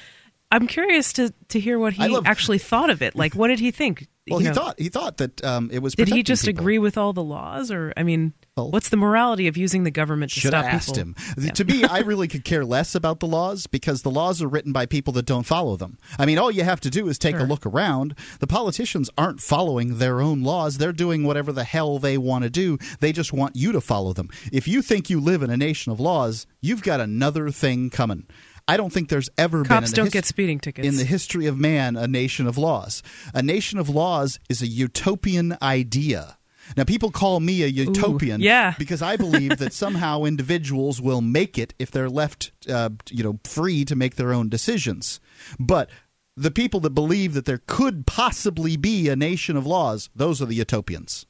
[0.52, 3.16] I'm curious to to hear what he love- actually thought of it.
[3.16, 4.08] Like, what did he think?
[4.30, 5.96] Well, he know, thought he thought that um, it was.
[5.96, 6.62] Did he just people.
[6.62, 9.92] agree with all the laws, or I mean, Well- what's the morality of using the
[9.92, 11.14] government to Should have stop asked people?
[11.46, 11.50] him.
[11.50, 14.72] To me, I really could care less about the laws because the laws are written
[14.72, 15.98] by people that don't follow them.
[16.18, 18.16] I mean, all you have to do is take a look around.
[18.40, 20.78] The politicians aren't following their own laws.
[20.78, 22.78] They're doing whatever the hell they want to do.
[23.02, 24.30] They just want you to follow them.
[24.54, 28.26] If you think you live in a nation of laws, you've got another thing coming.
[28.68, 30.88] I don't think there's ever been Cops in the don't his- get speeding tickets.
[30.88, 33.04] in the history of man a nation of laws.
[33.34, 36.38] A nation of laws is a utopian idea.
[36.78, 38.74] Now, people call me a utopian yeah.
[38.80, 43.40] because I believe that somehow individuals will make it if they're left, uh, you know,
[43.44, 45.20] free to make their own decisions.
[45.60, 45.90] But
[46.38, 50.46] the people that believe that there could possibly be a nation of laws, those are
[50.46, 51.26] the utopians.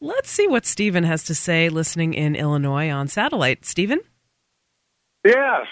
[0.00, 3.64] Let's see what Stephen has to say listening in Illinois on satellite.
[3.64, 4.00] Stephen?
[5.24, 5.66] Yes.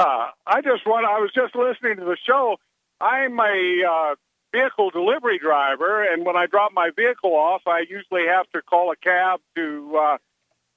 [0.00, 1.04] Uh, I just want.
[1.04, 2.56] I was just listening to the show.
[3.02, 4.14] I'm a uh,
[4.50, 8.90] vehicle delivery driver, and when I drop my vehicle off, I usually have to call
[8.92, 10.18] a cab to uh,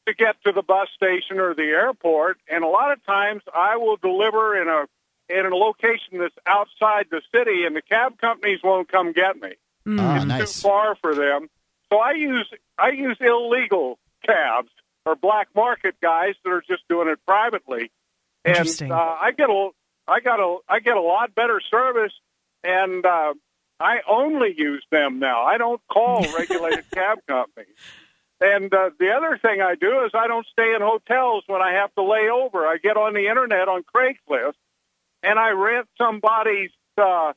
[0.08, 2.38] to get to the bus station or the airport.
[2.50, 4.88] And a lot of times, I will deliver in a
[5.30, 9.54] in a location that's outside the city, and the cab companies won't come get me.
[9.88, 10.62] Ah, it's nice.
[10.62, 11.50] too far for them.
[11.90, 14.72] So I use I use illegal cabs
[15.06, 17.90] or black market guys that are just doing it privately,
[18.46, 18.58] and
[18.92, 19.70] uh, I get a
[20.08, 22.14] I got a I get a lot better service,
[22.64, 23.34] and uh,
[23.80, 25.44] I only use them now.
[25.44, 27.76] I don't call regulated cab companies.
[28.42, 31.74] And uh, the other thing I do is I don't stay in hotels when I
[31.74, 32.68] have to lay over.
[32.68, 34.56] I get on the internet on Craigslist,
[35.22, 37.32] and I rent somebody's uh,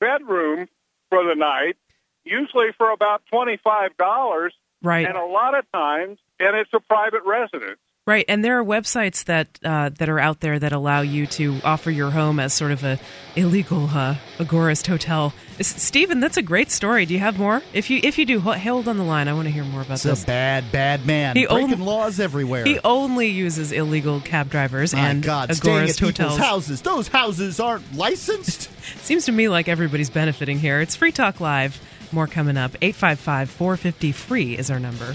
[0.00, 0.68] bedroom
[1.10, 1.76] for the night,
[2.24, 5.06] usually for about twenty five dollars, Right.
[5.06, 7.78] and a lot of times, and it's a private residence.
[8.10, 11.60] Right, and there are websites that uh, that are out there that allow you to
[11.62, 12.98] offer your home as sort of a
[13.36, 15.32] illegal uh, agorist hotel.
[15.60, 17.06] Stephen, that's a great story.
[17.06, 17.62] Do you have more?
[17.72, 19.28] If you if you do, ho- hold on the line.
[19.28, 20.24] I want to hear more about It's this.
[20.24, 21.36] a bad, bad man.
[21.36, 22.64] He breaking laws everywhere.
[22.64, 26.36] He only uses illegal cab drivers My and God, agorist hotels.
[26.36, 26.82] houses.
[26.82, 28.70] Those houses aren't licensed.
[29.04, 30.80] Seems to me like everybody's benefiting here.
[30.80, 31.80] It's Free Talk Live.
[32.10, 32.72] More coming up.
[32.82, 35.14] 855 450 free is our number.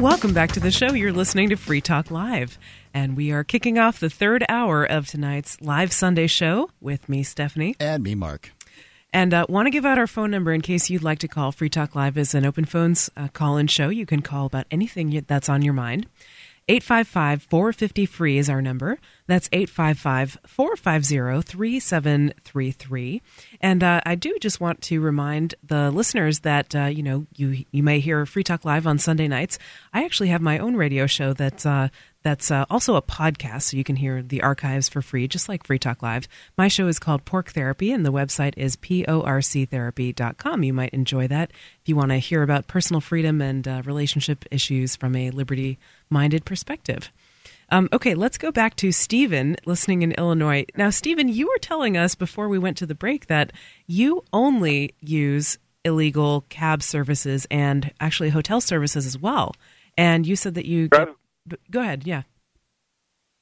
[0.00, 0.92] Welcome back to the show.
[0.92, 2.58] You're listening to Free Talk Live,
[2.92, 7.22] and we are kicking off the third hour of tonight's live Sunday show with me,
[7.22, 7.76] Stephanie.
[7.80, 8.52] And me, Mark.
[9.10, 11.50] And uh, want to give out our phone number in case you'd like to call.
[11.50, 13.88] Free Talk Live is an open phones uh, call in show.
[13.88, 16.06] You can call about anything that's on your mind.
[16.68, 18.98] 855 450 free is our number.
[19.28, 23.22] That's 855 450 3733.
[23.60, 27.64] And uh, I do just want to remind the listeners that, uh, you know, you,
[27.70, 29.60] you may hear Free Talk Live on Sunday nights.
[29.92, 31.88] I actually have my own radio show that's uh,
[32.26, 35.64] that's uh, also a podcast, so you can hear the archives for free, just like
[35.64, 36.26] Free Talk Live.
[36.58, 40.62] My show is called Porc Therapy, and the website is porctherapy.com.
[40.64, 44.44] You might enjoy that if you want to hear about personal freedom and uh, relationship
[44.50, 45.78] issues from a liberty
[46.10, 47.10] minded perspective.
[47.70, 50.66] Um, okay, let's go back to Stephen listening in Illinois.
[50.76, 53.52] Now, Stephen, you were telling us before we went to the break that
[53.86, 59.54] you only use illegal cab services and actually hotel services as well.
[59.98, 60.88] And you said that you.
[60.88, 61.08] Get,
[61.70, 62.22] go ahead, yeah.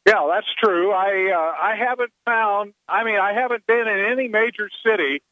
[0.07, 0.93] Yeah, that's true.
[0.93, 2.75] I uh, I haven't found.
[2.89, 5.23] I mean, I haven't been in any major city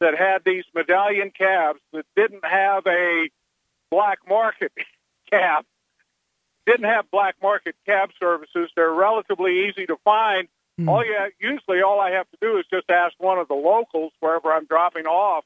[0.00, 3.28] that had these medallion cabs that didn't have a
[3.90, 4.72] black market
[5.30, 5.64] cab.
[6.66, 8.70] Didn't have black market cab services.
[8.76, 10.48] They're relatively easy to find.
[10.80, 10.88] Mm.
[10.88, 14.12] All you usually all I have to do is just ask one of the locals
[14.20, 15.44] wherever I'm dropping off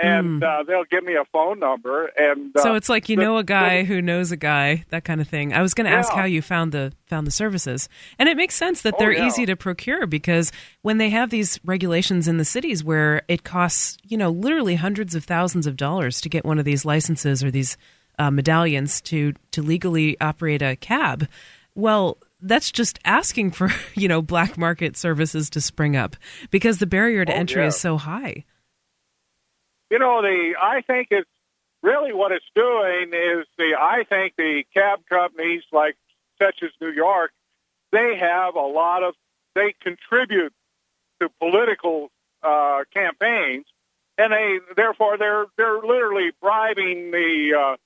[0.00, 0.44] and Mm.
[0.60, 2.06] uh, they'll give me a phone number.
[2.16, 4.84] And uh, So it's like you the- know a guy the- who knows a guy,
[4.90, 5.52] that kind of thing.
[5.52, 7.88] I was going to ask how you found the found the services,
[8.18, 9.26] and it makes sense that Oh, they're yeah.
[9.26, 10.52] easy to procure because
[10.82, 15.14] when they have these regulations in the cities where it costs you know literally hundreds
[15.16, 17.76] of thousands of dollars to get one of these licenses or these
[18.18, 21.28] uh, medallions to to legally operate a cab,
[21.74, 22.18] well.
[22.40, 26.14] That's just asking for you know black market services to spring up
[26.52, 27.66] because the barrier to Oh, entry yeah.
[27.66, 28.44] is so high.
[29.90, 31.28] you know the I think it's
[31.82, 35.96] really what it's doing is the I think the cab companies like
[36.40, 37.32] such as New York
[37.90, 39.14] they have a lot of
[39.56, 40.52] they contribute
[41.20, 42.10] to political
[42.44, 43.66] uh, campaigns
[44.16, 47.76] and they therefore they're they're literally bribing the uh,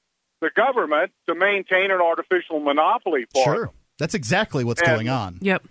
[0.42, 3.66] the government to maintain an artificial monopoly for Sure.
[3.66, 3.74] them.
[3.98, 5.38] That's exactly what's And- going on.
[5.40, 5.62] Yep.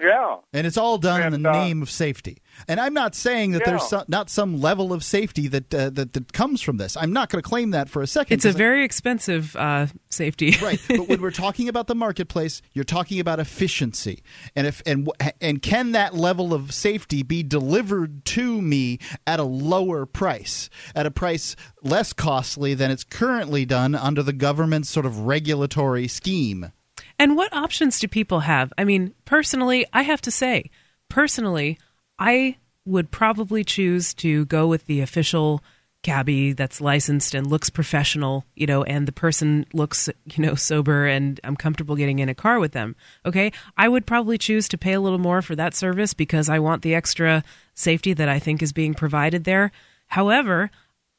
[0.00, 0.36] Yeah.
[0.52, 2.38] And it's all done in the uh, name of safety.
[2.68, 3.88] And I'm not saying that there's Yeah.
[3.88, 6.96] some, not some level of safety that, uh, that that comes from this.
[6.96, 8.34] I'm not going to claim that for a second.
[8.36, 10.54] It's a 'cause I- very expensive uh, safety.
[10.62, 10.80] right.
[10.88, 14.22] But when we're talking about the marketplace, you're talking about efficiency,
[14.56, 15.08] and if and
[15.40, 21.06] and can that level of safety be delivered to me at a lower price, at
[21.06, 26.72] a price less costly than it's currently done under the government's sort of regulatory scheme?
[27.18, 28.72] And what options do people have?
[28.76, 30.70] I mean, personally, I have to say,
[31.08, 31.78] personally,
[32.18, 35.62] I would probably choose to go with the official
[36.02, 41.06] cabbie that's licensed and looks professional, you know, and the person looks, you know, sober
[41.06, 42.94] and I'm comfortable getting in a car with them.
[43.24, 43.52] Okay?
[43.76, 46.82] I would probably choose to pay a little more for that service because I want
[46.82, 47.42] the extra
[47.74, 49.72] safety that I think is being provided there.
[50.08, 50.70] However,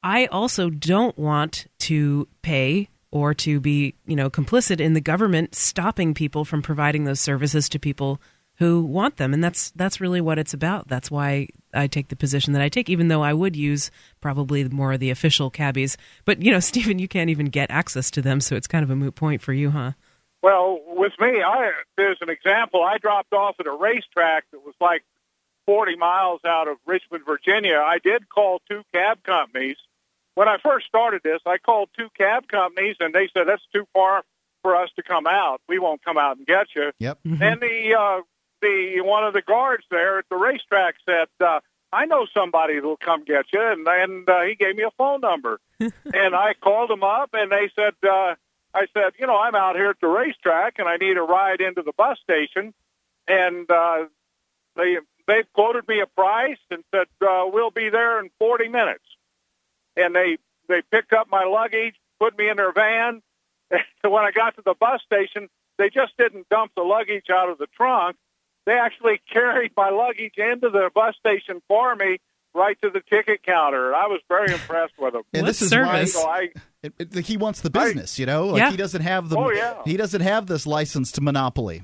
[0.03, 5.55] I also don't want to pay or to be, you know, complicit in the government
[5.55, 8.21] stopping people from providing those services to people
[8.57, 9.33] who want them.
[9.33, 10.87] And that's that's really what it's about.
[10.87, 13.91] That's why I take the position that I take, even though I would use
[14.21, 15.97] probably more of the official cabbies.
[16.23, 18.89] But you know, Stephen, you can't even get access to them, so it's kind of
[18.89, 19.91] a moot point for you, huh?
[20.41, 22.83] Well, with me, I there's an example.
[22.83, 25.03] I dropped off at a racetrack that was like
[25.65, 27.77] 40 miles out of Richmond, Virginia.
[27.77, 29.77] I did call two cab companies.
[30.35, 33.87] When I first started this, I called two cab companies, and they said that's too
[33.93, 34.23] far
[34.61, 35.61] for us to come out.
[35.67, 36.91] We won't come out and get you.
[36.99, 37.19] Yep.
[37.23, 38.21] And the uh,
[38.61, 41.59] the one of the guards there at the racetrack said, uh,
[41.91, 45.21] "I know somebody that'll come get you," and and uh, he gave me a phone
[45.21, 48.35] number, and I called him up, and they said, uh,
[48.73, 51.61] "I said, you know, I'm out here at the racetrack, and I need a ride
[51.61, 52.73] into the bus station,"
[53.27, 54.05] and uh,
[54.75, 59.05] they they quoted me a price and said, uh, "We'll be there in 40 minutes,"
[59.95, 60.37] and they
[60.67, 63.21] they picked up my luggage, put me in their van.
[64.01, 67.49] So when I got to the bus station, they just didn't dump the luggage out
[67.49, 68.15] of the trunk.
[68.65, 72.17] They actually carried my luggage into the bus station for me
[72.53, 73.93] right to the ticket counter.
[73.93, 75.23] I was very impressed with them.
[75.33, 76.49] And this is why So I,
[76.81, 78.17] it, it- he wants the business.
[78.17, 78.71] You know, like Yeah.
[78.71, 79.81] he doesn't have the Oh, yeah.
[79.85, 81.83] he doesn't have this license to monopoly.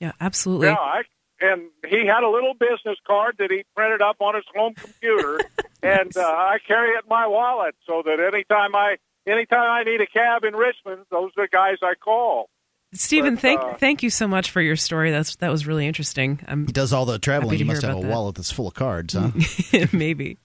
[0.00, 0.68] Yeah, absolutely.
[0.68, 1.02] yeah, I,
[1.40, 5.40] and he had a little business card that he printed up on his home computer,
[5.82, 8.96] and uh, I carry it in my wallet so that anytime I
[9.26, 12.48] anytime I need a cab in Richmond, those are the guys I call.
[12.94, 15.10] Stephen, But, thank uh, thank you so much for your story.
[15.10, 16.40] That's that was really interesting.
[16.46, 17.56] I'm He does all the traveling.
[17.56, 18.06] He must have a that.
[18.08, 19.30] wallet that's full of cards, huh?
[19.92, 20.38] Maybe.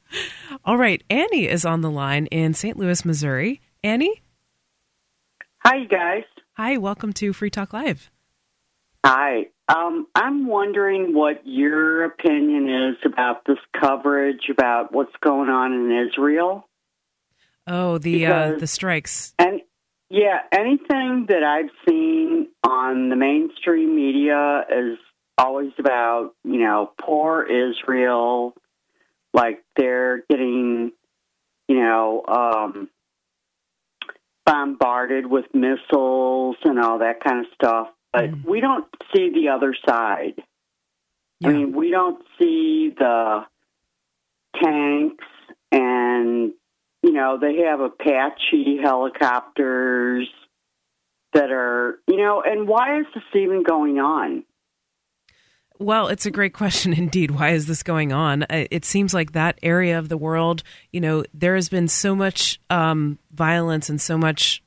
[0.64, 1.04] All right.
[1.10, 2.78] Annie is on the line in St.
[2.78, 3.62] Louis, Missouri.
[3.84, 4.22] Annie?
[5.66, 6.24] Hi, you guys.
[6.54, 6.78] Hi.
[6.78, 8.10] Welcome to Free Talk Live.
[9.06, 9.48] Hi.
[9.68, 16.08] Um, I'm wondering what your opinion is about this coverage about what's going on in
[16.08, 16.68] Israel.
[17.68, 19.34] Oh, the uh, the strikes.
[19.38, 19.60] And
[20.10, 24.98] yeah, anything that I've seen on the mainstream media is
[25.38, 28.54] always about, you know, poor Israel,
[29.34, 30.92] like they're getting,
[31.68, 32.90] you know, um,
[34.46, 37.88] bombarded with missiles and all that kind of stuff.
[38.14, 40.42] But we don't see the other side.
[41.44, 43.42] I mean, we don't see the
[44.64, 45.26] tanks
[45.72, 46.54] and
[47.08, 50.28] you know, they have Apache helicopters
[51.32, 54.44] that are, you know, and why is this even going on?
[55.80, 57.32] Well, it's a great question indeed.
[57.32, 58.44] Why is this going on?
[58.44, 62.14] Uh, It seems like that area of the world, you know, there has been so
[62.14, 64.62] much um, violence and so much,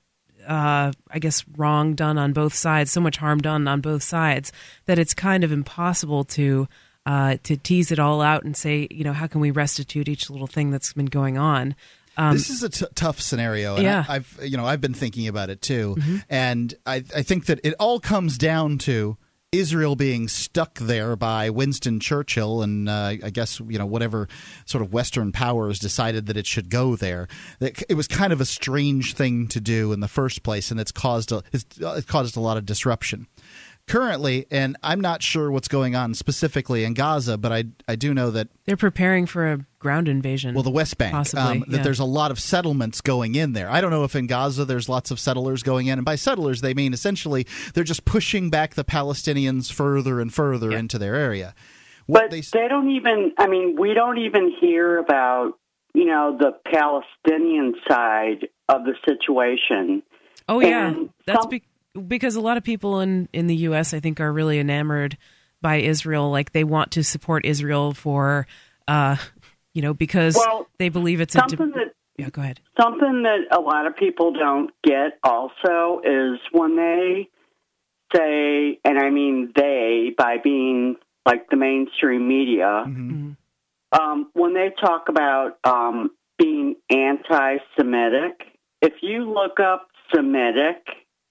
[0.49, 4.51] uh, I guess, wrong done on both sides, so much harm done on both sides
[4.87, 6.69] that it's kind of impossible to
[7.05, 10.31] uh, to tease it all out and say, you know, how can we restitute each
[10.31, 11.75] little thing that's been going on?
[12.17, 14.05] Um, this is a t- tough scenario, and Yeah.
[14.09, 16.25] I, I've you know I've been thinking about it too, Mhm.
[16.29, 19.17] and I, I think that it all comes down to
[19.53, 24.29] Israel being stuck there by Winston Churchill, and uh, I guess you know whatever
[24.65, 27.27] sort of Western powers decided that it should go there.
[27.59, 30.79] That It was kind of a strange thing to do in the first place, and
[30.79, 33.27] it's caused a, it's, it caused a lot of disruption.
[33.91, 38.15] Currently, and I'm not sure what's going on specifically in Gaza, but I I do
[38.15, 40.55] know that they're preparing for a ground invasion.
[40.55, 41.13] well, the West Bank.
[41.13, 41.43] possibly.
[41.43, 41.83] um, that yeah.
[41.83, 43.69] there's a lot of settlements going in there.
[43.69, 46.61] I don't know if in Gaza there's lots of settlers going in, and by settlers
[46.61, 51.53] they mean essentially they're just pushing back the Palestinians further and further into their area.
[52.09, 55.53] But they, don't even, I mean, we don't even hear about,
[55.95, 60.03] you know, the Palestinian side of the situation.
[60.49, 61.63] Oh yeah, And that's some- be-
[62.07, 63.95] because a lot of people in in the U.S.
[63.95, 65.17] I think are really enamored
[65.61, 66.31] by Israel.
[66.31, 68.47] Like they want to support Israel for,
[68.89, 69.17] uh,
[69.75, 71.39] you know, because Well, they believe it's a.
[71.39, 72.61] something that yeah, go ahead.
[72.81, 77.29] Something that a lot of people don't get also is when they
[78.15, 80.97] say, and I mean they by being
[81.27, 82.85] like the mainstream media,
[83.93, 88.41] um, when they talk about um, being anti Semitic,
[88.81, 90.87] if you look up Semitic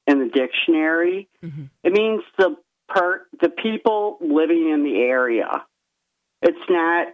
[0.10, 2.56] in the dictionary, it means the
[2.88, 5.64] per- the people living in the area.
[6.42, 7.08] It's not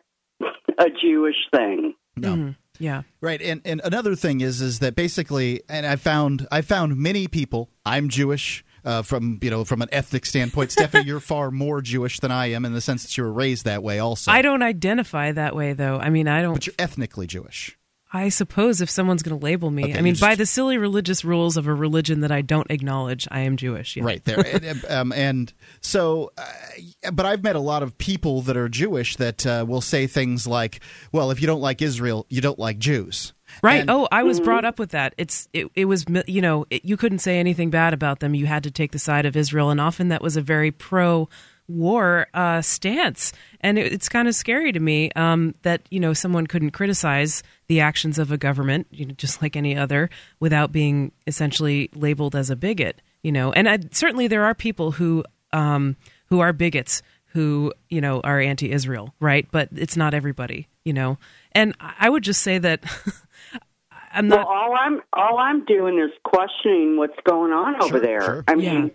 [0.78, 1.94] a Jewish thing.
[2.16, 2.56] No.
[2.80, 3.04] Yeah.
[3.22, 7.28] Right, and and another thing is is that basically, and I found I found many
[7.28, 7.70] people.
[7.86, 8.64] I'm Jewish.
[8.84, 12.52] Uh, from you know from an ethnic standpoint, Stephanie, you're far more Jewish than I
[12.52, 13.98] am in the sense that you were raised that way.
[13.98, 15.98] Also, I don't identify that way though.
[15.98, 16.54] I mean, I don't.
[16.54, 17.76] but you're ethnically Jewish.
[18.16, 20.78] I suppose if someone's going to label me, Okay, I mean, just- by the silly
[20.78, 23.96] religious rules of a religion that I don't acknowledge, I am Jewish.
[23.98, 24.04] Yeah.
[24.06, 28.56] Right there, and, um, and so, uh, but I've met a lot of people that
[28.56, 30.80] are Jewish that uh, will say things like,
[31.12, 33.82] "Well, if you don't like Israel, you don't like Jews." Right.
[33.82, 35.14] And- oh, I was brought up with that.
[35.18, 38.34] It's it, it was you know it, you couldn't say anything bad about them.
[38.34, 41.30] You had to take the side of Israel, and often that was a very pro
[41.68, 43.34] war uh, stance.
[43.62, 47.44] And it, it's kind of scary to me um, that you know someone couldn't criticize
[47.68, 50.10] the actions of a government, you know, just like any other,
[50.40, 53.02] without being essentially labeled as a bigot.
[53.24, 55.96] You know, and I, certainly there are people who um,
[56.28, 59.48] who are bigots who you know are anti-Israel, right?
[59.52, 61.18] But it's not everybody, you know.
[61.52, 62.84] And I would just say that
[64.14, 64.48] I'm not.
[64.48, 68.22] Well, all I'm all I'm doing is questioning what's going on over there.
[68.22, 68.44] sure.
[68.48, 68.92] I mean,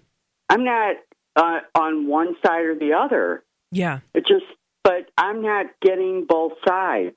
[0.49, 0.97] I'm not
[1.37, 3.43] uh, on one side or the other.
[3.73, 4.01] Yeah.
[4.15, 4.45] It just,
[4.83, 7.17] but I'm not getting both sides.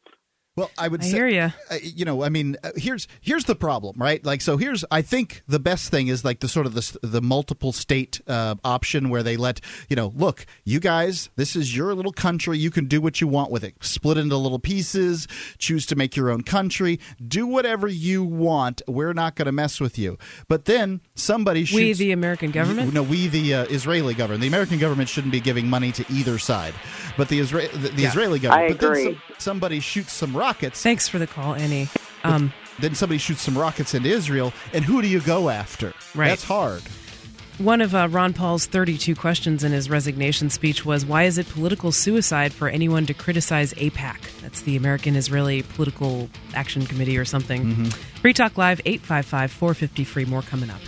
[0.55, 1.49] Well, I would I say, hear ya.
[1.71, 4.23] uh, you know, I mean, uh, here's here's the problem, right?
[4.23, 7.23] Like, so here's I think the best thing is like the sort of the the
[7.23, 11.95] multiple state uh, option where they let you know, look, you guys, this is your
[11.95, 12.59] little country.
[12.59, 13.73] You can do what you want with it.
[13.83, 15.27] Split into little pieces.
[15.57, 16.99] Choose to make your own country.
[17.27, 18.83] Do whatever you want.
[18.87, 20.19] We're not going to mess with you.
[20.47, 21.77] But then somebody shoots.
[21.77, 22.93] We, the American government?
[22.93, 24.41] No, we, the uh, Israeli government.
[24.41, 26.75] The American government shouldn't be giving money to either side,
[27.17, 28.09] but the, Isra- the, the Yeah.
[28.09, 28.65] Israeli government.
[28.71, 29.03] I but then agree.
[29.13, 30.81] some- somebody shoots some rockets.
[30.83, 31.87] Thanks for the call, Annie.
[32.25, 35.93] Um, then somebody shoots some rockets into Israel, and who do you go after?
[36.13, 36.29] Right.
[36.29, 36.81] That's hard.
[37.59, 41.47] One of uh, Ron Paul's 32 questions in his resignation speech was Why is it
[41.49, 44.41] political suicide for anyone to criticize AIPAC?
[44.41, 47.85] That's the American Israeli Political Action Committee or something.
[48.21, 50.25] Free Talk Live, 855 450 free.
[50.25, 50.81] More coming up.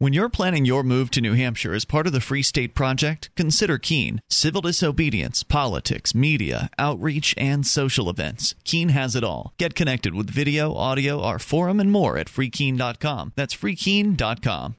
[0.00, 3.30] When you're planning your move to New Hampshire as part of the Free State Project,
[3.34, 4.20] consider Keene.
[4.30, 8.54] Civil disobedience, politics, media, outreach, and social events.
[8.62, 9.54] Keene has it all.
[9.58, 13.32] Get connected with video, audio, our forum, and more at freekeene.com.
[13.34, 14.76] That's freekeene.com.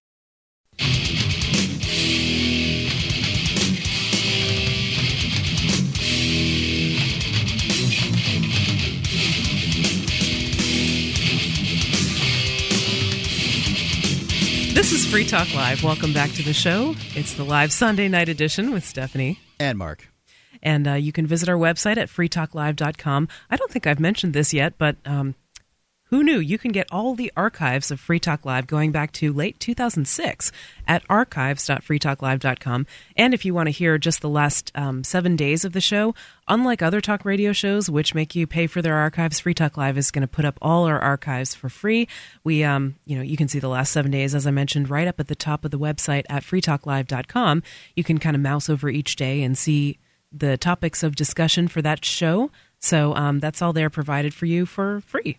[14.89, 15.83] This is Free Talk Live.
[15.83, 16.95] Welcome back to the show.
[17.13, 19.39] It's the live Sunday night edition with Stephanie.
[19.59, 20.07] And Mark.
[20.63, 23.27] And uh, you can visit our website at freetalklive.com.
[23.51, 25.35] I don't think I've mentioned this yet, but um,
[26.09, 26.39] who knew?
[26.39, 30.51] You can get all the archives of Free Talk Live going back to late 2006
[30.87, 32.87] at archives.freetalklive.com.
[33.15, 36.15] And if you want to hear just the last um, seven days of the show,
[36.47, 39.99] unlike other talk radio shows, which make you pay for their archives, Free Talk Live
[39.99, 42.07] is going to put up all our archives for free.
[42.43, 45.07] We, um, you know, you can see the last seven days, as I mentioned, right
[45.07, 47.61] up at the top of the website at freetalklive.com.
[47.95, 49.99] You can kind of mouse over each day and see
[50.31, 52.49] the topics of discussion for that show.
[52.79, 55.37] So um, that's all there provided for you for free.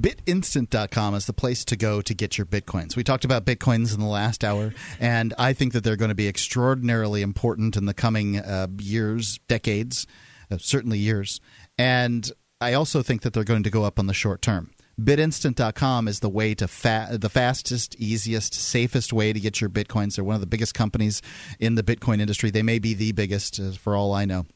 [0.00, 2.94] BitInstant.com is the place to go to get your bitcoins.
[2.94, 6.14] We talked about bitcoins in the last hour, and I think that they're going to
[6.14, 10.06] be extraordinarily important in the coming uh, years, decades,
[10.52, 11.40] uh, certainly years.
[11.76, 12.30] And
[12.60, 14.70] I also think that they're going to go up on the short term.
[15.00, 20.14] BitInstant.com is the way to fa- the fastest, easiest, safest way to get your bitcoins.
[20.14, 21.22] They're one of the biggest companies
[21.58, 22.50] in the Bitcoin industry.
[22.50, 24.46] They may be the biggest, uh, for all I know.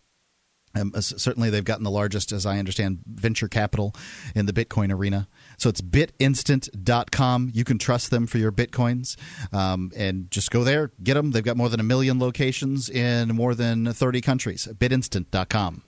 [0.74, 3.94] Um, certainly, they've gotten the largest, as I understand, venture capital
[4.34, 5.28] in the Bitcoin arena.
[5.58, 7.50] So it's bitinstant.com.
[7.52, 9.16] You can trust them for your Bitcoins.
[9.52, 11.32] Um, and just go there, get them.
[11.32, 14.68] They've got more than a million locations in more than 30 countries.
[14.72, 15.82] Bitinstant.com.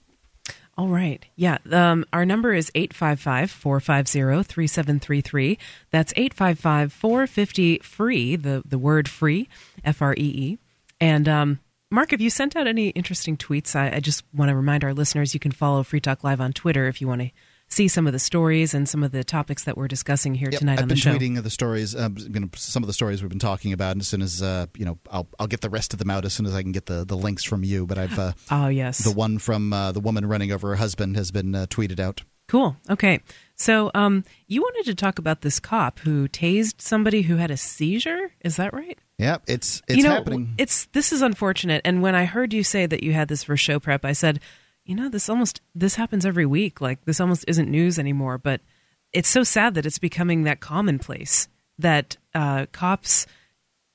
[0.76, 1.24] All right.
[1.36, 1.58] Yeah.
[1.70, 5.58] Um, our number is 855 450 3733.
[5.90, 9.48] That's 855 450 free, the, the word free,
[9.84, 10.58] F R E E.
[11.00, 11.60] And um,
[11.94, 13.76] Mark, have you sent out any interesting tweets?
[13.76, 16.52] I, I just want to remind our listeners you can follow Free Talk Live on
[16.52, 17.30] Twitter if you want to
[17.68, 20.58] see some of the stories and some of the topics that we're discussing here yep,
[20.58, 23.22] tonight I've on the been tweeting the stories, uh, you know, some of the stories
[23.22, 25.70] we've been talking about, and as soon as uh, you know, I'll I'll get the
[25.70, 27.86] rest of them out as soon as I can get the, the links from you.
[27.86, 31.14] But I've uh, oh yes, the one from uh, the woman running over her husband
[31.14, 32.22] has been uh, tweeted out.
[32.48, 32.76] Cool.
[32.90, 33.20] Okay.
[33.56, 37.56] So, um, you wanted to talk about this cop who tased somebody who had a
[37.56, 38.32] seizure.
[38.40, 38.98] Is that right?
[39.18, 40.54] Yeah, it's it's you know, happening.
[40.58, 41.82] It's this is unfortunate.
[41.84, 44.40] And when I heard you say that you had this for show prep, I said,
[44.84, 46.80] you know, this almost this happens every week.
[46.80, 48.38] Like this almost isn't news anymore.
[48.38, 48.60] But
[49.12, 51.48] it's so sad that it's becoming that commonplace
[51.78, 53.26] that uh, cops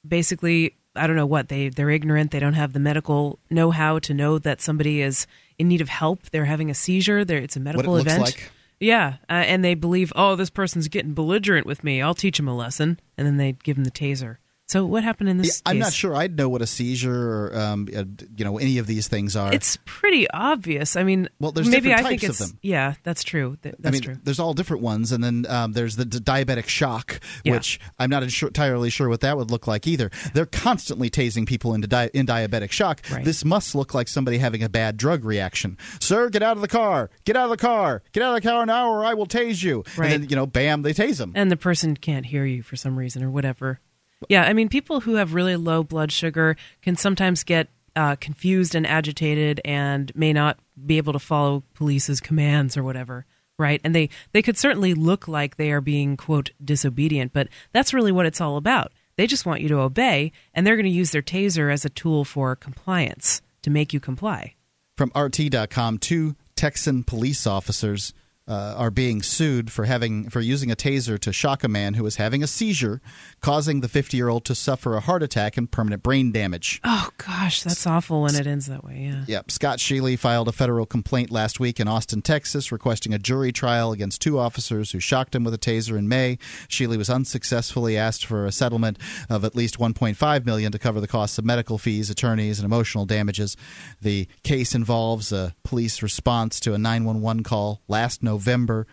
[0.07, 2.31] basically I don't know what they they're ignorant.
[2.31, 5.27] They don't have the medical know how to know that somebody is
[5.57, 6.30] in need of help.
[6.31, 7.26] They're having a seizure.
[7.26, 8.19] There, it's a medical what it event.
[8.22, 8.52] Looks like.
[8.80, 12.01] Yeah, uh, and they believe, oh, this person's getting belligerent with me.
[12.01, 14.38] I'll teach him a lesson, and then they give him the taser.
[14.70, 15.62] So what happened in this?
[15.66, 16.16] Yeah, I'm not sure.
[16.16, 17.12] I'd know what a seizure
[17.50, 18.04] or um, uh,
[18.38, 19.52] you know any of these things are.
[19.52, 20.96] It's pretty obvious.
[20.96, 22.60] I mean, well, there's maybe I think it's of them.
[22.62, 23.58] yeah, that's true.
[23.64, 24.18] Th- That's I mean, true.
[24.24, 27.54] there's all different ones, and then um, there's the d- diabetic shock, Yeah.
[27.54, 30.12] which I'm not insur- entirely sure what that would look like either.
[30.36, 33.02] They're constantly tasing people into di- in diabetic shock.
[33.12, 33.26] Right.
[33.26, 35.78] This must look like somebody having a bad drug reaction.
[36.00, 37.10] Sir, get out of the car!
[37.26, 38.04] Get out of the car!
[38.12, 39.84] Get out of the car now, or I will tase you.
[39.98, 40.12] Right.
[40.12, 41.32] And then you know, bam, they tase them.
[41.36, 43.80] and the person can't hear you for some reason or whatever.
[44.28, 48.76] Yeah, I mean, people who have really low blood sugar can sometimes get uh, confused
[48.76, 53.26] and agitated and may not be able to follow police's commands or whatever.
[53.58, 57.94] Right, and they they could certainly look like they are being quote disobedient, but that's
[57.94, 58.94] really what it's all about.
[59.18, 61.90] They just want you to obey, and they're going to use their taser as a
[61.90, 64.56] tool for compliance to make you comply.
[64.96, 68.14] From RT.com, two Texan police officers
[68.50, 72.04] uh, are being sued for having for using a taser to shock a man who
[72.04, 73.00] was having a seizure,
[73.42, 76.82] causing the 50 year old to suffer a heart attack and permanent brain damage.
[76.84, 78.98] Oh gosh, that's awful when it ends that way.
[79.12, 79.24] Yeah.
[79.28, 79.52] Yep.
[79.52, 83.92] Scott Sheely filed a federal complaint last week in Austin, Texas, requesting a jury trial
[83.92, 86.40] against two officers who shocked him with a taser in May.
[86.68, 88.98] Sheely was unsuccessfully asked for a settlement
[89.30, 93.06] of at least 1.5 million to cover the costs of medical fees, attorneys, and emotional
[93.06, 93.56] damages.
[94.02, 98.39] The case involves a police response to a 911 call last November.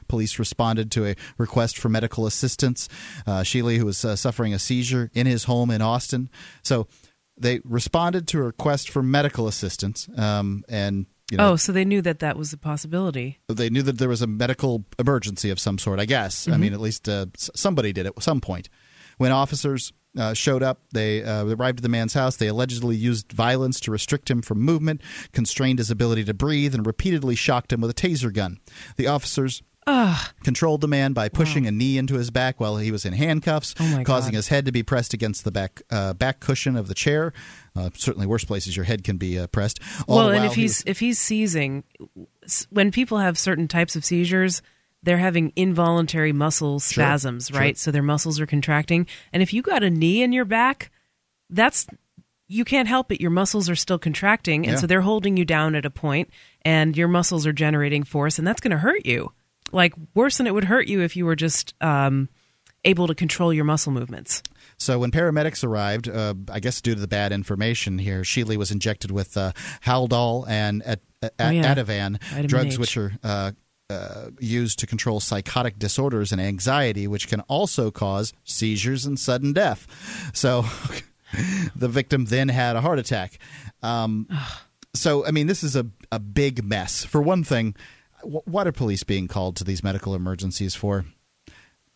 [0.08, 2.88] Police responded to a request for medical assistance.
[3.26, 6.28] Uh, Sheely, who was uh, suffering a seizure in his home in Austin,
[6.62, 6.86] so
[7.38, 11.84] they responded to a request for medical assistance um, and you know, oh, so they
[11.84, 13.40] knew that that was a possibility.
[13.48, 16.60] they knew that there was a medical emergency of some sort i guess i Mhm.
[16.60, 18.68] mean at least uh, somebody did at some point
[19.18, 23.32] when officers uh, showed up they uh, arrived at the man's house they allegedly used
[23.32, 25.00] violence to restrict him from movement
[25.32, 28.58] constrained his ability to breathe and repeatedly shocked him with a taser gun
[28.96, 30.30] the officers Ugh.
[30.42, 33.72] controlled the man by pushing a knee into his back while he was in handcuffs,
[33.78, 34.38] Oh, causing God.
[34.38, 37.32] his head to be pressed against the back uh, back cushion of the chair.
[37.76, 39.78] Uh, certainly, worse places your head can be uh, pressed.
[40.08, 41.84] All well, and if he he's was- if he's seizing,
[42.70, 44.60] when people have certain types of seizures,
[45.06, 47.58] they're having involuntary muscle spasms, sure.
[47.58, 47.78] right?
[47.78, 50.90] So their muscles are contracting, and if you got a knee in your back,
[51.48, 51.86] that's
[52.48, 53.20] you can't help it.
[53.20, 54.80] Your muscles are still contracting, and Yeah.
[54.80, 56.28] so they're holding you down at a point,
[56.62, 59.32] and your muscles are generating force, and that's going to hurt you.
[59.72, 62.28] Like worse than it would hurt you if you were just um,
[62.84, 64.42] able to control your muscle movements.
[64.78, 68.70] So when paramedics arrived, uh, I guess due to the bad information here, Sheely was
[68.70, 69.52] injected with uh,
[69.84, 71.74] Haldol and At- At- Oh, yeah.
[71.74, 73.52] Ativan, drugs which are uh,
[73.88, 79.52] uh, used to control psychotic disorders and anxiety, which can also cause seizures and sudden
[79.52, 79.86] death.
[80.34, 80.64] So
[81.76, 83.38] the victim then had a heart attack.
[83.82, 84.28] Um,
[84.94, 87.04] so, I mean, this is a, a big mess.
[87.04, 87.74] For one thing,
[88.22, 91.04] wh- what are police being called to these medical emergencies for?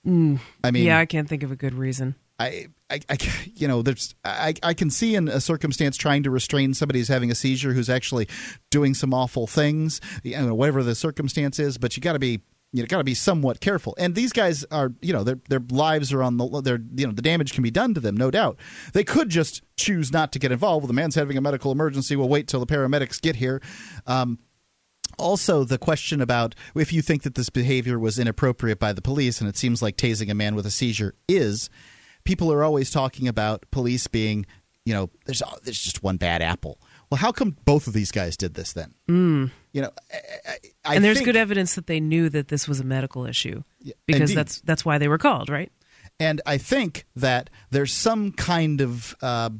[0.06, 0.38] Mm.
[0.62, 2.14] I mean, yeah, I can't think of a good reason.
[2.40, 3.18] I, I,
[3.54, 7.08] you know, there's, I, I can see in a circumstance trying to restrain somebody who's
[7.08, 8.28] having a seizure who's actually
[8.70, 11.78] doing some awful things, you know, whatever the circumstance is.
[11.78, 12.40] But you got to be,
[12.72, 13.94] you know, got to be somewhat careful.
[13.98, 17.12] And these guys are, you know, their their lives are on the, their, you know,
[17.12, 18.58] the damage can be done to them, no doubt.
[18.94, 20.84] They could just choose not to get involved.
[20.84, 22.16] Well, the man's having a medical emergency.
[22.16, 23.60] We'll wait till the paramedics get here.
[24.06, 24.38] Um,
[25.18, 29.40] also, the question about if you think that this behavior was inappropriate by the police,
[29.40, 31.68] and it seems like tasing a man with a seizure is,
[32.24, 34.46] people are always talking about police being,
[34.84, 36.78] you know, there's there's just one bad apple.
[37.10, 38.94] Well, how come both of these guys did this then?
[39.08, 39.50] Mm.
[39.72, 42.68] You know, I, I, I and there's think- good evidence that they knew that this
[42.68, 43.62] was a medical issue
[44.06, 44.36] because indeed.
[44.36, 45.72] that's that's why they were called, right?
[46.18, 49.50] And I think that there's some kind of, uh,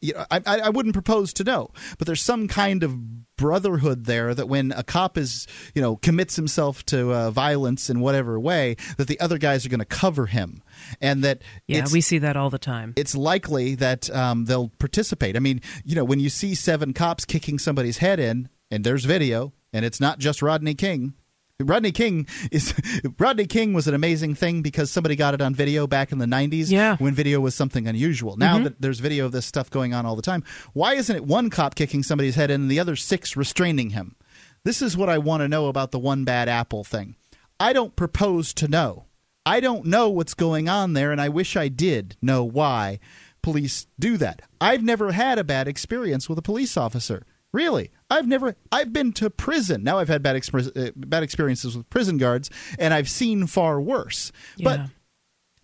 [0.00, 2.96] you know, I, I I wouldn't propose to know, but there's some kind of
[3.36, 8.00] brotherhood there that when a cop is, you know, commits himself to uh, violence in
[8.00, 10.62] whatever way, that the other guys are going to cover him,
[11.00, 12.92] and that Yeah, we see that all the time.
[12.96, 15.36] it's likely that um, they'll participate.
[15.36, 19.04] I mean, you know, when you see seven cops kicking somebody's head in, and there's
[19.04, 21.14] video, and it's not just Rodney King.
[21.62, 22.74] Rodney King is
[23.18, 26.26] Rodney King was an amazing thing because somebody got it on video back in the
[26.26, 26.96] 90s Yeah.
[26.98, 28.36] when video was something unusual.
[28.36, 28.64] Now Mhm.
[28.64, 31.48] that there's video of this stuff going on all the time, why isn't it one
[31.48, 34.16] cop kicking somebody's head in and the other six restraining him?
[34.64, 37.16] This is what I want to know about the one bad apple thing.
[37.58, 39.04] I don't propose to know.
[39.46, 42.98] I don't know what's going on there, and I wish I did know why
[43.42, 44.42] police do that.
[44.60, 47.24] I've never had a bad experience with a police officer.
[47.52, 48.54] Really, I've never.
[48.70, 49.82] I've been to prison.
[49.82, 53.80] Now I've had bad exper- uh, bad experiences with prison guards, and I've seen far
[53.80, 54.32] worse.
[54.62, 54.80] But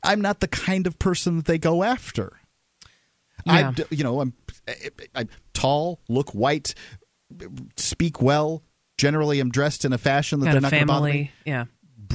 [0.02, 2.40] I'm not the kind of person that they go after.
[3.46, 3.72] Yeah.
[3.76, 4.34] I, you know, I'm,
[5.14, 6.74] I'm tall, look white,
[7.76, 8.62] speak well.
[8.98, 11.32] Generally, I'm dressed in a fashion that Got they're not going to bother me.
[11.44, 11.64] yeah.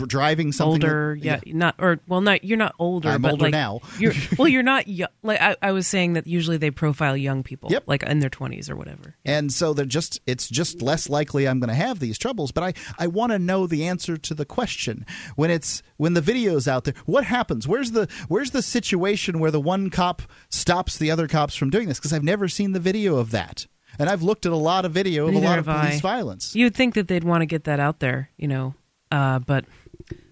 [0.05, 3.09] Driving something older, that- yeah, not or well, not you're not older.
[3.09, 3.79] I'm but older like, now.
[3.99, 5.09] you're well, you're not young.
[5.23, 7.83] Like I, I was saying that usually they profile young people, Yep.
[7.87, 9.15] like in their twenties or whatever.
[9.25, 12.51] and so they're just it's just less likely I'm going to have these troubles.
[12.51, 15.05] But I I want to know the answer to the question
[15.35, 16.93] when it's when the video's out there.
[17.05, 17.67] What happens?
[17.67, 21.87] Where's the where's the situation where the one cop stops the other cops from doing
[21.87, 21.97] this?
[21.99, 23.65] Because I've never seen the video of that,
[23.99, 25.99] and I've looked at a lot of video of Neither a lot of police I.
[25.99, 26.55] violence.
[26.55, 28.73] You'd think that they'd want to get that out there, you know,
[29.11, 29.65] uh, but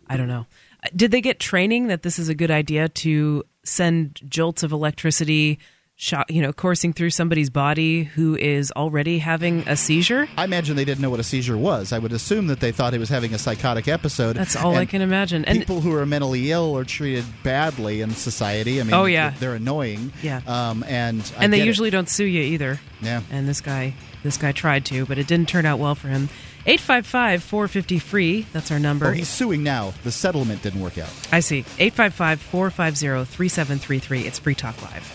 [0.10, 0.46] I don't know.
[0.96, 5.58] Did they get training that this is a good idea to send jolts of electricity,
[5.96, 10.28] shot, you know, coursing through somebody's body who is already having a seizure?
[10.38, 11.92] I imagine they didn't know what a seizure was.
[11.92, 14.36] I would assume that they thought he was having a psychotic episode.
[14.36, 15.44] That's all I can imagine.
[15.46, 18.80] And people who are mentally ill are treated badly in society.
[18.80, 19.34] I mean, Oh, yeah.
[19.40, 20.14] they're annoying.
[20.22, 20.42] Yeah.
[20.46, 21.68] um, and I and they get it.
[21.68, 22.80] usually don't sue you either.
[23.02, 23.22] Yeah.
[23.32, 26.30] And this guy, this guy tried to, but it didn't turn out well for him.
[26.66, 28.46] 855 450 free.
[28.54, 29.08] That's our number.
[29.08, 29.94] Oh, he's suing now.
[30.04, 31.10] The settlement didn't work out.
[31.32, 31.60] I see.
[31.80, 34.22] 855 450 3733.
[34.22, 35.15] It's Free Talk Live.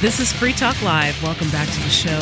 [0.00, 1.20] This is Free Talk Live.
[1.24, 2.20] Welcome back to the show.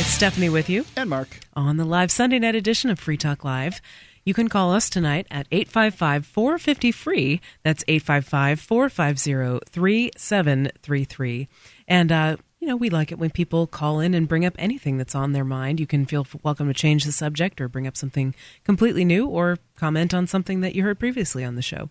[0.00, 0.86] It's Stephanie with you.
[0.96, 1.28] And Mark.
[1.52, 3.82] On the live Sunday night edition of Free Talk Live.
[4.24, 7.42] You can call us tonight at 855 450 free.
[7.62, 11.48] That's 855 450 3733.
[11.86, 14.96] And, uh, you know, we like it when people call in and bring up anything
[14.96, 15.80] that's on their mind.
[15.80, 18.34] You can feel welcome to change the subject or bring up something
[18.64, 21.90] completely new or comment on something that you heard previously on the show.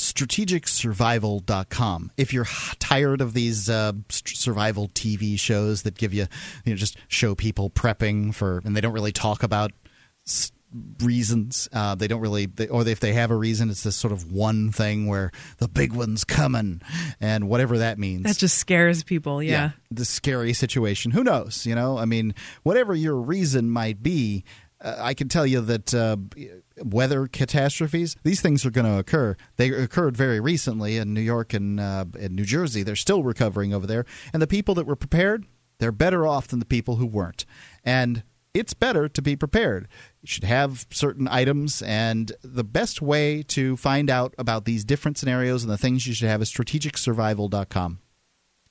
[0.00, 2.12] strategicsurvival.com.
[2.16, 2.46] If you're
[2.78, 6.26] tired of these uh, survival TV shows that give you,
[6.64, 9.72] you know, just show people prepping for, and they don't really talk about
[11.00, 11.68] reasons.
[11.72, 14.32] Uh, they don't really, they, or if they have a reason, it's this sort of
[14.32, 16.80] one thing where the big one's coming,
[17.20, 18.24] and whatever that means.
[18.24, 19.42] That just scares people.
[19.42, 19.70] Yeah.
[19.90, 21.10] the scary situation.
[21.10, 21.66] Who knows?
[21.66, 24.44] You know, I mean, whatever your reason might be,
[24.80, 26.16] uh, I can tell you that uh,
[26.82, 29.36] weather catastrophes, these things are going to occur.
[29.56, 32.82] They occurred very recently in New York and uh, in New Jersey.
[32.82, 35.46] They're still recovering over there, and the people that were prepared,
[35.78, 37.44] they're better off than the people who weren't.
[37.84, 39.86] And it's better to be prepared.
[40.22, 45.18] You should have certain items, and the best way to find out about these different
[45.18, 48.00] scenarios and the things you should have is strategicsurvival.com.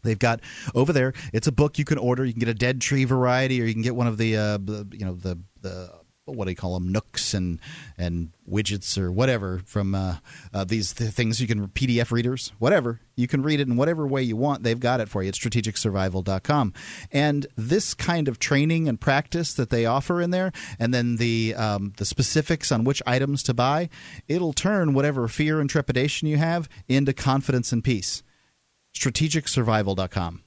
[0.02, 0.42] They've got
[0.74, 1.14] over there.
[1.34, 2.24] It's a book you can order.
[2.24, 4.58] You can get a dead tree variety, or you can get one of the, uh,
[4.58, 5.92] the you know, the the
[6.36, 7.60] what do you call them, nooks and
[7.98, 10.18] and widgets or whatever from uh,
[10.54, 14.08] uh, these th- things you can PDF readers, whatever you can read it in whatever
[14.08, 14.64] way you want.
[14.64, 15.30] They've got it for you.
[15.30, 16.74] It's strategicsurvival.com.
[17.12, 21.54] And this kind of training and practice that they offer in there, and then the
[21.56, 23.90] um, the specifics on which items to buy,
[24.28, 28.24] it'll turn whatever fear and trepidation you have into confidence and peace.
[28.96, 30.44] Strategicsurvival.com.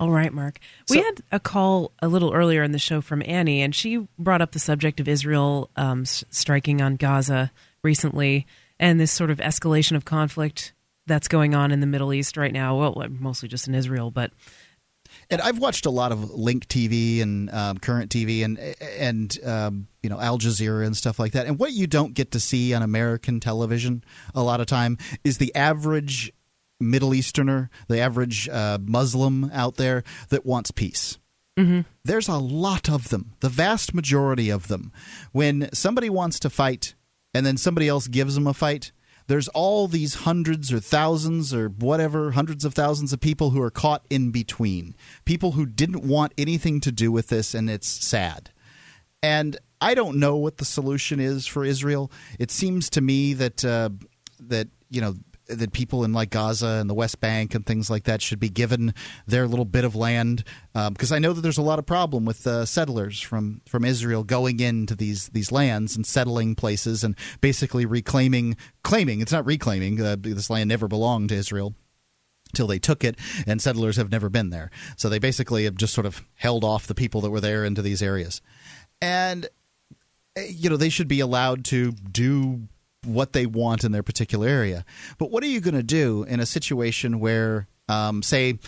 [0.00, 0.60] All right, Mark.
[0.88, 4.40] We had a call a little earlier in the show from Annie, and she brought
[4.40, 7.50] up the subject of Israel um, s- striking on Gaza
[7.82, 8.46] recently
[8.78, 10.72] and this sort of escalation of conflict
[11.06, 12.76] that's going on in the Middle East right now.
[12.76, 14.30] Well, mostly just in Israel, but
[15.30, 18.58] And I've watched a lot of Link TV and um, Current TV and
[18.98, 21.46] and um, you know Al Jazeera and stuff like that.
[21.46, 24.04] And what you don't get to see on American television
[24.34, 26.32] a lot of time is the average
[26.80, 31.18] Middle Easterner, the average uh, Muslim out there that wants peace.
[31.58, 31.80] Mm-hmm.
[32.04, 34.92] There's a lot of them, the vast majority of them.
[35.32, 36.94] When somebody wants to fight
[37.34, 38.92] and then somebody else gives them a fight,
[39.26, 43.70] there's all these hundreds or thousands or whatever, hundreds of thousands of people who are
[43.70, 44.96] caught in between.
[45.24, 48.50] People who didn't want anything to do with this, and it's sad.
[49.22, 52.10] And I don't know what the solution is for Israel.
[52.38, 53.90] It seems to me that uh,
[54.40, 55.16] that you know
[55.48, 58.48] that people in like Gaza and the West Bank and things like that should be
[58.48, 58.94] given
[59.26, 60.44] their little bit of land
[60.90, 64.24] because I know that there's a lot of problem with uh, settlers from from Israel
[64.24, 70.00] going into these these lands and settling places and basically reclaiming claiming it's not reclaiming
[70.00, 71.74] uh, this land never belonged to Israel
[72.54, 73.16] till they took it,
[73.46, 74.70] and settlers have never been there.
[74.96, 77.82] So they basically have just sort of held off the people that were there into
[77.82, 78.40] these areas.
[79.00, 79.46] And,
[80.36, 82.68] eh, you know, they should be allowed to do
[83.08, 84.84] what they want in their particular area.
[85.18, 88.58] But what are you going to do in a situation where, um, say,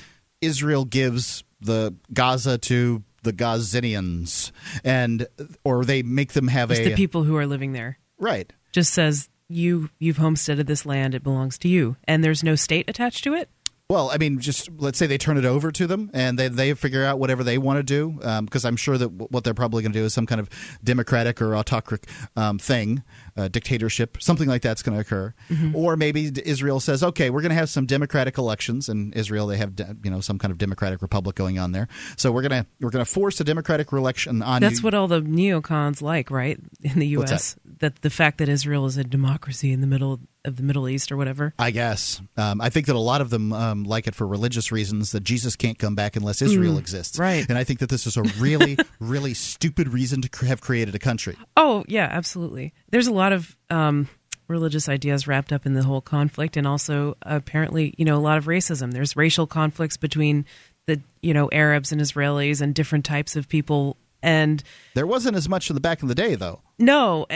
[0.41, 4.51] Israel gives the Gaza to the Gazanians,
[4.83, 5.27] and
[5.65, 7.99] or they make them have just a the people who are living there.
[8.19, 8.53] right.
[8.73, 12.89] Just says you you've homesteaded this land; it belongs to you, and there's no state
[12.89, 13.51] attached to it.
[13.91, 16.75] Well, I mean, just let's say they turn it over to them and they, they
[16.75, 18.13] figure out whatever they want to do,
[18.43, 20.49] because I'm sure that w- what they're probably going to do is some kind of
[20.85, 23.03] democratic or autocratic um, thing,
[23.37, 25.35] uh, dictatorship, something like that's going to occur.
[25.49, 25.77] Mm-hmm.
[25.77, 28.89] Or maybe Israel says, okay, we're going to have some democratic elections.
[28.89, 31.89] In Israel, they have de- you know some kind of democratic republic going on there,
[32.17, 34.85] so we're gonna we're gonna force a democratic election on That's you.
[34.85, 36.59] what all the neocons like, right?
[36.83, 38.01] In the U.S., that?
[38.03, 41.17] the fact that Israel is a democracy in the middle of the Middle East or
[41.17, 41.53] whatever.
[41.59, 42.21] I guess.
[42.37, 45.23] Um, I think that a lot of them um, like it for religious reasons that
[45.25, 47.19] Jesus can't come back unless Israel Mm, exists.
[47.19, 47.45] right.
[47.49, 50.95] And I think that this is a really, really stupid reason to cr- have created
[50.95, 51.37] a country.
[51.57, 52.73] Oh yeah, absolutely.
[52.91, 54.09] There's a lot of um,
[54.49, 58.39] religious ideas wrapped up in the whole conflict, and also apparently, you know, a lot
[58.39, 58.93] of racism.
[58.93, 60.45] There's racial conflicts between
[60.87, 63.97] the you know Arabs and Israelis and different types of people.
[64.23, 64.63] And
[64.95, 66.61] There wasn't as much in the back in the day, though.
[66.79, 67.27] no,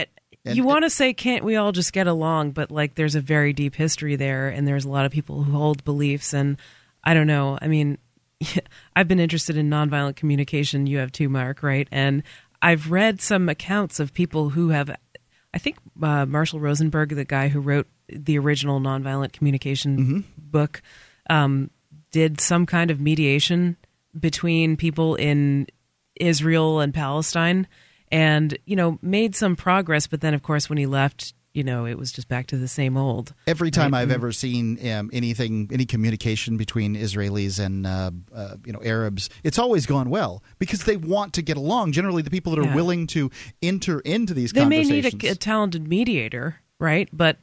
[0.45, 2.53] And- you want to say can't we all just get along?
[2.53, 5.53] But like, there's a very deep history there, and there's a lot of people who
[5.53, 6.57] hold beliefs, and
[7.03, 7.59] I don't know.
[7.61, 7.99] I mean,
[8.97, 10.87] I've been interested in nonviolent communication.
[10.87, 11.89] You have too, Mark, right?
[11.91, 12.23] And
[12.61, 14.91] I've read some accounts of people who have.
[15.53, 20.83] I think uh, Marshall Rosenberg, the guy who wrote the original nonviolent communication book,
[21.31, 21.71] um,
[22.11, 23.77] did some kind of mediation
[24.19, 25.69] between people in
[26.17, 27.67] Israel and Palestine,
[28.11, 30.07] and you know made some progress.
[30.07, 32.67] But then, of course, when he left, you know, it was just back to the
[32.69, 33.33] same old.
[33.47, 34.03] Every time Right.
[34.03, 34.15] I've Mm.
[34.15, 39.59] ever seen um, anything, any communication between Israelis and uh, uh, you know Arabs, it's
[39.59, 41.93] always gone well because they want to get along.
[41.93, 42.75] Generally, the people that are Yeah.
[42.75, 43.31] willing to
[43.63, 47.09] enter into these they may need a, a talented mediator, right?
[47.13, 47.39] But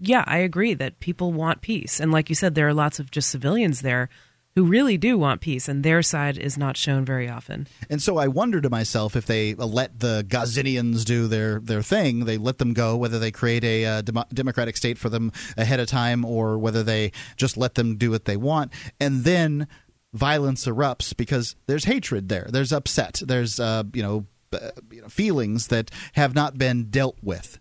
[0.00, 3.10] yeah, I agree that people want peace, and like you said, there are lots of
[3.10, 4.08] just civilians there
[4.56, 7.68] who really do want peace, and their side is not shown very often.
[7.90, 12.24] And so I wonder to myself if they let the Gazinians do their, their thing,
[12.24, 15.78] they let them go, whether they create a uh, demo- democratic state for them ahead
[15.78, 18.72] of time or whether they just let them do what they want.
[18.98, 19.68] And then
[20.14, 22.48] violence erupts because there's hatred there.
[22.50, 23.20] There's upset.
[23.22, 27.58] There's, uh, you know, uh, you know, feelings that have not been dealt with.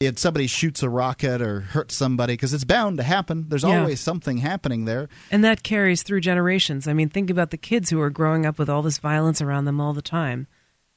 [0.00, 3.46] If somebody shoots a rocket or hurts somebody, because it's bound to happen.
[3.48, 3.80] There's Yeah.
[3.80, 5.08] always something happening there.
[5.30, 6.88] And that carries through generations.
[6.88, 9.66] I mean, think about the kids who are growing up with all this violence around
[9.66, 10.46] them all the time.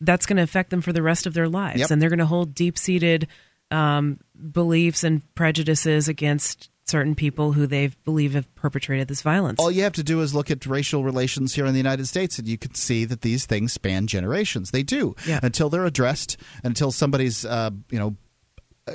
[0.02, 1.80] That's going to affect them for the rest of their lives.
[1.80, 1.92] Yep.
[1.92, 3.28] And they're going to hold deep seated
[3.70, 4.20] um,
[4.52, 9.60] beliefs and prejudices against certain people who they believe have perpetrated this violence.
[9.60, 12.40] All you have to do is look at racial relations here in the United States,
[12.40, 14.72] and you can see that these things span generations.
[14.72, 15.42] They do Yeah.
[15.44, 18.16] until they're addressed, until somebody's uh, you know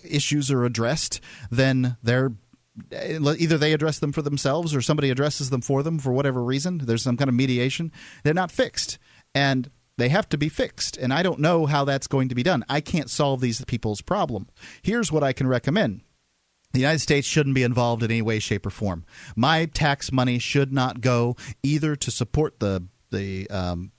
[0.04, 1.20] issues are addressed.
[1.50, 2.32] Then they're
[2.90, 6.78] either they address them for themselves or somebody addresses them for them for whatever reason.
[6.78, 7.92] There's some kind of mediation.
[8.24, 8.98] They're not fixed,
[9.34, 10.96] and they have to be fixed.
[10.96, 12.64] And I don't know how that's going to be done.
[12.68, 14.48] I can't solve these people's problem.
[14.82, 16.02] Here's what I can recommend.
[16.72, 19.04] The United States shouldn't be involved in any way, shape, or form.
[19.36, 23.92] My tax money should not go either to support the the um,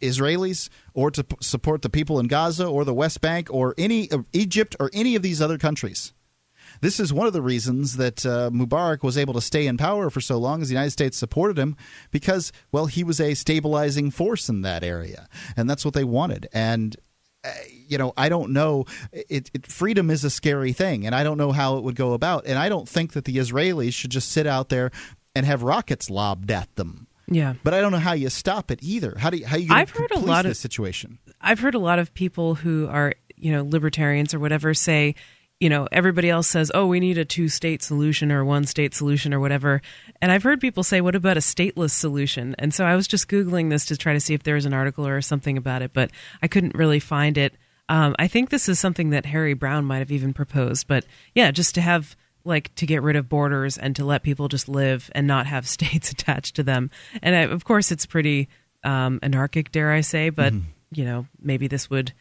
[0.00, 4.10] Israelis or to p- support the people in Gaza or the West Bank or any
[4.10, 6.12] uh, Egypt or any of these other countries.
[6.80, 10.08] This is one of the reasons that uh, Mubarak was able to stay in power
[10.08, 11.76] for so long, as the United States supported him,
[12.10, 16.48] because well, he was a stabilizing force in that area, and that's what they wanted.
[16.52, 16.96] And
[17.44, 17.50] uh,
[17.86, 18.84] you know, I don't know.
[19.12, 22.12] It, it, freedom is a scary thing, and I don't know how it would go
[22.12, 22.46] about.
[22.46, 24.90] And I don't think that the Israelis should just sit out there
[25.34, 27.06] and have rockets lobbed at them.
[27.30, 27.54] Yeah.
[27.62, 29.14] But I don't know how you stop it either.
[29.18, 31.18] How do you, how you I've heard a lot of- situation?
[31.40, 35.14] I've heard a lot of people who are, you know, libertarians or whatever say,
[35.60, 38.94] you know, everybody else says, oh, we need a two state solution or one state
[38.94, 39.80] solution or whatever.
[40.20, 42.54] And I've heard people say, what about a stateless solution?
[42.58, 44.72] And so I was just Googling this to try to see if there was an
[44.74, 46.10] article or something about it, but
[46.42, 47.54] I couldn't really find it.
[47.90, 50.86] Um, I think this is something that Harry Browne might have even proposed.
[50.86, 51.04] But
[51.34, 54.68] yeah, just to have like to get rid of borders and to let people just
[54.68, 56.90] live and not have states attached to them.
[57.22, 58.48] And I, of course, it's pretty
[58.84, 60.52] um, anarchic, dare I say, but
[60.92, 62.12] you know, maybe this would.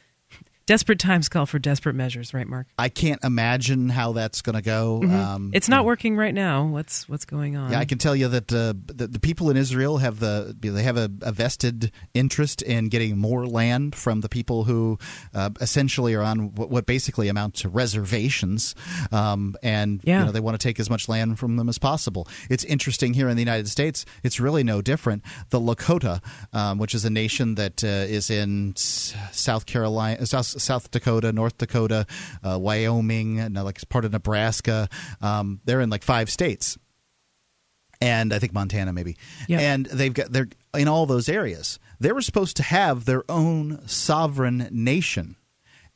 [0.69, 2.67] Desperate times call for desperate measures, right, Mark?
[2.77, 5.01] I can't imagine how that's going to go.
[5.01, 6.67] Um, it's not working right now.
[6.67, 7.71] What's what's going on?
[7.71, 10.83] Yeah, I can tell you that uh, the, the people in Israel have the they
[10.83, 14.99] have a, a vested interest in getting more land from the people who
[15.33, 18.75] uh, essentially are on what, what basically amount to reservations,
[19.11, 20.19] um, and Yeah.
[20.19, 22.27] you know they want to take as much land from them as possible.
[22.47, 24.05] It's interesting here in the United States.
[24.21, 25.23] It's really no different.
[25.49, 26.23] The Lakota,
[26.53, 31.57] um, which is a nation that uh, is in South Carolina, South, South Dakota, North
[31.57, 32.05] Dakota,
[32.43, 34.89] uh, Wyoming, and uh, like part of Nebraska.
[35.21, 36.77] Um, they're in like five states
[38.01, 39.17] and I think Montana maybe.
[39.47, 39.59] Yeah.
[39.59, 41.79] And they've got they're in all those areas.
[41.99, 45.35] They were supposed to have their own sovereign nation.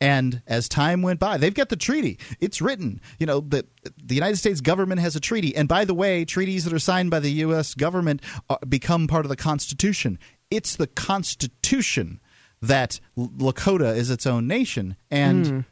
[0.01, 2.19] And as time went by, they've got the treaty.
[2.41, 2.99] It's written.
[3.19, 3.65] You know, the
[4.03, 5.55] the United States government has a treaty.
[5.55, 8.21] And by the way, treaties that are signed by the US government
[8.67, 10.19] become part of the Constitution.
[10.51, 12.19] It's the Constitution
[12.63, 14.95] that Lakota is its own nation.
[15.11, 15.65] And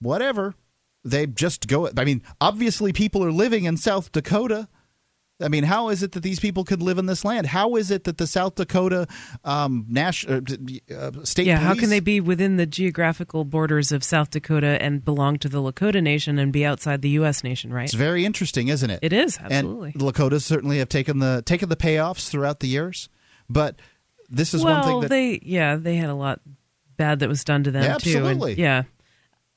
[0.00, 0.54] whatever.
[1.02, 1.88] They just go.
[1.96, 4.68] I mean, obviously, people are living in South Dakota.
[5.42, 7.46] I mean, how is it that these people could live in this land?
[7.46, 9.06] How is it that the South Dakota
[9.42, 10.42] um, national
[10.94, 15.02] uh, state yeah, how can they be within the geographical borders of South Dakota and
[15.02, 17.42] belong to the Lakota Nation and be outside the U.S.
[17.42, 17.84] nation, right?
[17.84, 18.98] It's very interesting, isn't it?
[19.00, 19.92] It is, absolutely.
[19.92, 23.08] And the Lakotas certainly have taken the taken the payoffs throughout the years,
[23.48, 23.80] but
[24.30, 26.40] this is well, one thing that they yeah they had a lot
[26.96, 28.26] bad that was done to them Yeah, too.
[28.26, 28.82] and- yeah,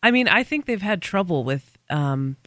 [0.02, 2.38] I mean I think they've had trouble with um,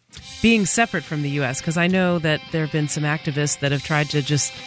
[0.43, 1.61] being separate from the U.S.
[1.61, 4.53] because I know that there have been some activists that have tried to just.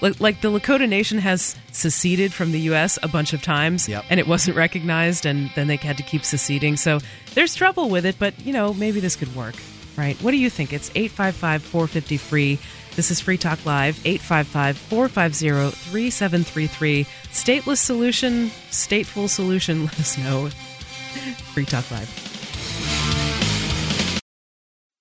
[0.00, 2.98] Like like the Lakota Nation has seceded from the U.S.
[3.04, 4.04] a bunch of times, Yep.
[4.10, 6.76] and it wasn't recognized, and then they had to keep seceding.
[6.76, 6.98] So
[7.34, 9.54] there's trouble with it, but you know maybe this could work,
[9.96, 10.16] right?
[10.22, 10.72] What do you think?
[10.72, 12.58] It's eight five five four fifty free.
[12.96, 17.04] This is Free Talk Live, 855 450 3733.
[17.30, 20.48] Stateless solution, stateful solution, let us know.
[21.54, 22.29] Free Talk Live.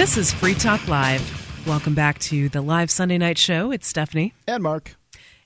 [0.00, 1.66] This is Free Talk Live.
[1.66, 3.70] Welcome back to the live Sunday night show.
[3.70, 4.32] It's Stephanie.
[4.48, 4.96] And Mark.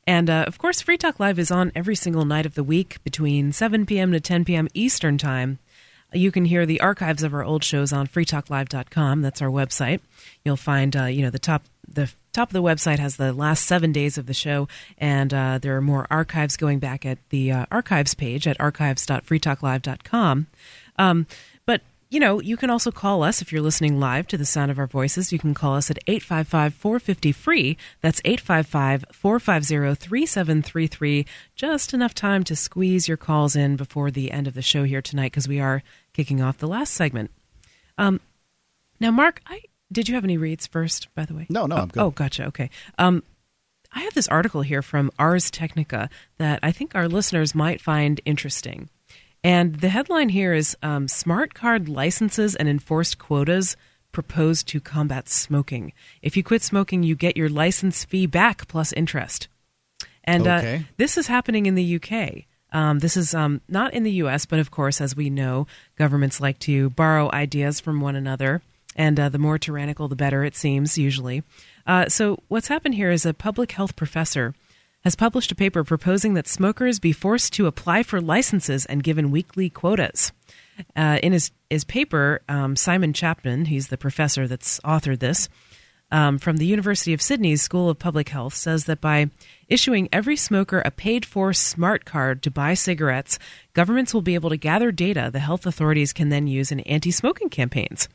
[0.06, 3.02] And uh, of course, Free Talk Live is on every single night of the week
[3.02, 4.12] between 7 p.m.
[4.12, 4.68] to 10 p.m.
[4.72, 5.58] Eastern Time.
[6.12, 9.22] You can hear the archives of our old shows on freetalklive.com.
[9.22, 10.00] That's our website.
[10.44, 13.64] You'll find, uh, you know, the top the top of the website has the last
[13.64, 17.52] seven days of the show, and uh, there are more archives going back at the
[17.52, 20.46] uh, archives page at archives.freetalklive.com.
[20.98, 21.26] Um,
[21.64, 21.80] but
[22.10, 24.78] you know, you can also call us if you're listening live to the sound of
[24.78, 25.32] our voices.
[25.32, 27.76] You can call us at 855 450 free.
[28.02, 31.26] That's 855 450 3733.
[31.56, 35.02] Just enough time to squeeze your calls in before the end of the show here
[35.02, 35.82] tonight because we are
[36.12, 37.30] kicking off the last segment.
[37.98, 38.20] Um,
[39.00, 41.46] now, Mark, I did you have any reads first, by the way?
[41.48, 42.02] No, no, oh, I'm good.
[42.02, 42.46] Oh, gotcha.
[42.46, 42.70] Okay.
[42.98, 43.22] Um,
[43.92, 48.20] I have this article here from Ars Technica that I think our listeners might find
[48.24, 48.88] interesting.
[49.44, 53.76] And the headline here is um, Smart Card licenses and enforced quotas
[54.10, 55.92] proposed to combat smoking.
[56.22, 59.48] If you quit smoking, you get your license fee back plus interest.
[60.24, 62.44] And uh, this is happening in the UK.
[62.72, 65.66] Um, this is um, not in the US, but of course, as we know,
[65.96, 68.62] governments like to borrow ideas from one another.
[68.96, 71.42] And uh, the more tyrannical, the better, it seems, usually.
[71.86, 74.54] Uh, so, what's happened here is a public health professor
[75.04, 79.30] has published a paper proposing that smokers be forced to apply for licenses and given
[79.30, 80.32] weekly quotas.
[80.96, 85.48] Uh, in his, his paper, um, Simon Chapman, he's the professor that's authored this,
[86.10, 89.30] um, from the University of Sydney's School of Public Health, says that by
[89.68, 93.38] issuing every smoker a paid for smart card to buy cigarettes,
[93.72, 97.10] governments will be able to gather data the health authorities can then use in anti
[97.10, 98.08] smoking campaigns.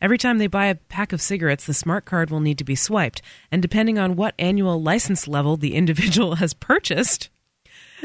[0.00, 2.74] Every time they buy a pack of cigarettes, the smart card will need to be
[2.74, 3.22] swiped.
[3.50, 7.28] And depending on what annual license level the individual has purchased,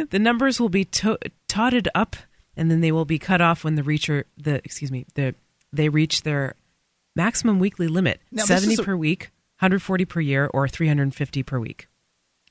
[0.10, 2.15] the numbers will be to- totted up
[2.57, 5.35] and then they will be cut off when the reacher the excuse me the
[5.73, 6.56] they reach their
[7.15, 11.88] maximum weekly limit Now, 70 a- per week 140 per year or 350 per week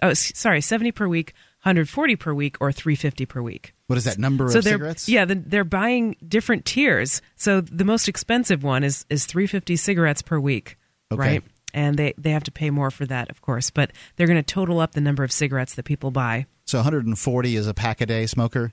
[0.02, 1.32] oh sorry 70 per week
[1.62, 5.08] 140 per week or 350 per week What is that number so of cigarettes?
[5.08, 10.22] yeah the, they're buying different tiers so the most expensive one is is 350 cigarettes
[10.22, 10.76] per week
[11.12, 11.20] Okay.
[11.20, 11.42] right
[11.74, 14.54] and they they have to pay more for that of course but they're going to
[14.54, 18.06] total up the number of cigarettes that people buy So 140 is a pack a
[18.06, 18.72] day smoker.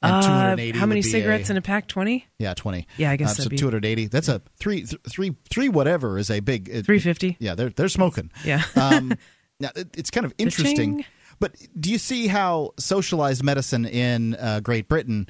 [0.00, 2.86] And Uh, how many cigarettes a, in a pack 20 Yeah, 20.
[2.98, 4.06] Yeah, I guess Uh, so 280.
[4.06, 5.68] That's a three, th- three, three.
[5.68, 6.66] Whatever is a big.
[6.68, 7.36] 350.
[7.40, 8.30] Yeah, they're they're smoking.
[8.44, 8.62] Yeah.
[8.76, 9.12] um,
[9.60, 11.04] now it, it's kind of interesting.
[11.40, 15.28] But do you see how socialized medicine in uh, Great Britain?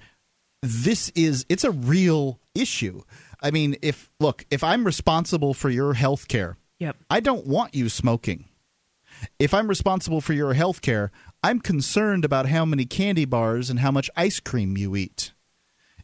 [0.63, 3.03] This is it's a real issue.
[3.41, 6.97] I mean, if look, if I'm responsible for your health care, Yep.
[7.11, 8.45] I don't want you smoking.
[9.39, 11.11] If I'm responsible for your health care,
[11.43, 15.33] I'm concerned about how many candy bars and how much ice cream you eat.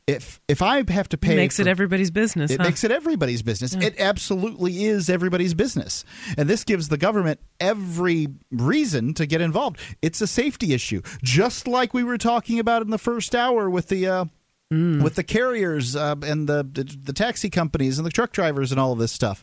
[0.06, 2.64] If if I have to pay, it makes it everybody's business it huh?
[2.64, 3.74] makes it everybody's business.
[3.74, 6.04] It absolutely is everybody's business.
[6.36, 9.78] And this gives the government every reason to get involved.
[10.02, 11.00] It's a safety issue.
[11.22, 14.24] Just like we were talking about in the first hour with the uh,
[14.70, 18.80] with the carriers uh, and the, the the taxi companies and the truck drivers and
[18.80, 19.42] all of this stuff.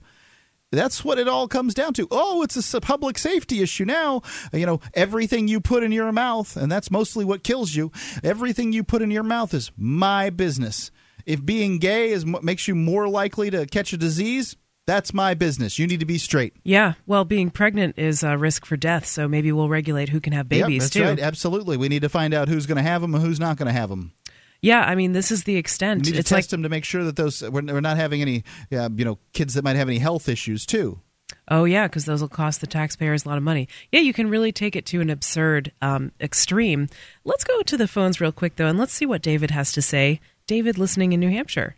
[0.71, 2.07] That's what it all comes down to.
[2.11, 4.21] Oh, it's a public safety issue now.
[4.53, 7.91] You know, everything you put in your mouth, and that's mostly what kills you.
[8.23, 10.89] Everything you put in your mouth is my business.
[11.25, 14.55] If being gay is makes you more likely to catch a disease,
[14.87, 15.77] that's my business.
[15.77, 16.53] You need to be straight.
[16.63, 20.33] yeah well being pregnant is a risk for death so maybe we'll regulate who can
[20.33, 21.19] have Yep, babies that's too right.
[21.19, 21.77] Absolutely.
[21.77, 23.73] We need to find out who's going to have them and who's not going to
[23.73, 24.13] have them.
[24.61, 26.85] Yeah i mean this is the We extent need to test like them to make
[26.85, 29.87] sure that those we're, we're not having any, uh, you know, kids that might have
[29.87, 30.99] any health issues too.
[31.47, 33.67] Oh yeah, because those will cost the taxpayers a lot of money.
[33.91, 36.87] Yeah, you can really take it to an absurd um, extreme.
[37.23, 39.81] Let's go to the phones real quick though, and let's see what David has to
[39.81, 40.19] say.
[40.47, 41.75] David, listening in New Hampshire.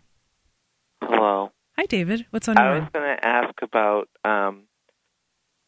[1.02, 1.52] Hello.
[1.76, 2.26] Hi, David.
[2.30, 4.62] What's on your I was going to ask about um,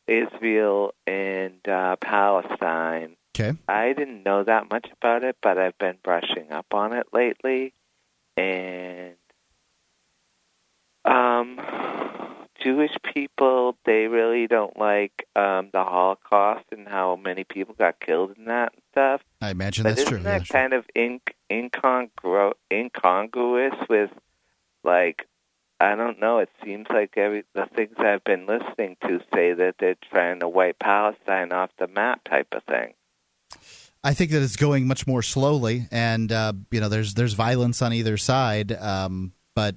[0.07, 3.16] Israel and uh, Palestine.
[3.39, 3.59] Okay.
[3.69, 7.75] I didn't know that much about it, but I've been brushing up on it lately.
[8.37, 9.17] And
[11.05, 11.61] um,
[12.63, 18.37] Jewish people, they really don't like um, the Holocaust and how many people got killed
[18.39, 19.21] in that and stuff.
[19.43, 20.23] I imagine but that's isn't true.
[20.25, 24.11] that Yeah, kind of in, incongru- incongruous with,
[24.83, 25.27] like,
[25.79, 26.39] I don't know.
[26.39, 30.49] It seems like every the things I've been listening to say that they're trying to
[30.49, 32.95] wipe Palestine off the map, type of thing.
[34.05, 37.83] I think that it's going much more slowly, and uh, you know, there's there's violence
[37.83, 38.73] on either side.
[38.73, 39.75] Um, but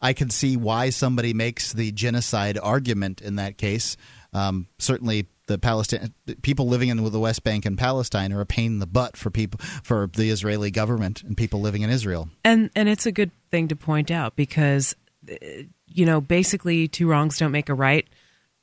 [0.00, 3.96] I can see why somebody makes the genocide argument in that case.
[4.32, 8.72] Um, certainly, the Palestine people living in the West Bank and Palestine are a pain
[8.72, 12.28] in the butt for people for the Israeli government and people living in Israel.
[12.44, 14.94] And and it's a good thing to point out because
[15.30, 15.34] uh,
[15.86, 18.06] you know basically two wrongs don't make a right.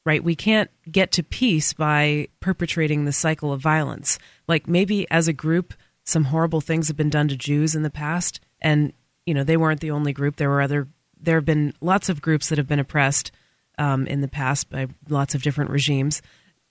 [0.03, 4.18] Right, we can't get to peace by perpetrating the cycle of violence.
[4.52, 5.73] Like maybe as a group,
[6.03, 8.91] some horrible things have been done to Jews in the past, and
[9.26, 10.36] you know they weren't the only group.
[10.36, 10.90] There were other.
[11.18, 13.32] There have been lots of groups that have been oppressed
[13.78, 16.22] um, in the past by lots of different regimes.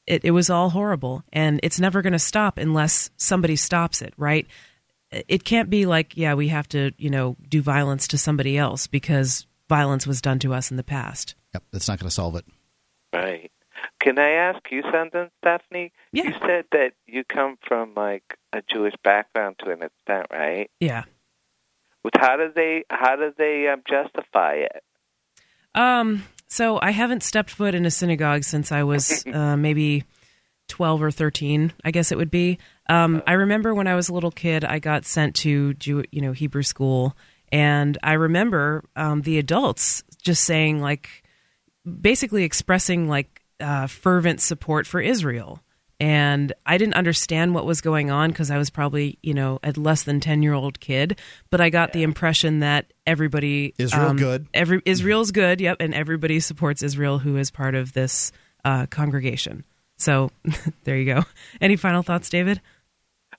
[0.07, 4.12] It, it was all horrible, and it's never going to stop unless somebody stops it.
[4.19, 4.47] Right?
[5.11, 8.89] It can't be like, yeah, we have to, you know, do violence to somebody else
[8.89, 11.35] because violence was done to us in the past.
[11.55, 12.44] Yep, that's not going to solve it.
[13.15, 13.51] Right.
[14.01, 15.93] Can I ask you something, Stephanie?
[16.12, 16.24] Yeah.
[16.24, 20.70] You said that you come from like a Jewish background to an extent, right?
[20.81, 21.05] Yeah.
[22.02, 24.82] With how do they how do they um, justify it?
[25.74, 26.24] Um.
[26.48, 30.05] So I haven't stepped foot in a synagogue since I was uh, maybe
[30.66, 31.72] twelve or thirteen.
[31.85, 32.59] I guess it would be.
[32.89, 36.22] Um, I remember when I was a little kid, I got sent to Jew, you
[36.22, 37.16] know, Hebrew school,
[37.52, 41.22] and I remember um, the adults just saying like,
[42.01, 45.61] basically expressing like uh, fervent support for Israel.
[45.99, 49.73] And I didn't understand what was going on because I was probably, you know, a
[49.73, 51.20] less than ten year old kid.
[51.51, 54.47] But I got the impression that everybody Israel um, good.
[54.55, 55.61] Every Israel's good.
[55.61, 58.32] Yep, and everybody supports Israel who is part of this
[58.65, 59.65] uh, congregation.
[59.99, 60.31] So
[60.85, 61.24] there you go.
[61.61, 62.62] Any final thoughts, David?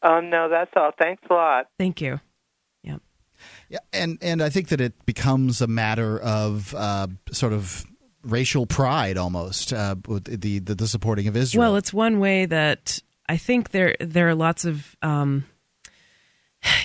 [0.03, 0.91] Oh no, that's all.
[0.99, 1.67] Thanks a lot.
[1.79, 2.19] Thank you.
[3.69, 7.85] Yeah, and and I think that it becomes a matter of uh, sort of
[8.23, 11.61] racial pride almost uh, with the, the the supporting of Israel.
[11.61, 15.45] Well, it's one way that I think there there are lots of um,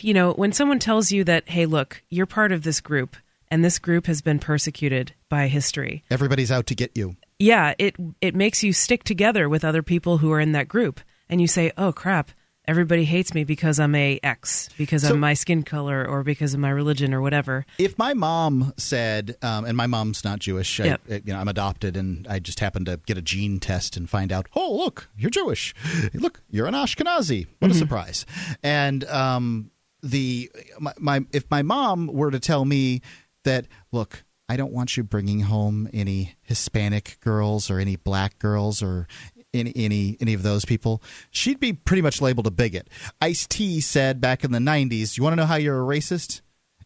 [0.00, 3.16] you know when someone tells you that hey look you're part of this group
[3.48, 6.02] and this group has been persecuted by history.
[6.10, 7.16] Everybody's out to get you.
[7.38, 11.00] Yeah, it it makes you stick together with other people who are in that group
[11.28, 12.30] and you say, "Oh crap,
[12.68, 16.54] everybody hates me because I'm a X, because So- of my skin color or because
[16.54, 20.78] of my religion or whatever." If my mom said, um, and my mom's not Jewish,
[20.78, 21.00] Yep.
[21.10, 24.08] I, you know, I'm adopted, and I just happened to get a gene test and
[24.08, 25.74] find out, oh, look, you're Jewish.
[26.14, 27.46] Look, you're an Ashkenazi.
[27.58, 28.26] What a surprise!
[28.62, 29.70] And um,
[30.02, 33.00] the my, my if my mom were to tell me
[33.44, 38.82] that, look, I don't want you bringing home any Hispanic girls or any black girls
[38.82, 39.08] or
[39.56, 42.88] any any any of those people, she'd be pretty much labeled a bigot.
[43.20, 46.40] Ice T said back in the '90s, "You want to know how you're a racist?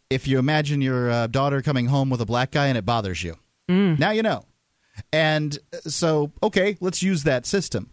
[0.09, 3.23] If you imagine your uh, daughter coming home with a black guy and it bothers
[3.23, 3.37] you,
[3.99, 4.45] now you know."
[5.13, 7.91] And uh, so, okay, let's use that system.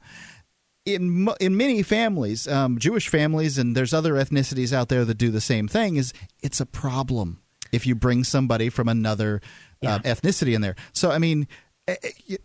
[0.86, 5.32] In in many families, um, Jewish families, and there's other ethnicities out there that do
[5.32, 5.98] the same thing.
[5.98, 7.41] Is it's a problem
[7.72, 9.41] if you bring somebody from another
[9.86, 10.76] uh, ethnicity in there.
[10.94, 11.48] So, I mean,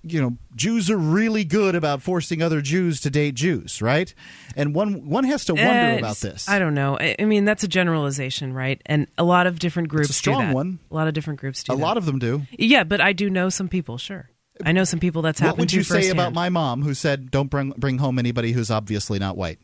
[0.03, 4.13] you know, Jews are really good about forcing other Jews to date Jews, right?
[4.57, 6.49] And one one has to wonder Eh, about this.
[6.49, 6.97] I don't know.
[6.99, 8.81] I, I mean, that's a generalization, right?
[8.87, 10.55] And a lot of different groups do strong that.
[10.55, 10.79] one.
[10.91, 11.83] A lot of different groups do a that.
[11.83, 12.43] lot of them do.
[12.59, 13.99] Yeah, but I do know some people.
[13.99, 14.31] Sure,
[14.65, 16.19] I know some people that's What happened would to you say firsthand.
[16.19, 19.59] about my mom, who said, "Don't bring bring home anybody who's obviously not white"?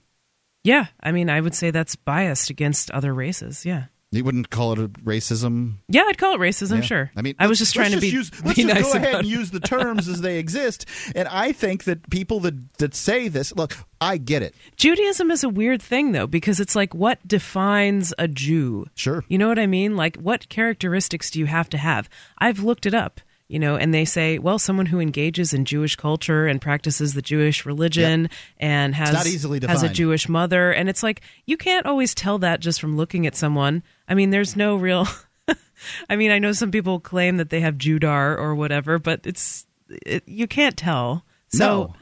[0.64, 3.64] Yeah, I mean, I would say that's biased against other races.
[3.64, 5.74] Yeah, You wouldn't call it a racism.
[5.88, 6.76] yeah, I'd call it racism.
[6.76, 6.82] Yeah.
[6.82, 7.10] Sure.
[7.14, 9.14] I mean, I was just trying to be, use, let's be just nice go ahead
[9.16, 10.86] and use the terms as they exist.
[11.14, 14.54] And I think that people that that say this, look, I get it.
[14.76, 18.86] Judaism is a weird thing, though, because it's like, what defines a Jew?
[18.94, 19.24] Sure.
[19.28, 19.94] You know what I mean?
[19.94, 22.08] Like, what characteristics do you have to have?
[22.38, 25.96] I've looked it up, you know, and they say, well, someone who engages in Jewish
[25.96, 29.88] culture and practices the Jewish religion and has has a.
[29.88, 33.82] Jewish mother, and it's like you can't always tell that just from looking at someone.
[34.06, 35.08] I mean, there's no real.
[36.10, 39.66] I mean, I know some people claim that they have Jewdar or whatever, but it's
[39.88, 41.24] it, you can't tell.
[41.48, 41.94] So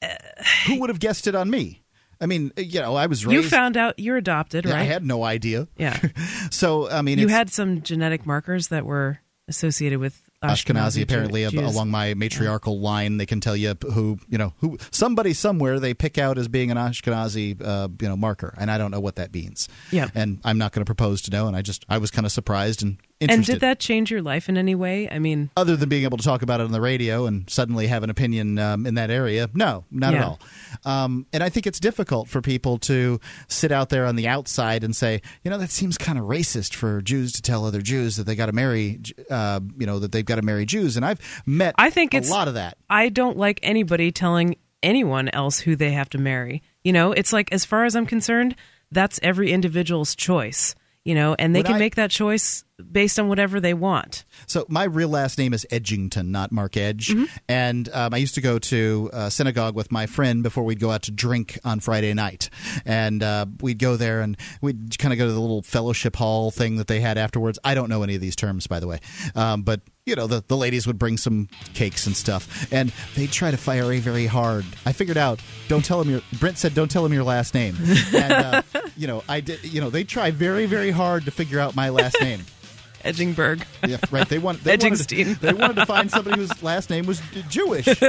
[0.00, 1.82] no, uh, who would have guessed it on me?
[2.20, 3.42] I mean, uh, you know, I was raised.
[3.42, 4.76] you found out you're adopted, right?
[4.76, 5.66] I had no idea.
[5.76, 5.98] Yeah.
[6.50, 9.18] so I mean, you had some genetic markers that were
[9.48, 11.74] associated with Ashkenazi, Ashkenazi apparently Jews.
[11.74, 13.16] along my matriarchal line.
[13.16, 16.70] They can tell you who you know who somebody somewhere they pick out as being
[16.70, 19.68] an Ashkenazi uh, you know marker, and I don't know what that means.
[19.90, 20.08] Yeah.
[20.14, 21.46] and I'm not going to propose to know.
[21.46, 22.98] And I just I was kind of surprised and
[23.30, 25.08] And did that change your life in any way?
[25.10, 27.86] I mean, other than being able to talk about it on the radio and suddenly
[27.86, 30.40] have an opinion um, in that area, no, not at all.
[30.84, 34.84] Um, and I think it's difficult for people to sit out there on the outside
[34.84, 38.16] and say, you know, that seems kind of racist for Jews to tell other Jews
[38.16, 39.00] that they got to marry,
[39.30, 40.96] uh, you know, that they've got to marry Jews.
[40.96, 42.76] And I've met I think a it's lot of that.
[42.90, 46.62] I don't like anybody telling anyone else who they have to marry.
[46.82, 48.56] You know, it's like as far as I'm concerned,
[48.90, 50.74] that's every individual's choice.
[51.04, 54.24] You know, and they When can I- make that choice based on whatever they want.
[54.46, 57.08] So my real last name is Edgington, not Mark Edge.
[57.08, 57.24] Mm-hmm.
[57.48, 60.90] And um, I used to go to uh, synagogue with my friend before we'd go
[60.90, 62.50] out to drink on Friday night.
[62.84, 66.50] And uh, we'd go there and we'd kind of go to the little fellowship hall
[66.50, 67.58] thing that they had afterwards.
[67.62, 68.98] I don't know any of these terms, by the way.
[69.34, 73.30] Um, but you know, the, the ladies would bring some cakes and stuff, and they'd
[73.30, 74.64] try to fire very, very hard.
[74.84, 76.22] I figured out, don't tell them your.
[76.40, 77.76] Brent said, don't tell them your last name.
[78.12, 78.62] And, uh,
[78.96, 79.64] you know, I did.
[79.64, 82.40] You know, they try very, very hard to figure out my last name.
[83.04, 83.64] Edgingberg.
[83.86, 84.28] Yeah, right.
[84.28, 85.40] They want they wanted, to, Edgingstein.
[85.40, 87.88] they wanted to find somebody whose last name was Jewish.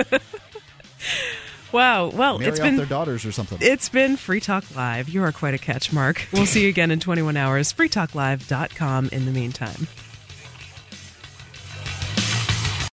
[1.71, 2.09] Wow.
[2.09, 3.57] Well, Marry it's off been their daughters or something.
[3.59, 5.09] It's been Free Talk Live.
[5.09, 6.27] You are quite a catch, Mark.
[6.31, 7.73] We'll see you again in 21 hours.
[7.73, 9.87] FreeTalkLive.com in the meantime.